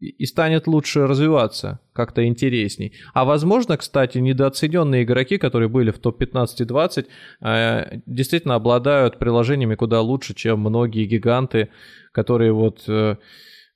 и 0.00 0.26
станет 0.26 0.66
лучше 0.66 1.06
развиваться, 1.06 1.80
как-то 1.92 2.26
интересней. 2.26 2.92
А 3.14 3.24
возможно, 3.24 3.76
кстати, 3.76 4.18
недооцененные 4.18 5.04
игроки, 5.04 5.38
которые 5.38 5.68
были 5.68 5.90
в 5.90 5.98
топ-15 5.98 6.46
и 6.58 6.64
20, 6.64 7.06
э, 7.40 7.98
действительно 8.06 8.56
обладают 8.56 9.18
приложениями 9.18 9.74
куда 9.74 10.00
лучше, 10.00 10.34
чем 10.34 10.60
многие 10.60 11.06
гиганты, 11.06 11.70
которые 12.12 12.52
вот 12.52 12.84
Э, 12.88 13.16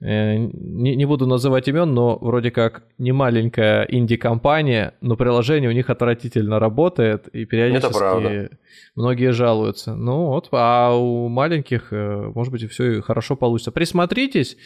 не, 0.01 0.96
не 0.96 1.05
буду 1.05 1.26
называть 1.26 1.68
имен, 1.68 1.92
но 1.92 2.16
вроде 2.20 2.51
как 2.51 2.84
не 2.96 3.12
маленькая 3.12 3.82
инди-компания, 3.82 4.94
но 5.03 5.14
приложение 5.14 5.68
у 5.68 5.74
них 5.74 5.90
отвратительно 5.90 6.59
работает, 6.59 7.28
и 7.28 7.44
периодически 7.44 8.51
многие 8.94 9.32
жалуются. 9.32 9.94
Ну 9.94 10.26
вот, 10.26 10.48
а 10.53 10.94
у 10.94 11.28
маленьких, 11.28 11.92
э, 11.92 12.32
может 12.34 12.51
быть, 12.51 12.70
все 12.70 12.92
и 12.92 13.01
хорошо 13.03 13.36
получится. 13.36 13.72
Присмотритесь, 13.72 14.57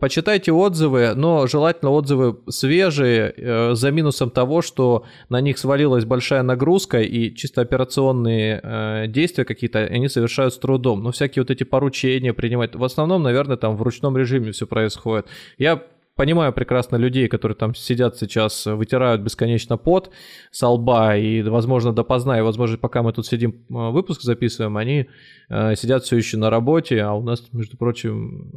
почитайте 0.00 0.50
отзывы, 0.50 1.12
но 1.14 1.46
желательно 1.46 1.92
отзывы 1.92 2.38
свежие, 2.48 3.32
э, 3.36 3.74
за 3.74 3.90
минусом 3.92 4.30
того, 4.30 4.62
что 4.62 5.04
на 5.28 5.40
них 5.40 5.58
свалилась 5.58 6.04
большая 6.04 6.42
нагрузка, 6.42 7.00
и 7.00 7.32
чисто 7.34 7.60
операционные 7.60 9.06
действия 9.08 9.44
какие-то 9.44 9.78
они 9.78 10.08
совершают 10.08 10.54
с 10.54 10.58
трудом. 10.58 11.04
Но 11.04 11.12
всякие 11.12 11.42
вот 11.42 11.50
эти 11.52 11.62
поручения 11.62 12.32
принимать, 12.32 12.74
в 12.74 12.82
основном, 12.82 13.22
наверное, 13.22 13.56
там 13.56 13.76
в 13.76 13.82
ручном 13.82 14.16
режиме 14.16 14.50
все 14.50 14.66
происходит. 14.72 15.26
Я 15.58 15.82
понимаю 16.16 16.52
прекрасно 16.54 16.96
людей, 16.96 17.28
которые 17.28 17.56
там 17.56 17.74
сидят 17.74 18.16
сейчас, 18.16 18.64
вытирают 18.64 19.20
бесконечно 19.20 19.76
пот 19.76 20.10
со 20.50 20.68
лба, 20.68 21.16
и, 21.16 21.42
возможно, 21.42 21.92
допоздна, 21.92 22.38
и, 22.38 22.42
возможно, 22.42 22.78
пока 22.78 23.02
мы 23.02 23.12
тут 23.12 23.26
сидим, 23.26 23.50
э, 23.50 23.90
выпуск 23.90 24.22
записываем, 24.22 24.78
они 24.78 25.08
э, 25.50 25.74
сидят 25.76 26.04
все 26.04 26.16
еще 26.16 26.38
на 26.38 26.48
работе, 26.48 27.02
а 27.02 27.12
у 27.12 27.22
нас, 27.22 27.44
между 27.52 27.76
прочим, 27.76 28.50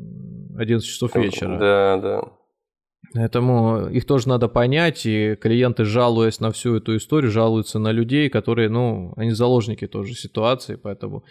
11 0.58 0.88
часов 0.88 1.16
вечера. 1.16 1.58
Да, 1.58 1.98
да. 1.98 2.22
Поэтому 3.14 3.88
их 3.88 4.06
тоже 4.06 4.30
надо 4.30 4.48
понять, 4.48 5.06
и 5.06 5.36
клиенты, 5.36 5.86
жалуясь 5.86 6.40
на 6.40 6.52
всю 6.52 6.78
эту 6.78 6.98
историю, 6.98 7.32
жалуются 7.32 7.80
на 7.80 7.92
людей, 7.92 8.30
которые, 8.30 8.70
ну, 8.70 9.14
они 9.16 9.32
заложники 9.32 9.88
тоже 9.88 10.14
ситуации, 10.14 10.76
поэтому 10.76 11.24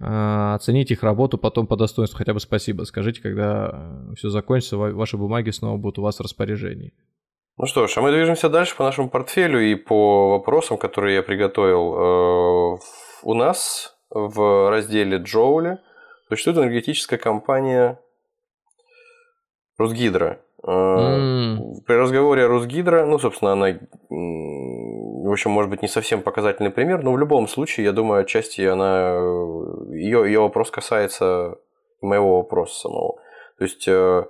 а, 0.00 0.54
оцените 0.54 0.94
их 0.94 1.02
работу 1.02 1.38
потом 1.38 1.66
по 1.66 1.76
достоинству, 1.76 2.18
хотя 2.18 2.34
бы 2.34 2.40
спасибо. 2.40 2.82
Скажите, 2.84 3.22
когда 3.22 3.70
э, 3.72 4.14
все 4.16 4.28
закончится, 4.28 4.76
ваши 4.76 5.16
бумаги 5.16 5.50
снова 5.50 5.76
будут 5.76 5.98
у 5.98 6.02
вас 6.02 6.18
в 6.18 6.22
распоряжении. 6.22 6.92
Ну 7.56 7.66
что 7.66 7.86
ж, 7.86 7.96
а 7.96 8.00
мы 8.00 8.10
движемся 8.10 8.48
дальше 8.48 8.76
по 8.76 8.82
нашему 8.82 9.08
портфелю 9.08 9.60
и 9.60 9.76
по 9.76 10.30
вопросам, 10.30 10.76
которые 10.76 11.14
я 11.14 11.22
приготовил. 11.22 11.94
Э, 11.94 12.78
у 13.22 13.34
нас 13.34 13.96
в 14.10 14.70
разделе 14.70 15.18
Джоули 15.18 15.78
существует 16.28 16.58
энергетическая 16.58 17.18
компания 17.18 18.00
Росгидро. 19.78 20.43
Mm. 20.66 21.82
При 21.86 21.94
разговоре 21.94 22.44
о 22.44 22.48
Росгидро, 22.48 23.04
ну, 23.04 23.18
собственно, 23.18 23.52
она, 23.52 23.78
в 24.08 25.30
общем, 25.30 25.50
может 25.50 25.70
быть, 25.70 25.82
не 25.82 25.88
совсем 25.88 26.22
показательный 26.22 26.70
пример, 26.70 27.02
но 27.02 27.12
в 27.12 27.18
любом 27.18 27.48
случае, 27.48 27.84
я 27.84 27.92
думаю, 27.92 28.22
отчасти 28.22 28.62
она, 28.62 29.10
ее, 29.92 30.24
ее 30.26 30.40
вопрос 30.40 30.70
касается 30.70 31.58
моего 32.00 32.38
вопроса 32.38 32.80
самого. 32.80 33.16
То 33.58 33.64
есть, 33.64 33.86
э, 33.86 34.24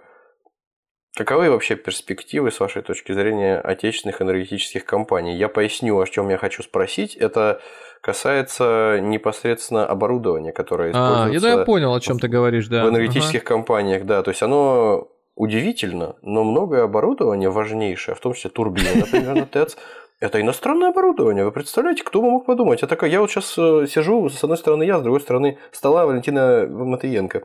каковы 1.16 1.50
вообще 1.50 1.76
перспективы, 1.76 2.50
с 2.50 2.58
вашей 2.58 2.82
точки 2.82 3.12
зрения, 3.12 3.58
отечественных 3.58 4.20
энергетических 4.20 4.84
компаний? 4.84 5.36
Я 5.36 5.48
поясню, 5.48 6.00
о 6.00 6.06
чем 6.06 6.28
я 6.30 6.36
хочу 6.36 6.64
спросить. 6.64 7.14
Это 7.14 7.60
касается 8.00 8.98
непосредственно 9.00 9.86
оборудования, 9.86 10.52
которое 10.52 10.90
используется... 10.90 11.48
А, 11.48 11.50
я, 11.52 11.58
я 11.60 11.64
понял, 11.64 11.94
о 11.94 12.00
чем 12.00 12.18
ты 12.18 12.26
говоришь, 12.26 12.66
да. 12.66 12.84
В 12.84 12.88
энергетических 12.90 13.40
ага. 13.42 13.48
компаниях, 13.48 14.04
да. 14.04 14.22
То 14.22 14.30
есть, 14.30 14.42
оно 14.42 15.08
удивительно, 15.34 16.16
но 16.22 16.44
многое 16.44 16.84
оборудование 16.84 17.50
важнейшее, 17.50 18.14
в 18.14 18.20
том 18.20 18.34
числе 18.34 18.50
турбины, 18.50 18.88
например, 18.94 19.34
на 19.34 19.46
ТЭЦ, 19.46 19.76
это 20.20 20.40
иностранное 20.40 20.90
оборудование. 20.90 21.44
Вы 21.44 21.52
представляете, 21.52 22.04
кто 22.04 22.20
бы 22.20 22.30
мог 22.30 22.46
подумать? 22.46 22.82
Я 22.82 22.88
такая, 22.88 23.10
я 23.10 23.20
вот 23.20 23.30
сейчас 23.30 23.54
э, 23.58 23.86
сижу, 23.88 24.28
с 24.28 24.42
одной 24.42 24.58
стороны 24.58 24.84
я, 24.84 24.98
с 24.98 25.02
другой 25.02 25.20
стороны 25.20 25.58
стола 25.72 26.06
Валентина 26.06 26.66
Матыенко. 26.68 27.44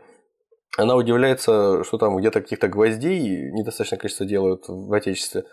Она 0.78 0.96
удивляется, 0.96 1.84
что 1.84 1.98
там 1.98 2.16
где-то 2.18 2.42
каких-то 2.42 2.68
гвоздей 2.68 3.52
недостаточное 3.52 4.00
количество 4.00 4.26
делают 4.26 4.66
в 4.68 4.94
Отечестве. 4.94 5.44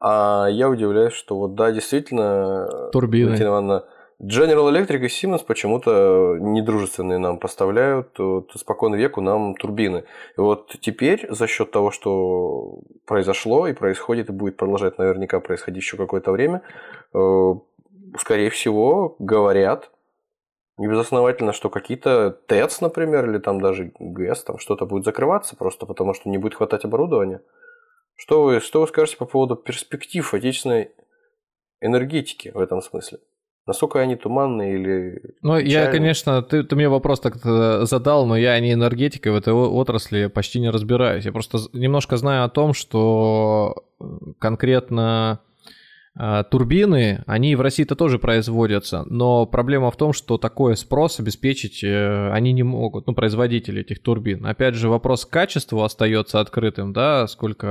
А 0.00 0.46
я 0.48 0.70
удивляюсь, 0.70 1.12
что 1.12 1.36
вот 1.36 1.54
да, 1.54 1.70
действительно, 1.72 2.90
Турбины. 2.92 3.26
Валентина 3.26 3.48
Ивановна 3.48 3.84
General 4.22 4.68
Electric 4.68 4.98
и 4.98 5.06
Siemens 5.06 5.44
почему-то 5.46 6.36
недружественные 6.38 7.18
нам 7.18 7.38
поставляют, 7.38 8.18
вот, 8.18 8.50
спокон 8.54 8.94
веку 8.94 9.22
нам 9.22 9.54
турбины. 9.54 10.04
И 10.36 10.40
вот 10.40 10.76
теперь 10.80 11.26
за 11.30 11.46
счет 11.46 11.70
того, 11.70 11.90
что 11.90 12.80
произошло 13.06 13.66
и 13.66 13.72
происходит, 13.72 14.28
и 14.28 14.32
будет 14.32 14.58
продолжать 14.58 14.98
наверняка 14.98 15.40
происходить 15.40 15.82
еще 15.82 15.96
какое-то 15.96 16.32
время, 16.32 16.60
э, 17.14 17.54
скорее 18.18 18.50
всего, 18.50 19.16
говорят, 19.18 19.90
небезосновательно, 20.76 21.54
что 21.54 21.70
какие-то 21.70 22.30
ТЭЦ, 22.46 22.82
например, 22.82 23.28
или 23.28 23.38
там 23.38 23.60
даже 23.60 23.92
ГЭС, 23.98 24.44
там 24.44 24.58
что-то 24.58 24.84
будет 24.84 25.04
закрываться 25.04 25.56
просто 25.56 25.86
потому, 25.86 26.12
что 26.12 26.28
не 26.28 26.36
будет 26.36 26.56
хватать 26.56 26.84
оборудования. 26.84 27.40
Что 28.16 28.42
вы, 28.42 28.60
что 28.60 28.82
вы 28.82 28.86
скажете 28.86 29.16
по 29.16 29.24
поводу 29.24 29.56
перспектив 29.56 30.34
отечественной 30.34 30.90
энергетики 31.80 32.50
в 32.52 32.58
этом 32.58 32.82
смысле? 32.82 33.20
Насколько 33.70 34.00
они 34.00 34.16
туманные 34.16 34.74
или... 34.74 35.22
Ну, 35.42 35.56
я, 35.56 35.86
конечно, 35.86 36.42
ты, 36.42 36.64
ты 36.64 36.74
мне 36.74 36.88
вопрос 36.88 37.20
так 37.20 37.36
задал, 37.36 38.26
но 38.26 38.36
я 38.36 38.58
не 38.58 38.72
энергетикой 38.72 39.30
в 39.30 39.36
этой 39.36 39.52
отрасли 39.52 40.26
почти 40.26 40.58
не 40.58 40.70
разбираюсь. 40.70 41.24
Я 41.24 41.30
просто 41.30 41.58
немножко 41.72 42.16
знаю 42.16 42.44
о 42.44 42.48
том, 42.48 42.74
что 42.74 43.84
конкретно 44.40 45.38
турбины, 46.50 47.22
они 47.26 47.54
в 47.54 47.60
России-то 47.60 47.94
тоже 47.94 48.18
производятся, 48.18 49.04
но 49.06 49.46
проблема 49.46 49.90
в 49.92 49.96
том, 49.96 50.12
что 50.12 50.38
такой 50.38 50.76
спрос 50.76 51.20
обеспечить 51.20 51.84
э, 51.84 52.30
они 52.32 52.52
не 52.52 52.64
могут, 52.64 53.06
ну, 53.06 53.14
производители 53.14 53.82
этих 53.82 54.02
турбин. 54.02 54.44
Опять 54.44 54.74
же, 54.74 54.88
вопрос 54.88 55.24
качества 55.24 55.84
остается 55.84 56.40
открытым, 56.40 56.92
да, 56.92 57.28
сколько 57.28 57.66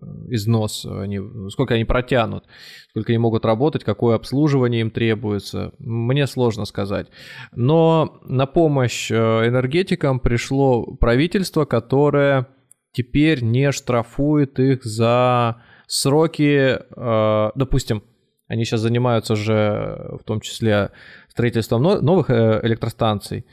э, 0.00 0.34
износ 0.34 0.84
они, 0.84 1.20
сколько 1.50 1.74
они 1.74 1.84
протянут, 1.84 2.44
сколько 2.90 3.12
они 3.12 3.18
могут 3.18 3.44
работать, 3.44 3.84
какое 3.84 4.16
обслуживание 4.16 4.80
им 4.80 4.90
требуется, 4.90 5.72
мне 5.78 6.26
сложно 6.26 6.64
сказать. 6.64 7.06
Но 7.52 8.18
на 8.24 8.46
помощь 8.46 9.12
э, 9.12 9.14
энергетикам 9.14 10.18
пришло 10.18 10.96
правительство, 10.96 11.66
которое 11.66 12.48
теперь 12.92 13.42
не 13.44 13.70
штрафует 13.70 14.58
их 14.58 14.84
за 14.84 15.62
сроки, 15.92 16.78
э, 16.78 17.50
допустим, 17.54 18.02
они 18.48 18.64
сейчас 18.64 18.80
занимаются 18.80 19.36
же 19.36 20.16
в 20.20 20.24
том 20.24 20.40
числе 20.40 20.90
строительством 21.28 21.82
новых 21.82 22.30
э, 22.30 22.60
электростанций, 22.62 23.44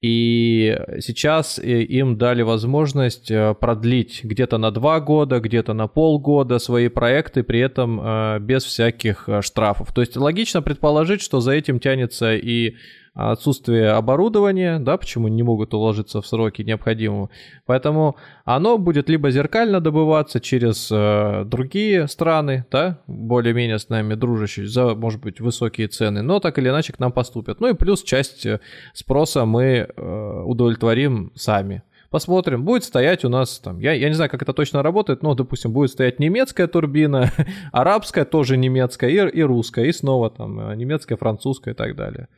и 0.00 0.78
сейчас 1.00 1.58
им 1.58 2.18
дали 2.18 2.42
возможность 2.42 3.30
э, 3.30 3.54
продлить 3.54 4.20
где-то 4.22 4.58
на 4.58 4.70
два 4.70 5.00
года, 5.00 5.40
где-то 5.40 5.72
на 5.72 5.88
полгода 5.88 6.58
свои 6.58 6.88
проекты, 6.88 7.42
при 7.42 7.60
этом 7.60 8.44
без 8.44 8.64
всяких 8.64 9.28
штрафов. 9.40 9.92
То 9.92 10.02
есть 10.02 10.16
логично 10.16 10.60
предположить, 10.60 11.22
что 11.22 11.40
за 11.40 11.52
этим 11.52 11.80
тянется 11.80 12.34
и 12.34 12.76
отсутствие 13.18 13.90
оборудования, 13.90 14.78
да, 14.78 14.96
почему 14.96 15.26
не 15.26 15.42
могут 15.42 15.74
уложиться 15.74 16.22
в 16.22 16.26
сроки 16.26 16.62
необходимого. 16.62 17.30
Поэтому 17.66 18.16
оно 18.44 18.78
будет 18.78 19.08
либо 19.08 19.32
зеркально 19.32 19.80
добываться 19.80 20.40
через 20.40 20.88
э, 20.92 21.42
другие 21.44 22.06
страны, 22.06 22.64
да, 22.70 23.00
более-менее 23.08 23.80
с 23.80 23.88
нами 23.88 24.14
дружащие, 24.14 24.68
за, 24.68 24.94
может 24.94 25.20
быть, 25.20 25.40
высокие 25.40 25.88
цены, 25.88 26.22
но 26.22 26.38
так 26.38 26.58
или 26.58 26.68
иначе 26.68 26.92
к 26.92 27.00
нам 27.00 27.10
поступят. 27.10 27.58
Ну 27.60 27.68
и 27.68 27.74
плюс 27.74 28.04
часть 28.04 28.46
э, 28.46 28.60
спроса 28.94 29.44
мы 29.44 29.88
э, 29.88 30.42
удовлетворим 30.46 31.32
сами. 31.34 31.82
Посмотрим, 32.10 32.64
будет 32.64 32.84
стоять 32.84 33.24
у 33.24 33.28
нас 33.28 33.58
там, 33.58 33.80
я, 33.80 33.92
я 33.92 34.08
не 34.08 34.14
знаю, 34.14 34.30
как 34.30 34.42
это 34.42 34.52
точно 34.52 34.82
работает, 34.82 35.22
но, 35.22 35.34
допустим, 35.34 35.72
будет 35.72 35.90
стоять 35.90 36.20
немецкая 36.20 36.68
турбина, 36.68 37.32
арабская 37.72 38.24
тоже 38.24 38.56
немецкая 38.56 39.10
и, 39.10 39.38
и 39.38 39.42
русская, 39.42 39.86
и 39.86 39.92
снова 39.92 40.30
там 40.30 40.70
э, 40.70 40.76
немецкая, 40.76 41.16
французская 41.16 41.72
и 41.72 41.76
так 41.76 41.96
далее. 41.96 42.28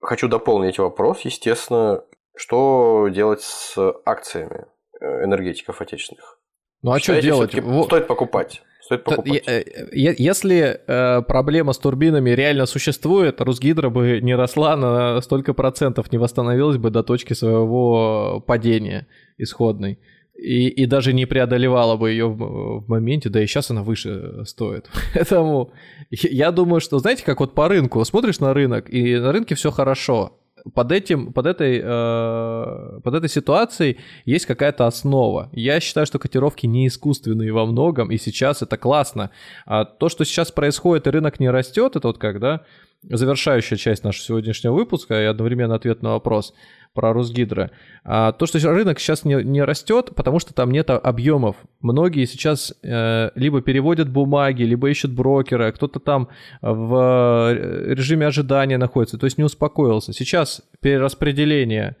Хочу 0.00 0.28
дополнить 0.28 0.78
вопрос, 0.78 1.20
естественно, 1.22 2.02
что 2.34 3.08
делать 3.08 3.42
с 3.42 3.76
акциями 4.06 4.66
э, 5.00 5.24
энергетиков 5.24 5.80
отечественных? 5.80 6.38
Ну 6.82 6.92
а 6.92 6.98
что 6.98 7.20
делать? 7.20 7.52
Стоит 7.52 8.06
покупать. 8.06 8.62
стоит 8.80 9.04
покупать. 9.04 9.42
Э, 9.46 9.62
если 9.92 10.80
э, 10.86 11.22
проблема 11.22 11.74
с 11.74 11.78
турбинами 11.78 12.30
реально 12.30 12.64
существует, 12.64 13.42
Русгидро 13.42 13.90
бы 13.90 14.20
не 14.22 14.34
росла 14.34 14.74
на 14.76 15.20
столько 15.20 15.52
процентов, 15.52 16.10
не 16.12 16.18
восстановилась 16.18 16.78
бы 16.78 16.90
до 16.90 17.02
точки 17.02 17.34
своего 17.34 18.42
падения 18.46 19.06
исходной. 19.36 19.98
И, 20.40 20.68
и 20.68 20.86
даже 20.86 21.12
не 21.12 21.26
преодолевала 21.26 21.96
бы 21.96 22.10
ее 22.10 22.26
в, 22.28 22.80
в 22.80 22.88
моменте, 22.88 23.28
да 23.28 23.42
и 23.42 23.46
сейчас 23.46 23.70
она 23.70 23.82
выше 23.82 24.44
стоит. 24.46 24.88
Поэтому 25.14 25.72
я 26.10 26.50
думаю, 26.50 26.80
что, 26.80 26.98
знаете, 26.98 27.24
как 27.24 27.40
вот 27.40 27.54
по 27.54 27.68
рынку, 27.68 28.02
смотришь 28.04 28.40
на 28.40 28.54
рынок, 28.54 28.88
и 28.88 29.18
на 29.18 29.32
рынке 29.32 29.54
все 29.54 29.70
хорошо, 29.70 30.40
под 30.74 30.92
этим, 30.92 31.32
под 31.32 31.46
этой, 31.46 31.80
э, 31.82 33.00
под 33.02 33.14
этой 33.14 33.28
ситуацией 33.28 33.98
есть 34.24 34.46
какая-то 34.46 34.86
основа. 34.86 35.48
Я 35.52 35.80
считаю, 35.80 36.06
что 36.06 36.18
котировки 36.18 36.66
не 36.66 36.86
искусственные 36.86 37.52
во 37.52 37.66
многом, 37.66 38.10
и 38.10 38.18
сейчас 38.18 38.62
это 38.62 38.76
классно. 38.76 39.30
А 39.66 39.84
то, 39.84 40.08
что 40.08 40.24
сейчас 40.24 40.52
происходит, 40.52 41.06
и 41.06 41.10
рынок 41.10 41.40
не 41.40 41.50
растет, 41.50 41.96
это 41.96 42.08
вот 42.08 42.18
когда 42.18 42.62
завершающая 43.02 43.76
часть 43.76 44.04
нашего 44.04 44.24
сегодняшнего 44.24 44.74
выпуска 44.74 45.20
и 45.20 45.24
одновременно 45.24 45.74
ответ 45.74 46.02
на 46.02 46.10
вопрос 46.10 46.54
про 46.92 47.12
Росгидро. 47.12 47.70
А 48.04 48.32
то, 48.32 48.46
что 48.46 48.58
рынок 48.72 48.98
сейчас 48.98 49.24
не, 49.24 49.42
не 49.44 49.62
растет, 49.62 50.10
потому 50.16 50.40
что 50.40 50.52
там 50.52 50.70
нет 50.70 50.90
объемов. 50.90 51.56
Многие 51.80 52.24
сейчас 52.26 52.74
э, 52.82 53.30
либо 53.36 53.62
переводят 53.62 54.10
бумаги, 54.10 54.64
либо 54.64 54.90
ищут 54.90 55.12
брокера, 55.12 55.70
кто-то 55.72 56.00
там 56.00 56.28
в 56.60 57.52
э, 57.52 57.94
режиме 57.94 58.26
ожидания 58.26 58.76
находится, 58.76 59.18
то 59.18 59.24
есть 59.24 59.38
не 59.38 59.44
успокоился. 59.44 60.12
Сейчас 60.12 60.62
перераспределение 60.80 61.96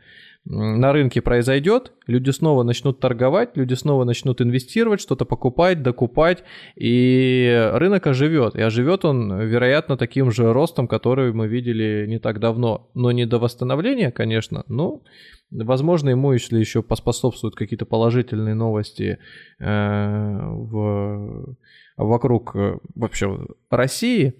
на 0.46 0.92
рынке 0.92 1.20
произойдет, 1.20 1.92
люди 2.06 2.30
снова 2.30 2.62
начнут 2.62 2.98
торговать, 2.98 3.56
люди 3.56 3.74
снова 3.74 4.04
начнут 4.04 4.40
инвестировать, 4.40 5.00
что-то 5.00 5.26
покупать, 5.26 5.82
докупать, 5.82 6.44
и 6.76 7.70
рынок 7.74 8.06
оживет. 8.06 8.56
И 8.56 8.62
оживет 8.62 9.04
он, 9.04 9.38
вероятно, 9.38 9.96
таким 9.98 10.30
же 10.30 10.52
ростом, 10.52 10.88
который 10.88 11.32
мы 11.34 11.46
видели 11.46 12.06
не 12.08 12.18
так 12.18 12.40
давно. 12.40 12.90
Но 12.94 13.12
не 13.12 13.26
до 13.26 13.38
восстановления, 13.38 14.10
конечно, 14.10 14.64
но 14.66 15.02
возможно 15.50 16.08
ему, 16.08 16.32
если 16.32 16.58
еще 16.58 16.82
поспособствуют 16.82 17.54
какие-то 17.54 17.84
положительные 17.84 18.54
новости 18.54 19.18
э, 19.58 19.64
в, 19.64 21.56
вокруг 21.98 22.56
э, 22.56 22.78
вообще 22.94 23.46
России, 23.68 24.34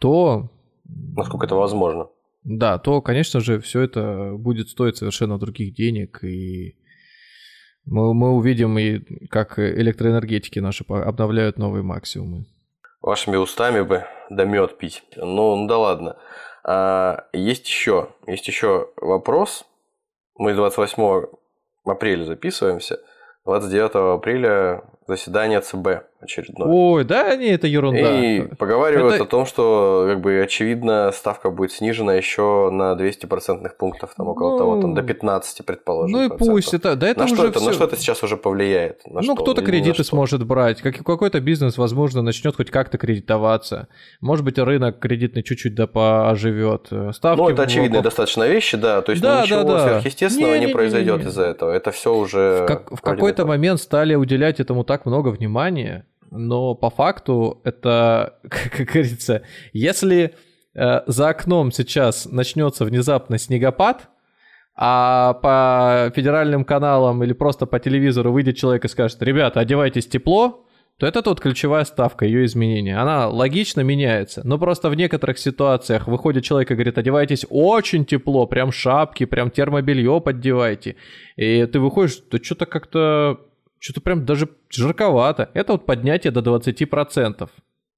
то... 0.00 0.50
Насколько 0.84 1.46
это 1.46 1.54
возможно? 1.54 2.08
Да, 2.48 2.78
то, 2.78 3.02
конечно 3.02 3.40
же, 3.40 3.58
все 3.58 3.80
это 3.80 4.34
будет 4.34 4.68
стоить 4.68 4.96
совершенно 4.96 5.36
других 5.36 5.74
денег, 5.74 6.22
и 6.22 6.76
мы, 7.84 8.14
мы 8.14 8.30
увидим, 8.34 8.78
и 8.78 9.00
как 9.26 9.58
электроэнергетики 9.58 10.60
наши 10.60 10.84
обновляют 10.84 11.58
новые 11.58 11.82
максимумы. 11.82 12.46
Вашими 13.02 13.36
устами 13.36 13.80
бы 13.80 14.04
да 14.30 14.44
мед 14.44 14.78
пить. 14.78 15.02
Ну, 15.16 15.56
ну 15.56 15.66
да 15.66 15.76
ладно. 15.76 16.16
А, 16.62 17.26
есть 17.32 17.66
еще, 17.66 18.10
есть 18.28 18.46
еще 18.46 18.90
вопрос. 18.96 19.64
Мы 20.36 20.54
28 20.54 21.26
апреля 21.84 22.24
записываемся. 22.26 23.00
29 23.44 24.18
апреля 24.20 24.84
заседание 25.08 25.60
ЦБ 25.60 26.06
очередное. 26.20 26.68
Ой, 26.68 27.04
да, 27.04 27.34
не, 27.36 27.48
это 27.48 27.66
ерунда. 27.66 28.20
И 28.20 28.42
поговаривают 28.56 29.14
это... 29.14 29.24
о 29.24 29.26
том, 29.26 29.46
что, 29.46 30.06
как 30.08 30.20
бы, 30.20 30.40
очевидно, 30.40 31.12
ставка 31.12 31.50
будет 31.50 31.72
снижена 31.72 32.14
еще 32.14 32.70
на 32.70 32.94
200 32.94 33.26
процентных 33.26 33.76
пунктов, 33.76 34.14
там, 34.16 34.28
около 34.28 34.52
ну... 34.52 34.58
того, 34.58 34.80
там, 34.80 34.94
до 34.94 35.02
15, 35.02 35.64
предположим. 35.64 36.16
Ну 36.16 36.24
и 36.24 36.28
процентов. 36.28 36.54
пусть 36.54 36.74
это, 36.74 36.96
да, 36.96 37.08
это 37.08 37.20
на 37.20 37.24
уже 37.26 37.34
что 37.34 37.46
это, 37.46 37.58
все... 37.58 37.68
На 37.68 37.74
что 37.74 37.84
это 37.84 37.96
сейчас 37.96 38.22
уже 38.22 38.36
повлияет? 38.36 39.02
На 39.06 39.20
ну, 39.22 39.34
кто-то 39.36 39.62
кредиты 39.62 40.04
сможет 40.04 40.44
брать, 40.44 40.80
как, 40.82 40.96
какой-то 40.96 41.40
бизнес, 41.40 41.78
возможно, 41.78 42.22
начнет 42.22 42.56
хоть 42.56 42.70
как-то 42.70 42.98
кредитоваться. 42.98 43.88
Может 44.20 44.44
быть, 44.44 44.58
рынок 44.58 44.98
кредитный 44.98 45.42
чуть-чуть 45.42 45.74
да 45.74 45.86
поживет. 45.86 46.88
Ставки 47.12 47.40
ну, 47.40 47.48
это 47.48 47.62
очевидные 47.62 48.00
в... 48.00 48.04
достаточно 48.04 48.46
вещи, 48.46 48.76
да, 48.76 49.02
то 49.02 49.12
есть 49.12 49.22
да, 49.22 49.42
ничего 49.42 49.62
да, 49.62 49.74
да. 49.74 49.88
сверхъестественного 49.88 50.54
не, 50.54 50.60
не, 50.60 50.66
не 50.66 50.72
произойдет 50.72 51.24
из-за 51.24 51.42
этого. 51.42 51.70
Это 51.70 51.90
все 51.90 52.14
уже... 52.14 52.64
В, 52.64 52.66
как, 52.66 52.90
в 52.90 53.00
какой-то 53.00 53.46
момент 53.46 53.80
стали 53.80 54.14
уделять 54.14 54.60
этому 54.60 54.84
так 54.84 55.06
много 55.06 55.28
внимания, 55.28 56.06
но 56.36 56.74
по 56.74 56.90
факту 56.90 57.60
это, 57.64 58.38
как 58.48 58.86
говорится, 58.86 59.42
если 59.72 60.34
э, 60.74 61.00
за 61.06 61.28
окном 61.28 61.72
сейчас 61.72 62.26
начнется 62.26 62.84
внезапно 62.84 63.38
снегопад, 63.38 64.08
а 64.78 65.34
по 65.34 66.12
федеральным 66.14 66.64
каналам 66.64 67.24
или 67.24 67.32
просто 67.32 67.64
по 67.66 67.78
телевизору 67.80 68.30
выйдет 68.30 68.56
человек 68.56 68.84
и 68.84 68.88
скажет, 68.88 69.22
ребята, 69.22 69.60
одевайтесь 69.60 70.06
тепло, 70.06 70.66
то 70.98 71.06
это 71.06 71.22
тут 71.22 71.40
ключевая 71.40 71.84
ставка 71.84 72.24
ее 72.24 72.46
изменения. 72.46 72.98
Она 72.98 73.28
логично 73.28 73.82
меняется, 73.82 74.40
но 74.44 74.58
просто 74.58 74.88
в 74.88 74.94
некоторых 74.94 75.38
ситуациях 75.38 76.06
выходит 76.06 76.44
человек 76.44 76.70
и 76.70 76.74
говорит, 76.74 76.96
одевайтесь 76.96 77.44
очень 77.50 78.06
тепло, 78.06 78.46
прям 78.46 78.72
шапки, 78.72 79.26
прям 79.26 79.50
термобелье 79.50 80.20
поддевайте. 80.20 80.96
И 81.36 81.66
ты 81.66 81.80
выходишь, 81.80 82.16
то 82.16 82.42
что-то 82.42 82.64
как-то 82.64 83.40
что-то 83.78 84.00
прям 84.00 84.24
даже 84.24 84.48
жарковато. 84.70 85.50
Это 85.54 85.72
вот 85.72 85.86
поднятие 85.86 86.30
до 86.30 86.40
20% 86.40 87.48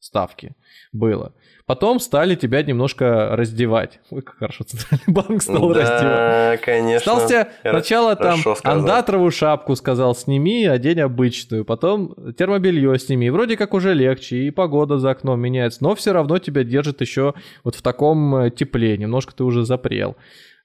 ставки 0.00 0.54
было. 0.92 1.34
Потом 1.66 2.00
стали 2.00 2.34
тебя 2.34 2.62
немножко 2.62 3.36
раздевать. 3.36 4.00
Ой, 4.10 4.22
как 4.22 4.36
хорошо 4.36 4.64
Центральный 4.66 5.04
банк 5.06 5.42
стал 5.42 5.68
да, 5.68 5.80
раздевать. 5.80 6.02
Да, 6.02 6.56
конечно. 6.64 7.12
Стал 7.12 7.28
тебе 7.28 7.48
сначала 7.62 8.16
там 8.16 8.40
андатровую 8.62 9.30
шапку 9.30 9.76
сказал, 9.76 10.14
сними, 10.14 10.64
одень 10.64 11.00
обычную. 11.00 11.66
Потом 11.66 12.14
термобелье 12.38 12.98
сними. 12.98 13.28
Вроде 13.28 13.56
как 13.58 13.74
уже 13.74 13.92
легче, 13.92 14.44
и 14.44 14.50
погода 14.50 14.98
за 14.98 15.10
окном 15.10 15.40
меняется. 15.40 15.82
Но 15.82 15.94
все 15.94 16.12
равно 16.12 16.38
тебя 16.38 16.64
держит 16.64 17.02
еще 17.02 17.34
вот 17.64 17.74
в 17.74 17.82
таком 17.82 18.34
э, 18.36 18.50
тепле. 18.50 18.96
Немножко 18.96 19.34
ты 19.34 19.44
уже 19.44 19.66
запрел. 19.66 20.16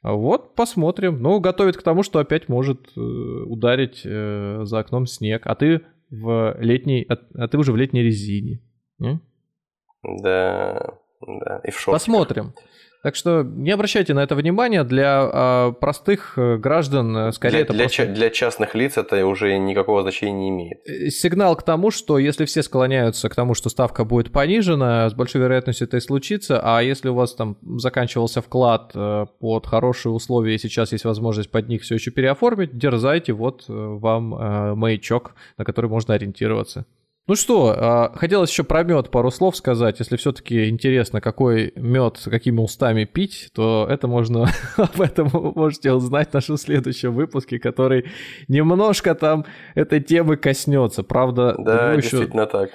Вот, 0.04 0.54
посмотрим. 0.56 1.22
Ну, 1.22 1.40
готовит 1.40 1.78
к 1.78 1.82
тому, 1.82 2.04
что 2.04 2.20
опять 2.20 2.50
может 2.50 2.92
э, 2.98 3.00
ударить 3.00 4.02
э, 4.04 4.62
за 4.64 4.80
окном 4.80 5.08
снег. 5.08 5.44
А 5.46 5.56
ты 5.56 5.82
в 6.10 6.58
летней... 6.60 7.06
А, 7.08 7.18
а 7.36 7.48
ты 7.48 7.58
уже 7.58 7.72
в 7.72 7.78
летней 7.78 8.04
резине. 8.04 8.60
Не? 9.00 9.22
Да, 10.04 10.96
да. 11.22 11.62
И 11.64 11.72
в 11.72 11.80
шортиках. 11.80 11.94
Посмотрим. 11.94 12.54
Так 13.04 13.16
что 13.18 13.44
не 13.44 13.72
обращайте 13.72 14.14
на 14.14 14.24
это 14.24 14.34
внимания. 14.34 14.86
Для 14.86 15.30
э, 15.32 15.74
простых 15.74 16.36
граждан 16.38 17.18
э, 17.18 17.32
скорее 17.34 17.52
для, 17.52 17.62
это 17.62 17.74
для, 17.74 17.84
просто... 17.84 18.06
для 18.08 18.30
частных 18.30 18.76
лиц 18.76 18.98
это 18.98 19.26
уже 19.28 19.58
никакого 19.58 20.04
значения 20.04 20.32
не 20.32 20.50
имеет. 20.50 20.80
Э, 20.88 21.10
сигнал 21.10 21.58
к 21.58 21.64
тому, 21.64 21.92
что 21.92 22.18
если 22.18 22.46
все 22.46 22.64
склоняются 22.64 23.28
к 23.28 23.36
тому, 23.36 23.56
что 23.56 23.68
ставка 23.68 24.06
будет 24.06 24.32
понижена, 24.32 25.10
с 25.10 25.14
большой 25.14 25.42
вероятностью 25.42 25.86
это 25.86 25.98
и 25.98 26.00
случится. 26.00 26.62
А 26.64 26.82
если 26.82 27.10
у 27.10 27.14
вас 27.14 27.36
там 27.36 27.58
заканчивался 27.78 28.42
вклад 28.42 28.92
э, 28.96 29.26
под 29.38 29.68
хорошие 29.68 30.14
условия 30.14 30.56
и 30.56 30.58
сейчас 30.58 30.94
есть 30.94 31.04
возможность 31.04 31.52
под 31.52 31.68
них 31.68 31.82
все 31.82 31.96
еще 31.96 32.10
переоформить, 32.12 32.78
дерзайте, 32.78 33.34
вот 33.34 33.66
вам 33.68 34.34
э, 34.34 34.76
маячок, 34.76 35.36
на 35.58 35.66
который 35.66 35.90
можно 35.90 36.14
ориентироваться. 36.14 36.86
Ну 37.26 37.36
что, 37.36 37.74
а, 37.78 38.12
хотелось 38.16 38.52
еще 38.52 38.66
про 38.66 38.84
мед 38.84 39.10
пару 39.10 39.32
слов 39.32 39.56
сказать. 39.56 40.00
Если 40.00 40.18
все-таки 40.18 40.68
интересно, 40.68 41.22
какой 41.22 41.72
мед, 41.78 42.20
какими 42.26 42.60
устами 42.60 43.06
пить, 43.06 43.50
то 43.54 43.88
это 43.90 44.08
можно 44.08 44.50
об 44.78 45.00
этом 45.00 45.30
можете 45.32 45.94
узнать 45.94 46.32
в 46.32 46.34
нашем 46.34 46.58
следующем 46.58 47.14
выпуске, 47.14 47.60
который 47.60 48.08
немножко 48.50 49.16
там 49.16 49.46
этой 49.74 50.02
темы 50.02 50.36
коснется. 50.36 51.04
Правда, 51.04 51.56
да, 51.58 51.96
действительно 51.96 52.42
еще... 52.42 52.52
так. 52.52 52.72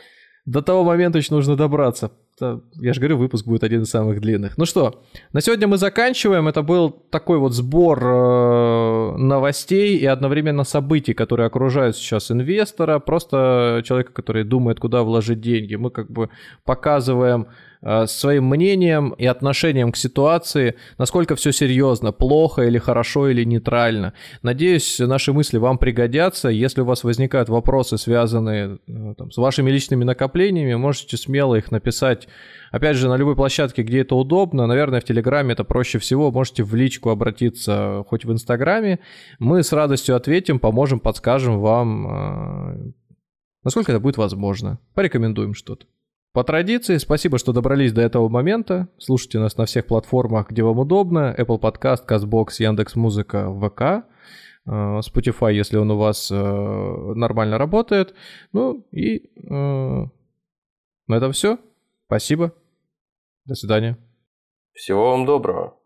До 0.46 0.62
того 0.62 0.82
момента 0.82 1.18
еще 1.18 1.34
нужно 1.34 1.54
добраться 1.54 2.10
я 2.40 2.92
же 2.92 3.00
говорю, 3.00 3.18
выпуск 3.18 3.46
будет 3.46 3.64
один 3.64 3.82
из 3.82 3.90
самых 3.90 4.20
длинных. 4.20 4.58
Ну 4.58 4.64
что, 4.64 5.02
на 5.32 5.40
сегодня 5.40 5.66
мы 5.66 5.78
заканчиваем. 5.78 6.48
Это 6.48 6.62
был 6.62 6.90
такой 6.90 7.38
вот 7.38 7.52
сбор 7.52 8.02
э, 8.02 9.16
новостей 9.16 9.96
и 9.96 10.06
одновременно 10.06 10.64
событий, 10.64 11.14
которые 11.14 11.46
окружают 11.46 11.96
сейчас 11.96 12.30
инвестора, 12.30 12.98
просто 12.98 13.82
человека, 13.84 14.12
который 14.12 14.44
думает, 14.44 14.80
куда 14.80 15.02
вложить 15.02 15.40
деньги. 15.40 15.74
Мы 15.74 15.90
как 15.90 16.10
бы 16.10 16.30
показываем 16.64 17.46
своим 18.06 18.46
мнением 18.46 19.10
и 19.10 19.26
отношением 19.26 19.92
к 19.92 19.96
ситуации, 19.96 20.74
насколько 20.98 21.36
все 21.36 21.52
серьезно, 21.52 22.12
плохо 22.12 22.62
или 22.62 22.78
хорошо 22.78 23.28
или 23.28 23.44
нейтрально. 23.44 24.14
Надеюсь, 24.42 24.98
наши 24.98 25.32
мысли 25.32 25.58
вам 25.58 25.78
пригодятся. 25.78 26.48
Если 26.48 26.80
у 26.80 26.84
вас 26.84 27.04
возникают 27.04 27.48
вопросы, 27.48 27.98
связанные 27.98 28.78
э, 28.86 29.14
там, 29.16 29.30
с 29.30 29.36
вашими 29.36 29.70
личными 29.70 30.04
накоплениями, 30.04 30.74
можете 30.74 31.16
смело 31.16 31.54
их 31.54 31.70
написать 31.70 32.28
Опять 32.70 32.96
же, 32.96 33.08
на 33.08 33.16
любой 33.16 33.34
площадке, 33.34 33.82
где 33.82 34.00
это 34.00 34.14
удобно, 34.14 34.66
наверное, 34.66 35.00
в 35.00 35.04
Телеграме 35.04 35.52
это 35.52 35.64
проще 35.64 35.98
всего, 35.98 36.30
можете 36.30 36.62
в 36.62 36.74
личку 36.74 37.10
обратиться, 37.10 38.04
хоть 38.06 38.24
в 38.24 38.32
Инстаграме. 38.32 39.00
Мы 39.38 39.62
с 39.62 39.72
радостью 39.72 40.16
ответим, 40.16 40.58
поможем, 40.58 41.00
подскажем 41.00 41.60
вам, 41.60 42.06
э, 42.06 42.92
насколько 43.64 43.92
это 43.92 44.00
будет 44.00 44.16
возможно. 44.16 44.78
Порекомендуем 44.94 45.54
что-то. 45.54 45.86
По 46.32 46.44
традиции, 46.44 46.98
спасибо, 46.98 47.38
что 47.38 47.52
добрались 47.52 47.92
до 47.92 48.02
этого 48.02 48.28
момента. 48.28 48.88
Слушайте 48.98 49.38
нас 49.38 49.56
на 49.56 49.64
всех 49.64 49.86
платформах, 49.86 50.50
где 50.50 50.62
вам 50.62 50.78
удобно. 50.78 51.34
Apple 51.36 51.60
Podcast, 51.60 52.06
CastBox, 52.06 52.46
Яндекс.Музыка, 52.58 53.50
ВК. 53.52 54.06
Э, 54.66 55.00
Spotify, 55.00 55.52
если 55.54 55.78
он 55.78 55.90
у 55.90 55.96
вас 55.96 56.30
э, 56.30 56.34
нормально 56.34 57.58
работает. 57.58 58.14
Ну 58.52 58.86
и 58.92 59.30
на 61.08 61.14
этом 61.14 61.32
все. 61.32 61.58
Спасибо. 62.06 62.52
До 63.46 63.54
свидания. 63.54 63.96
Всего 64.74 65.10
вам 65.10 65.24
доброго. 65.24 65.77